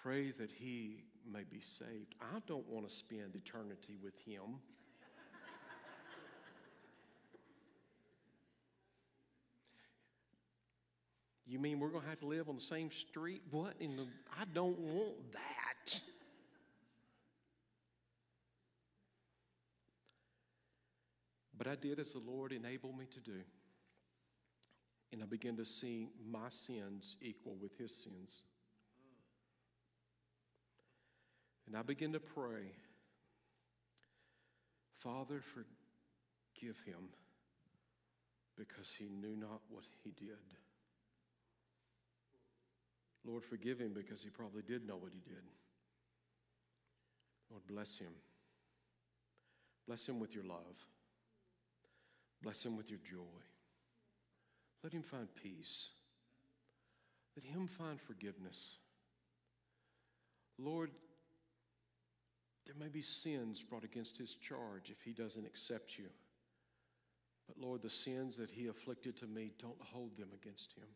Pray 0.00 0.30
that 0.38 0.52
he 0.52 1.02
may 1.28 1.42
be 1.42 1.58
saved. 1.58 2.14
I 2.20 2.38
don't 2.46 2.64
want 2.68 2.88
to 2.88 2.94
spend 2.94 3.34
eternity 3.34 3.98
with 4.00 4.14
him. 4.24 4.60
You 11.48 11.58
mean 11.58 11.80
we're 11.80 11.88
going 11.88 12.02
to 12.02 12.08
have 12.08 12.20
to 12.20 12.26
live 12.26 12.48
on 12.48 12.54
the 12.54 12.60
same 12.60 12.92
street? 12.92 13.42
What 13.50 13.74
in 13.80 13.96
the. 13.96 14.06
I 14.38 14.44
don't 14.52 14.78
want 14.78 15.32
that. 15.32 15.65
But 21.66 21.72
I 21.72 21.88
did 21.88 21.98
as 21.98 22.12
the 22.12 22.20
Lord 22.20 22.52
enabled 22.52 22.96
me 22.96 23.06
to 23.12 23.18
do. 23.18 23.40
And 25.12 25.20
I 25.20 25.26
began 25.26 25.56
to 25.56 25.64
see 25.64 26.10
my 26.24 26.48
sins 26.48 27.16
equal 27.20 27.56
with 27.60 27.76
his 27.76 27.92
sins. 27.92 28.44
And 31.66 31.76
I 31.76 31.82
began 31.82 32.12
to 32.12 32.20
pray, 32.20 32.70
Father, 34.98 35.40
forgive 35.42 36.76
him 36.86 37.08
because 38.56 38.94
he 38.96 39.06
knew 39.06 39.34
not 39.34 39.60
what 39.68 39.86
he 40.04 40.12
did. 40.12 40.36
Lord, 43.24 43.42
forgive 43.42 43.80
him 43.80 43.92
because 43.92 44.22
he 44.22 44.30
probably 44.30 44.62
did 44.62 44.86
know 44.86 44.96
what 44.96 45.10
he 45.12 45.18
did. 45.18 45.42
Lord, 47.50 47.66
bless 47.66 47.98
him. 47.98 48.12
Bless 49.88 50.06
him 50.08 50.20
with 50.20 50.32
your 50.32 50.44
love. 50.44 50.86
Bless 52.46 52.64
him 52.64 52.76
with 52.76 52.88
your 52.88 53.00
joy. 53.00 53.42
Let 54.84 54.92
him 54.92 55.02
find 55.02 55.26
peace. 55.34 55.88
Let 57.34 57.44
him 57.44 57.66
find 57.66 58.00
forgiveness. 58.00 58.76
Lord, 60.56 60.92
there 62.64 62.76
may 62.78 62.86
be 62.86 63.02
sins 63.02 63.64
brought 63.64 63.82
against 63.82 64.16
his 64.16 64.34
charge 64.34 64.90
if 64.90 65.02
he 65.02 65.12
doesn't 65.12 65.44
accept 65.44 65.98
you. 65.98 66.06
But 67.48 67.58
Lord, 67.58 67.82
the 67.82 67.90
sins 67.90 68.36
that 68.36 68.52
he 68.52 68.68
afflicted 68.68 69.16
to 69.16 69.26
me, 69.26 69.50
don't 69.58 69.82
hold 69.82 70.16
them 70.16 70.28
against 70.40 70.72
him. 70.78 70.86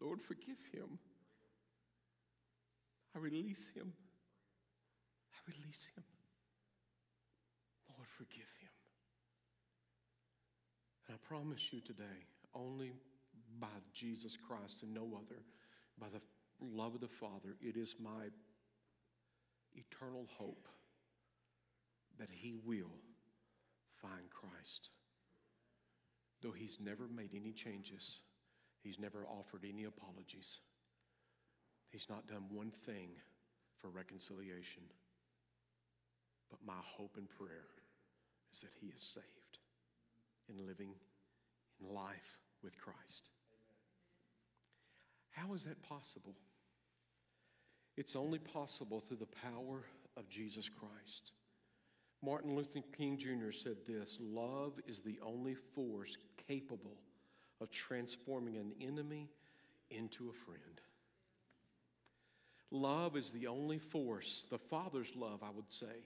Lord, 0.00 0.20
forgive 0.20 0.58
him. 0.72 0.98
I 3.14 3.20
release 3.20 3.70
him. 3.72 3.92
I 5.32 5.52
release 5.52 5.90
him. 5.94 6.02
Forgive 8.18 8.50
him. 8.60 8.74
And 11.06 11.14
I 11.14 11.28
promise 11.28 11.68
you 11.70 11.80
today, 11.80 12.26
only 12.52 12.92
by 13.60 13.68
Jesus 13.94 14.36
Christ 14.36 14.82
and 14.82 14.92
no 14.92 15.04
other, 15.14 15.40
by 16.00 16.08
the 16.08 16.20
love 16.60 16.96
of 16.96 17.00
the 17.00 17.06
Father, 17.06 17.56
it 17.60 17.76
is 17.76 17.94
my 18.02 18.26
eternal 19.74 20.26
hope 20.36 20.66
that 22.18 22.28
he 22.28 22.56
will 22.64 22.98
find 24.02 24.28
Christ. 24.30 24.90
Though 26.42 26.50
he's 26.50 26.78
never 26.80 27.06
made 27.06 27.30
any 27.34 27.52
changes, 27.52 28.18
he's 28.82 28.98
never 28.98 29.26
offered 29.26 29.64
any 29.68 29.84
apologies, 29.84 30.58
he's 31.90 32.08
not 32.10 32.26
done 32.26 32.44
one 32.50 32.72
thing 32.84 33.10
for 33.80 33.90
reconciliation. 33.90 34.82
But 36.50 36.58
my 36.66 36.80
hope 36.96 37.14
and 37.16 37.28
prayer 37.28 37.66
is 38.52 38.60
that 38.60 38.70
he 38.80 38.88
is 38.88 39.02
saved 39.02 39.58
and 40.48 40.60
living 40.60 40.90
in 41.80 41.94
life 41.94 42.38
with 42.62 42.78
Christ. 42.78 43.30
How 45.30 45.54
is 45.54 45.64
that 45.64 45.82
possible? 45.82 46.34
It's 47.96 48.16
only 48.16 48.38
possible 48.38 49.00
through 49.00 49.18
the 49.18 49.26
power 49.26 49.84
of 50.16 50.28
Jesus 50.28 50.68
Christ. 50.68 51.32
Martin 52.22 52.54
Luther 52.54 52.80
King 52.96 53.16
Jr. 53.16 53.52
said 53.52 53.76
this 53.86 54.18
Love 54.20 54.72
is 54.86 55.00
the 55.00 55.18
only 55.24 55.54
force 55.54 56.16
capable 56.48 56.96
of 57.60 57.70
transforming 57.70 58.56
an 58.56 58.72
enemy 58.80 59.28
into 59.90 60.28
a 60.28 60.32
friend. 60.32 60.80
Love 62.70 63.16
is 63.16 63.30
the 63.30 63.46
only 63.46 63.78
force, 63.78 64.44
the 64.50 64.58
Father's 64.58 65.12
love, 65.16 65.42
I 65.42 65.50
would 65.50 65.70
say, 65.70 66.04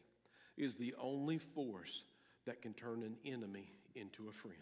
is 0.56 0.74
the 0.74 0.94
only 1.00 1.38
force 1.38 2.04
that 2.46 2.62
can 2.62 2.74
turn 2.74 3.02
an 3.02 3.16
enemy 3.24 3.70
into 3.94 4.28
a 4.28 4.32
friend. 4.32 4.56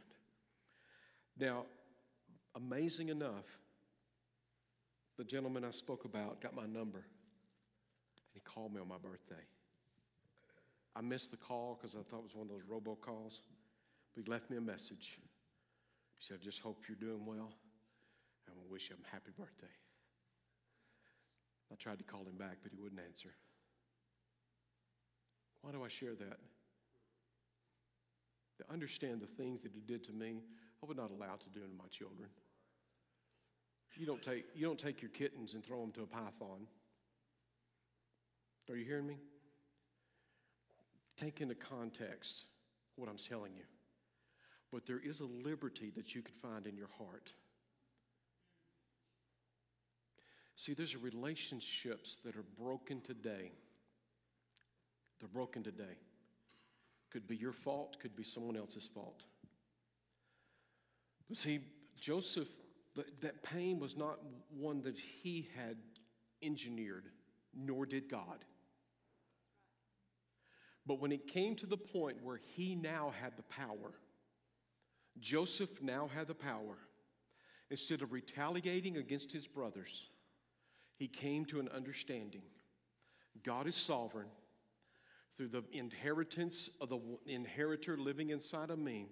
Now, 1.39 1.65
amazing 2.55 3.09
enough, 3.09 3.47
the 5.17 5.25
gentleman 5.25 5.65
I 5.65 5.71
spoke 5.71 6.05
about 6.05 6.41
got 6.41 6.55
my 6.55 6.67
number. 6.67 6.99
And 6.99 8.35
he 8.35 8.41
called 8.41 8.75
me 8.75 8.81
on 8.81 8.89
my 8.89 8.99
birthday. 8.99 9.43
I 10.97 11.01
missed 11.01 11.31
the 11.31 11.37
call 11.37 11.79
because 11.81 11.97
I 11.97 12.01
thought 12.03 12.21
it 12.21 12.25
was 12.25 12.35
one 12.35 12.49
of 12.49 12.53
those 12.53 12.65
robocalls. 12.65 13.41
But 14.15 14.25
he 14.25 14.31
left 14.31 14.51
me 14.51 14.57
a 14.57 14.61
message. 14.61 15.19
He 16.17 16.25
said, 16.25 16.39
I 16.41 16.45
just 16.45 16.61
hope 16.61 16.85
you're 16.89 16.97
doing 16.97 17.25
well 17.25 17.53
and 18.47 18.57
we 18.57 18.71
wish 18.71 18.89
him 18.89 18.99
happy 19.11 19.31
birthday. 19.39 19.73
I 21.73 21.77
tried 21.77 21.99
to 21.99 22.05
call 22.05 22.23
him 22.23 22.37
back, 22.37 22.59
but 22.63 22.73
he 22.73 22.79
wouldn't 22.79 23.01
answer. 23.01 23.31
Why 25.63 25.73
do 25.73 25.85
I 25.85 25.89
share 25.89 26.15
that? 26.17 26.39
To 28.61 28.73
understand 28.73 29.23
the 29.23 29.27
things 29.27 29.61
that 29.63 29.73
he 29.73 29.81
did 29.81 30.05
to 30.05 30.13
me, 30.13 30.43
I 30.83 30.87
would 30.87 30.99
not 30.99 31.11
allow 31.11 31.37
to 31.37 31.49
do 31.49 31.61
to 31.61 31.67
my 31.79 31.89
children. 31.91 32.29
You 33.97 34.05
don't 34.05 34.23
take, 34.23 34.45
you 34.55 34.67
don't 34.67 34.79
take 34.79 35.01
your 35.01 35.11
kittens 35.11 35.55
and 35.55 35.65
throw 35.65 35.81
them 35.81 35.93
to 35.93 36.03
a 36.03 36.07
python. 36.07 36.67
Are 38.69 38.77
you 38.77 38.85
hearing 38.85 39.07
me? 39.07 39.17
Take 41.19 41.41
into 41.41 41.55
context 41.55 42.45
what 42.97 43.09
I'm 43.09 43.17
telling 43.17 43.55
you. 43.55 43.65
But 44.71 44.87
there 44.87 45.01
is 45.01 45.21
a 45.21 45.25
liberty 45.25 45.91
that 45.97 46.15
you 46.15 46.23
can 46.23 46.35
find 46.41 46.67
in 46.67 46.77
your 46.77 46.91
heart. 46.99 47.33
See, 50.55 50.75
there's 50.75 50.97
relationships 50.97 52.19
that 52.25 52.37
are 52.37 52.45
broken 52.59 53.01
today. 53.01 53.53
They're 55.19 55.29
broken 55.29 55.63
today. 55.63 55.97
Could 57.11 57.27
be 57.27 57.37
your 57.37 57.53
fault, 57.53 57.97
could 58.01 58.15
be 58.15 58.23
someone 58.23 58.57
else's 58.57 58.89
fault. 58.93 59.25
But 61.29 61.37
see, 61.37 61.61
Joseph, 61.99 62.49
that 63.21 63.43
pain 63.43 63.79
was 63.79 63.97
not 63.97 64.19
one 64.57 64.83
that 64.83 64.97
he 64.99 65.49
had 65.57 65.77
engineered, 66.43 67.07
nor 67.55 67.87
did 67.87 68.09
God. 68.09 68.45
But 70.87 71.01
when 71.01 71.13
it 71.13 71.27
came 71.27 71.55
to 71.57 71.67
the 71.67 71.77
point 71.77 72.23
where 72.23 72.41
he 72.55 72.75
now 72.75 73.13
had 73.21 73.37
the 73.37 73.43
power, 73.45 73.93
Joseph 75.19 75.83
now 75.83 76.09
had 76.09 76.27
the 76.27 76.35
power. 76.35 76.79
Instead 77.71 78.03
of 78.03 78.13
retaliating 78.13 78.97
against 78.97 79.31
his 79.31 79.47
brothers, 79.47 80.09
he 80.97 81.07
came 81.07 81.45
to 81.45 81.61
an 81.61 81.69
understanding 81.69 82.43
God 83.45 83.69
is 83.69 83.77
sovereign 83.77 84.27
through 85.37 85.49
the 85.49 85.63
inheritance 85.73 86.71
of 86.81 86.89
the 86.89 87.01
inheritor 87.27 87.97
living 87.97 88.31
inside 88.31 88.71
of 88.71 88.79
me 88.79 89.07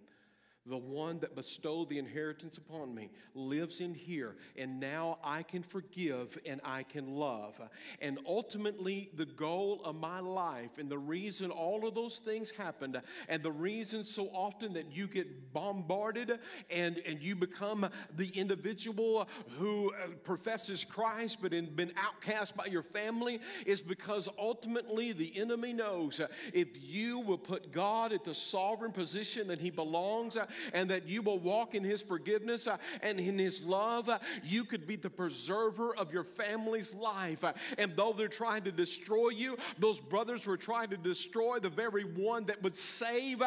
the 0.67 0.77
one 0.77 1.19
that 1.21 1.35
bestowed 1.35 1.89
the 1.89 1.99
inheritance 1.99 2.59
upon 2.59 2.95
me 2.95 3.11
lives 3.35 3.81
in 3.81 3.95
here, 3.95 4.37
and 4.57 4.79
now 4.79 5.19
I 5.25 5.43
can 5.43 5.63
forgive 5.63 6.39
and 6.45 6.61
I 6.65 6.83
can 6.83 7.15
love. 7.17 7.61
And 8.01 8.19
ultimately, 8.27 9.11
the 9.15 9.27
goal 9.27 9.81
of 9.85 9.97
my 9.97 10.21
life, 10.21 10.79
and 10.79 10.91
the 10.91 10.99
reason 10.99 11.51
all 11.51 11.87
of 11.87 11.95
those 11.95 12.19
things 12.19 12.51
happened, 12.51 13.01
and 13.29 13.43
the 13.43 13.53
reason 13.53 14.05
so 14.05 14.29
often 14.33 14.75
that 14.75 14.93
you 14.93 15.07
get 15.07 15.53
bombarded 15.53 16.39
and, 16.71 16.99
and 17.07 17.23
you 17.23 17.35
become 17.35 17.89
the 18.17 18.29
individual 18.29 19.29
who 19.59 19.91
uh, 19.93 20.09
professes 20.23 20.85
Christ 20.85 21.39
but 21.41 21.53
in, 21.53 21.75
been 21.75 21.93
outcast 21.97 22.57
by 22.57 22.67
your 22.67 22.83
family, 22.83 23.41
is 23.65 23.81
because 23.81 24.29
ultimately 24.39 25.13
the 25.13 25.37
enemy 25.39 25.73
knows 25.73 26.21
if 26.53 26.69
you 26.75 27.21
will 27.21 27.39
put 27.39 27.73
God 27.73 28.13
at 28.13 28.25
the 28.25 28.35
sovereign 28.35 28.93
position 28.93 29.49
that 29.49 29.59
he 29.59 29.71
belongs, 29.71 30.37
and 30.73 30.91
that 30.91 31.09
you 31.09 31.23
will 31.23 31.39
walk 31.39 31.75
in 31.75 31.85
His 31.85 32.03
forgiveness 32.03 32.67
uh, 32.67 32.77
and 33.03 33.19
in 33.19 33.39
His 33.39 33.63
love, 33.63 34.09
uh, 34.09 34.19
you 34.45 34.65
could 34.65 34.87
be 34.87 34.97
the 34.97 35.11
preserver 35.11 35.95
of 35.97 36.13
your 36.13 36.25
family's 36.25 36.95
life. 36.95 37.45
Uh, 37.45 37.53
And 37.77 37.97
though 37.97 38.13
they're 38.13 38.29
trying 38.29 38.65
to 38.65 38.73
destroy 38.73 39.31
you, 39.31 39.57
those 39.79 40.01
brothers 40.01 40.47
were 40.47 40.57
trying 40.57 40.91
to 40.91 40.97
destroy 40.97 41.59
the 41.59 41.69
very 41.69 42.05
one 42.05 42.47
that 42.47 42.63
would 42.63 42.77
save 42.77 43.43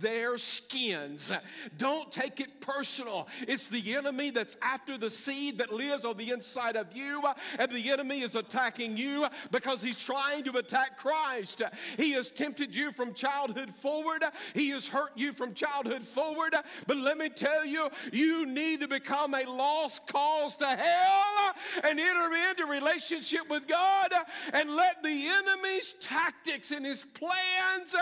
their 0.00 0.38
skins. 0.38 1.32
Don't 1.76 2.10
take 2.12 2.40
it 2.40 2.60
personal. 2.60 3.28
It's 3.48 3.68
the 3.68 3.94
enemy 3.96 4.30
that's 4.30 4.56
after 4.62 4.98
the 4.98 5.10
seed 5.10 5.58
that 5.58 5.72
lives 5.72 6.04
on 6.04 6.16
the 6.16 6.30
inside 6.30 6.76
of 6.76 6.94
you, 6.94 7.22
and 7.58 7.70
the 7.70 7.90
enemy 7.90 8.22
is 8.22 8.36
attacking 8.36 8.96
you 8.96 9.26
because 9.50 9.82
he's 9.82 9.98
trying 9.98 10.44
to 10.44 10.58
attack 10.58 10.96
Christ. 10.96 11.62
He 11.96 12.12
has 12.12 12.30
tempted 12.30 12.74
you 12.74 12.92
from 12.92 13.14
childhood 13.14 13.74
forward, 13.74 14.24
he 14.54 14.70
has 14.70 14.86
hurt 14.88 15.12
you 15.16 15.32
from 15.32 15.54
childhood 15.54 16.06
forward. 16.06 16.45
But 16.86 16.96
let 16.96 17.18
me 17.18 17.28
tell 17.28 17.64
you, 17.64 17.88
you 18.12 18.46
need 18.46 18.80
to 18.80 18.88
become 18.88 19.34
a 19.34 19.44
lost 19.44 20.06
cause 20.06 20.56
to 20.56 20.66
hell 20.66 21.54
and 21.84 21.98
enter 21.98 22.30
into 22.50 22.66
relationship 22.66 23.48
with 23.48 23.66
God 23.66 24.12
and 24.52 24.70
let 24.74 25.02
the 25.02 25.28
enemy's 25.28 25.94
tactics 26.00 26.70
and 26.70 26.84
his 26.84 27.02
plans 27.02 27.94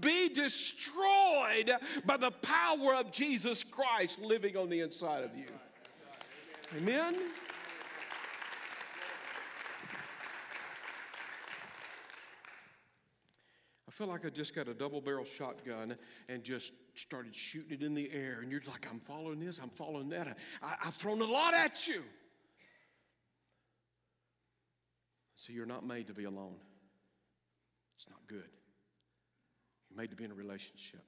be 0.00 0.28
destroyed 0.28 1.72
by 2.04 2.16
the 2.16 2.30
power 2.30 2.94
of 2.94 3.12
Jesus 3.12 3.62
Christ 3.62 4.20
living 4.20 4.56
on 4.56 4.68
the 4.68 4.80
inside 4.80 5.24
of 5.24 5.36
you. 5.36 5.46
Amen. 6.76 7.16
Feel 13.96 14.08
like 14.08 14.26
I 14.26 14.28
just 14.28 14.54
got 14.54 14.68
a 14.68 14.74
double 14.74 15.00
barrel 15.00 15.24
shotgun 15.24 15.96
and 16.28 16.42
just 16.42 16.74
started 16.94 17.34
shooting 17.34 17.72
it 17.72 17.82
in 17.82 17.94
the 17.94 18.10
air. 18.12 18.40
And 18.42 18.52
you're 18.52 18.60
like, 18.68 18.86
I'm 18.90 19.00
following 19.00 19.40
this, 19.40 19.58
I'm 19.58 19.70
following 19.70 20.10
that. 20.10 20.36
I, 20.62 20.74
have 20.80 20.96
thrown 20.96 21.22
a 21.22 21.24
lot 21.24 21.54
at 21.54 21.88
you. 21.88 22.02
So 25.34 25.54
you're 25.54 25.64
not 25.64 25.86
made 25.86 26.08
to 26.08 26.12
be 26.12 26.24
alone. 26.24 26.56
It's 27.94 28.06
not 28.10 28.18
good. 28.26 28.50
You're 29.88 29.96
made 29.96 30.10
to 30.10 30.16
be 30.16 30.24
in 30.24 30.30
a 30.30 30.34
relationship. 30.34 31.04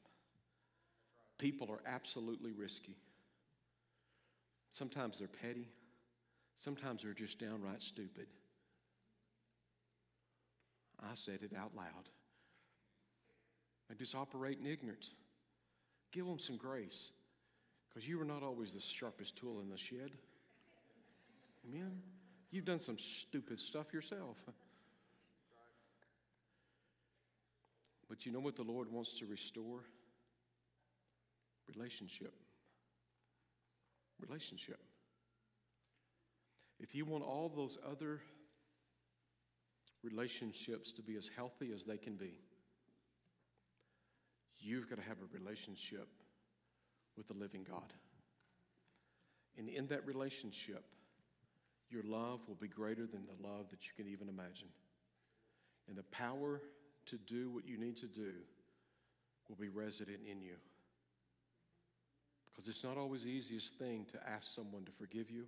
People 1.36 1.70
are 1.70 1.82
absolutely 1.86 2.52
risky. 2.52 2.96
Sometimes 4.70 5.18
they're 5.18 5.28
petty, 5.28 5.68
sometimes 6.56 7.02
they're 7.02 7.12
just 7.12 7.38
downright 7.38 7.82
stupid. 7.82 8.28
I 11.02 11.14
said 11.14 11.40
it 11.42 11.52
out 11.54 11.76
loud. 11.76 12.08
They 13.88 13.94
just 13.94 14.14
operate 14.14 14.58
in 14.58 14.66
ignorance. 14.66 15.10
Give 16.12 16.26
them 16.26 16.38
some 16.38 16.56
grace 16.56 17.12
because 17.88 18.08
you 18.08 18.18
were 18.18 18.24
not 18.24 18.42
always 18.42 18.74
the 18.74 18.80
sharpest 18.80 19.36
tool 19.36 19.60
in 19.60 19.68
the 19.68 19.76
shed. 19.76 20.12
Amen? 21.66 22.00
You've 22.50 22.64
done 22.64 22.80
some 22.80 22.98
stupid 22.98 23.60
stuff 23.60 23.92
yourself. 23.92 24.36
But 28.08 28.24
you 28.24 28.32
know 28.32 28.40
what 28.40 28.56
the 28.56 28.62
Lord 28.62 28.90
wants 28.90 29.12
to 29.18 29.26
restore? 29.26 29.80
Relationship. 31.74 32.32
Relationship. 34.18 34.80
If 36.80 36.94
you 36.94 37.04
want 37.04 37.24
all 37.24 37.52
those 37.54 37.76
other 37.86 38.20
relationships 40.02 40.92
to 40.92 41.02
be 41.02 41.16
as 41.16 41.28
healthy 41.36 41.72
as 41.74 41.84
they 41.84 41.98
can 41.98 42.14
be, 42.14 42.38
You've 44.60 44.88
got 44.88 44.96
to 44.96 45.02
have 45.02 45.18
a 45.18 45.38
relationship 45.38 46.08
with 47.16 47.28
the 47.28 47.34
living 47.34 47.64
God. 47.68 47.92
And 49.56 49.68
in 49.68 49.86
that 49.88 50.06
relationship, 50.06 50.84
your 51.90 52.02
love 52.04 52.46
will 52.46 52.56
be 52.56 52.68
greater 52.68 53.06
than 53.06 53.22
the 53.26 53.48
love 53.48 53.70
that 53.70 53.86
you 53.86 53.92
can 53.96 54.10
even 54.10 54.28
imagine. 54.28 54.68
And 55.88 55.96
the 55.96 56.04
power 56.04 56.60
to 57.06 57.16
do 57.16 57.50
what 57.50 57.66
you 57.66 57.78
need 57.78 57.96
to 57.98 58.06
do 58.06 58.32
will 59.48 59.56
be 59.56 59.68
resident 59.68 60.18
in 60.30 60.40
you. 60.40 60.54
Because 62.46 62.68
it's 62.68 62.84
not 62.84 62.98
always 62.98 63.24
the 63.24 63.30
easiest 63.30 63.74
thing 63.76 64.04
to 64.12 64.18
ask 64.28 64.54
someone 64.54 64.84
to 64.84 64.92
forgive 64.92 65.30
you, 65.30 65.44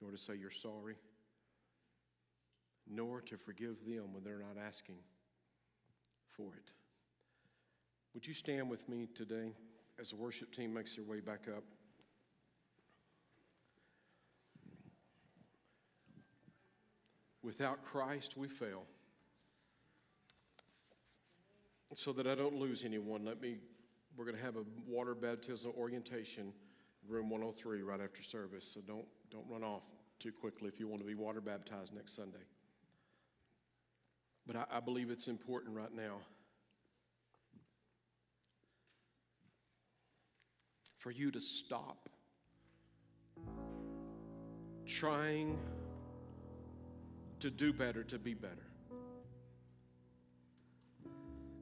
nor 0.00 0.10
to 0.10 0.18
say 0.18 0.34
you're 0.34 0.50
sorry, 0.50 0.96
nor 2.88 3.20
to 3.22 3.36
forgive 3.36 3.76
them 3.86 4.12
when 4.12 4.24
they're 4.24 4.40
not 4.40 4.62
asking 4.62 4.96
for 6.36 6.54
it. 6.54 6.70
Would 8.14 8.26
you 8.26 8.34
stand 8.34 8.68
with 8.68 8.88
me 8.88 9.08
today 9.14 9.52
as 9.98 10.10
the 10.10 10.16
worship 10.16 10.52
team 10.54 10.74
makes 10.74 10.96
their 10.96 11.04
way 11.04 11.20
back 11.20 11.46
up? 11.48 11.64
Without 17.42 17.84
Christ, 17.84 18.36
we 18.36 18.48
fail. 18.48 18.84
So 21.94 22.12
that 22.12 22.26
I 22.26 22.34
don't 22.34 22.56
lose 22.56 22.84
anyone, 22.84 23.24
let 23.24 23.40
me, 23.40 23.56
we're 24.16 24.24
going 24.24 24.36
to 24.36 24.42
have 24.42 24.56
a 24.56 24.64
water 24.86 25.14
baptism 25.14 25.72
orientation, 25.76 26.52
room 27.06 27.28
103, 27.28 27.82
right 27.82 28.00
after 28.00 28.22
service. 28.22 28.64
So 28.72 28.80
don't, 28.80 29.04
don't 29.30 29.44
run 29.50 29.62
off 29.62 29.84
too 30.18 30.32
quickly 30.32 30.68
if 30.68 30.78
you 30.78 30.86
want 30.86 31.02
to 31.02 31.06
be 31.06 31.14
water 31.14 31.40
baptized 31.40 31.94
next 31.94 32.14
Sunday. 32.14 32.44
But 34.46 34.56
I, 34.56 34.64
I 34.70 34.80
believe 34.80 35.10
it's 35.10 35.28
important 35.28 35.76
right 35.76 35.94
now 35.94 36.18
for 41.02 41.10
you 41.10 41.32
to 41.32 41.40
stop 41.40 42.08
trying 44.86 45.58
to 47.40 47.50
do 47.50 47.72
better, 47.72 48.04
to 48.04 48.20
be 48.20 48.34
better. 48.34 48.68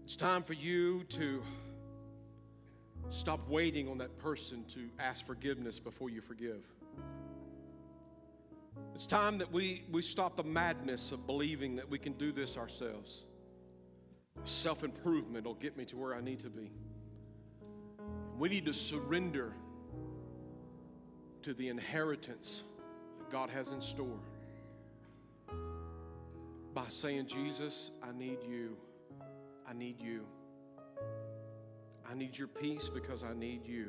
It's 0.05 0.15
time 0.15 0.43
for 0.43 0.53
you 0.53 1.05
to 1.05 1.43
stop 3.09 3.49
waiting 3.49 3.89
on 3.89 3.97
that 3.99 4.19
person 4.19 4.63
to 4.67 4.91
ask 4.99 5.25
forgiveness 5.25 5.79
before 5.79 6.11
you 6.11 6.21
forgive. 6.21 6.63
It's 8.95 9.07
time 9.07 9.39
that 9.39 9.51
we, 9.51 9.85
we 9.91 10.03
stop 10.03 10.37
the 10.37 10.45
madness 10.45 11.13
of 11.13 11.27
believing 11.27 11.77
that 11.77 11.89
we 11.89 11.99
can 11.99 12.13
do 12.13 12.31
this 12.31 12.59
ourselves. 12.59 13.23
Self 14.45 14.85
improvement 14.85 15.47
will 15.47 15.55
get 15.55 15.79
me 15.79 15.87
to 15.87 15.97
where 15.97 16.15
I 16.15 16.21
need 16.21 16.41
to 16.41 16.51
be. 16.51 16.71
We 18.41 18.49
need 18.49 18.65
to 18.65 18.73
surrender 18.73 19.53
to 21.43 21.53
the 21.53 21.69
inheritance 21.69 22.63
that 23.19 23.31
God 23.31 23.51
has 23.51 23.71
in 23.71 23.83
store 23.83 24.19
by 26.73 26.87
saying, 26.89 27.27
Jesus, 27.27 27.91
I 28.03 28.17
need 28.17 28.39
you. 28.43 28.79
I 29.69 29.75
need 29.75 30.01
you. 30.01 30.23
I 32.11 32.15
need 32.15 32.39
your 32.39 32.49
peace 32.49 32.89
because 32.89 33.23
I 33.23 33.35
need 33.35 33.67
you. 33.67 33.89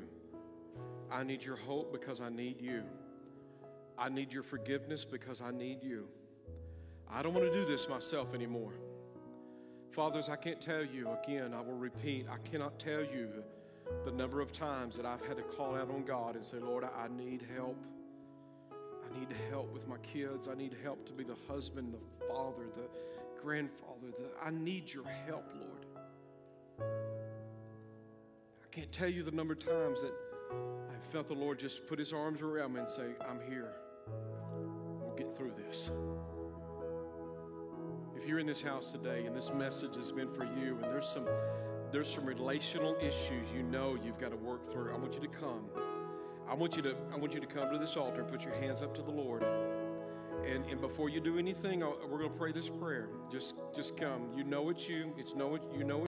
I 1.10 1.24
need 1.24 1.46
your 1.46 1.56
hope 1.56 1.94
because 1.94 2.20
I 2.20 2.28
need 2.28 2.60
you. 2.60 2.84
I 3.98 4.10
need 4.10 4.34
your 4.34 4.44
forgiveness 4.44 5.06
because 5.06 5.42
I 5.42 5.52
need 5.52 5.82
you. 5.82 6.10
I 7.10 7.22
don't 7.22 7.34
want 7.34 7.50
to 7.50 7.54
do 7.54 7.64
this 7.64 7.88
myself 7.88 8.34
anymore. 8.34 8.74
Fathers, 9.92 10.28
I 10.28 10.36
can't 10.36 10.60
tell 10.60 10.84
you 10.84 11.08
again, 11.24 11.54
I 11.54 11.62
will 11.62 11.78
repeat, 11.78 12.26
I 12.30 12.38
cannot 12.50 12.80
tell 12.80 13.00
you 13.00 13.30
the 14.04 14.12
number 14.12 14.42
of 14.42 14.52
times 14.52 14.98
that 14.98 15.06
I've 15.06 15.26
had 15.26 15.38
to 15.38 15.44
call 15.44 15.76
out 15.76 15.90
on 15.90 16.04
God 16.04 16.36
and 16.36 16.44
say, 16.44 16.58
Lord, 16.58 16.84
I 16.84 17.08
need 17.08 17.46
help. 17.56 17.78
I 18.72 19.20
need 19.20 19.30
help 19.50 19.72
with 19.74 19.88
my 19.88 19.98
kids. 19.98 20.48
I 20.48 20.56
need 20.56 20.76
help 20.84 21.06
to 21.06 21.14
be 21.14 21.24
the 21.24 21.36
husband, 21.48 21.94
the 21.94 22.26
father, 22.28 22.66
the 22.74 23.42
grandfather. 23.42 24.12
The, 24.18 24.26
I 24.44 24.52
need 24.52 24.92
your 24.92 25.06
help, 25.28 25.46
Lord. 25.56 25.86
I 28.64 28.68
can't 28.72 28.92
tell 28.92 29.10
you 29.10 29.24
the 29.24 29.32
number 29.32 29.54
of 29.54 29.60
times 29.60 30.02
that 30.02 30.14
I 30.52 31.12
felt 31.12 31.28
the 31.28 31.34
Lord 31.34 31.60
just 31.60 31.88
put 31.88 32.00
his 32.00 32.14
arms 32.14 32.42
around 32.42 32.74
me 32.74 32.80
and 32.80 32.90
say, 32.90 33.08
I'm 33.28 33.40
here. 33.50 33.74
We'll 35.02 35.16
get 35.16 35.36
through 35.36 35.52
this. 35.68 35.92
If 38.16 38.28
you're 38.28 38.40
in 38.40 38.46
this 38.46 38.62
house 38.62 38.92
today 38.92 39.26
and 39.26 39.36
this 39.36 39.52
message 39.52 39.96
has 39.96 40.12
been 40.12 40.32
for 40.32 40.46
you 40.46 40.78
and 40.82 40.84
there's 40.84 41.08
some 41.08 41.28
there's 41.92 42.12
some 42.12 42.26
relational 42.26 42.96
issues 43.02 43.48
you 43.54 43.64
know 43.64 43.98
you've 44.02 44.18
got 44.18 44.32
to 44.32 44.38
work 44.38 44.66
through. 44.66 44.94
I 44.94 44.98
want 44.98 45.14
you 45.14 45.20
to 45.20 45.28
come. 45.28 45.66
I 46.48 46.54
want 46.54 46.76
you 46.76 46.82
to, 46.84 46.96
I 47.14 47.18
want 47.18 47.34
you 47.34 47.40
to 47.40 47.48
come 47.48 47.72
to 47.72 47.78
this 47.78 47.96
altar 47.98 48.22
and 48.22 48.30
put 48.30 48.44
your 48.44 48.54
hands 48.56 48.82
up 48.82 48.94
to 48.96 49.02
the 49.02 49.12
Lord. 49.12 49.44
And, 50.46 50.66
and 50.66 50.82
before 50.82 51.10
you 51.10 51.20
do 51.20 51.38
anything, 51.38 51.82
we're 51.82 52.18
going 52.18 52.32
to 52.32 52.38
pray 52.38 52.52
this 52.52 52.70
prayer. 52.70 53.10
Just, 53.32 53.56
just 53.76 53.96
come. 53.96 54.32
You 54.36 54.44
know 54.44 54.70
it's 54.70 54.88
you. 54.88 55.14
It's 55.18 55.36
know 55.36 55.56
it, 55.56 55.62
you 55.76 55.84
know 55.84 56.00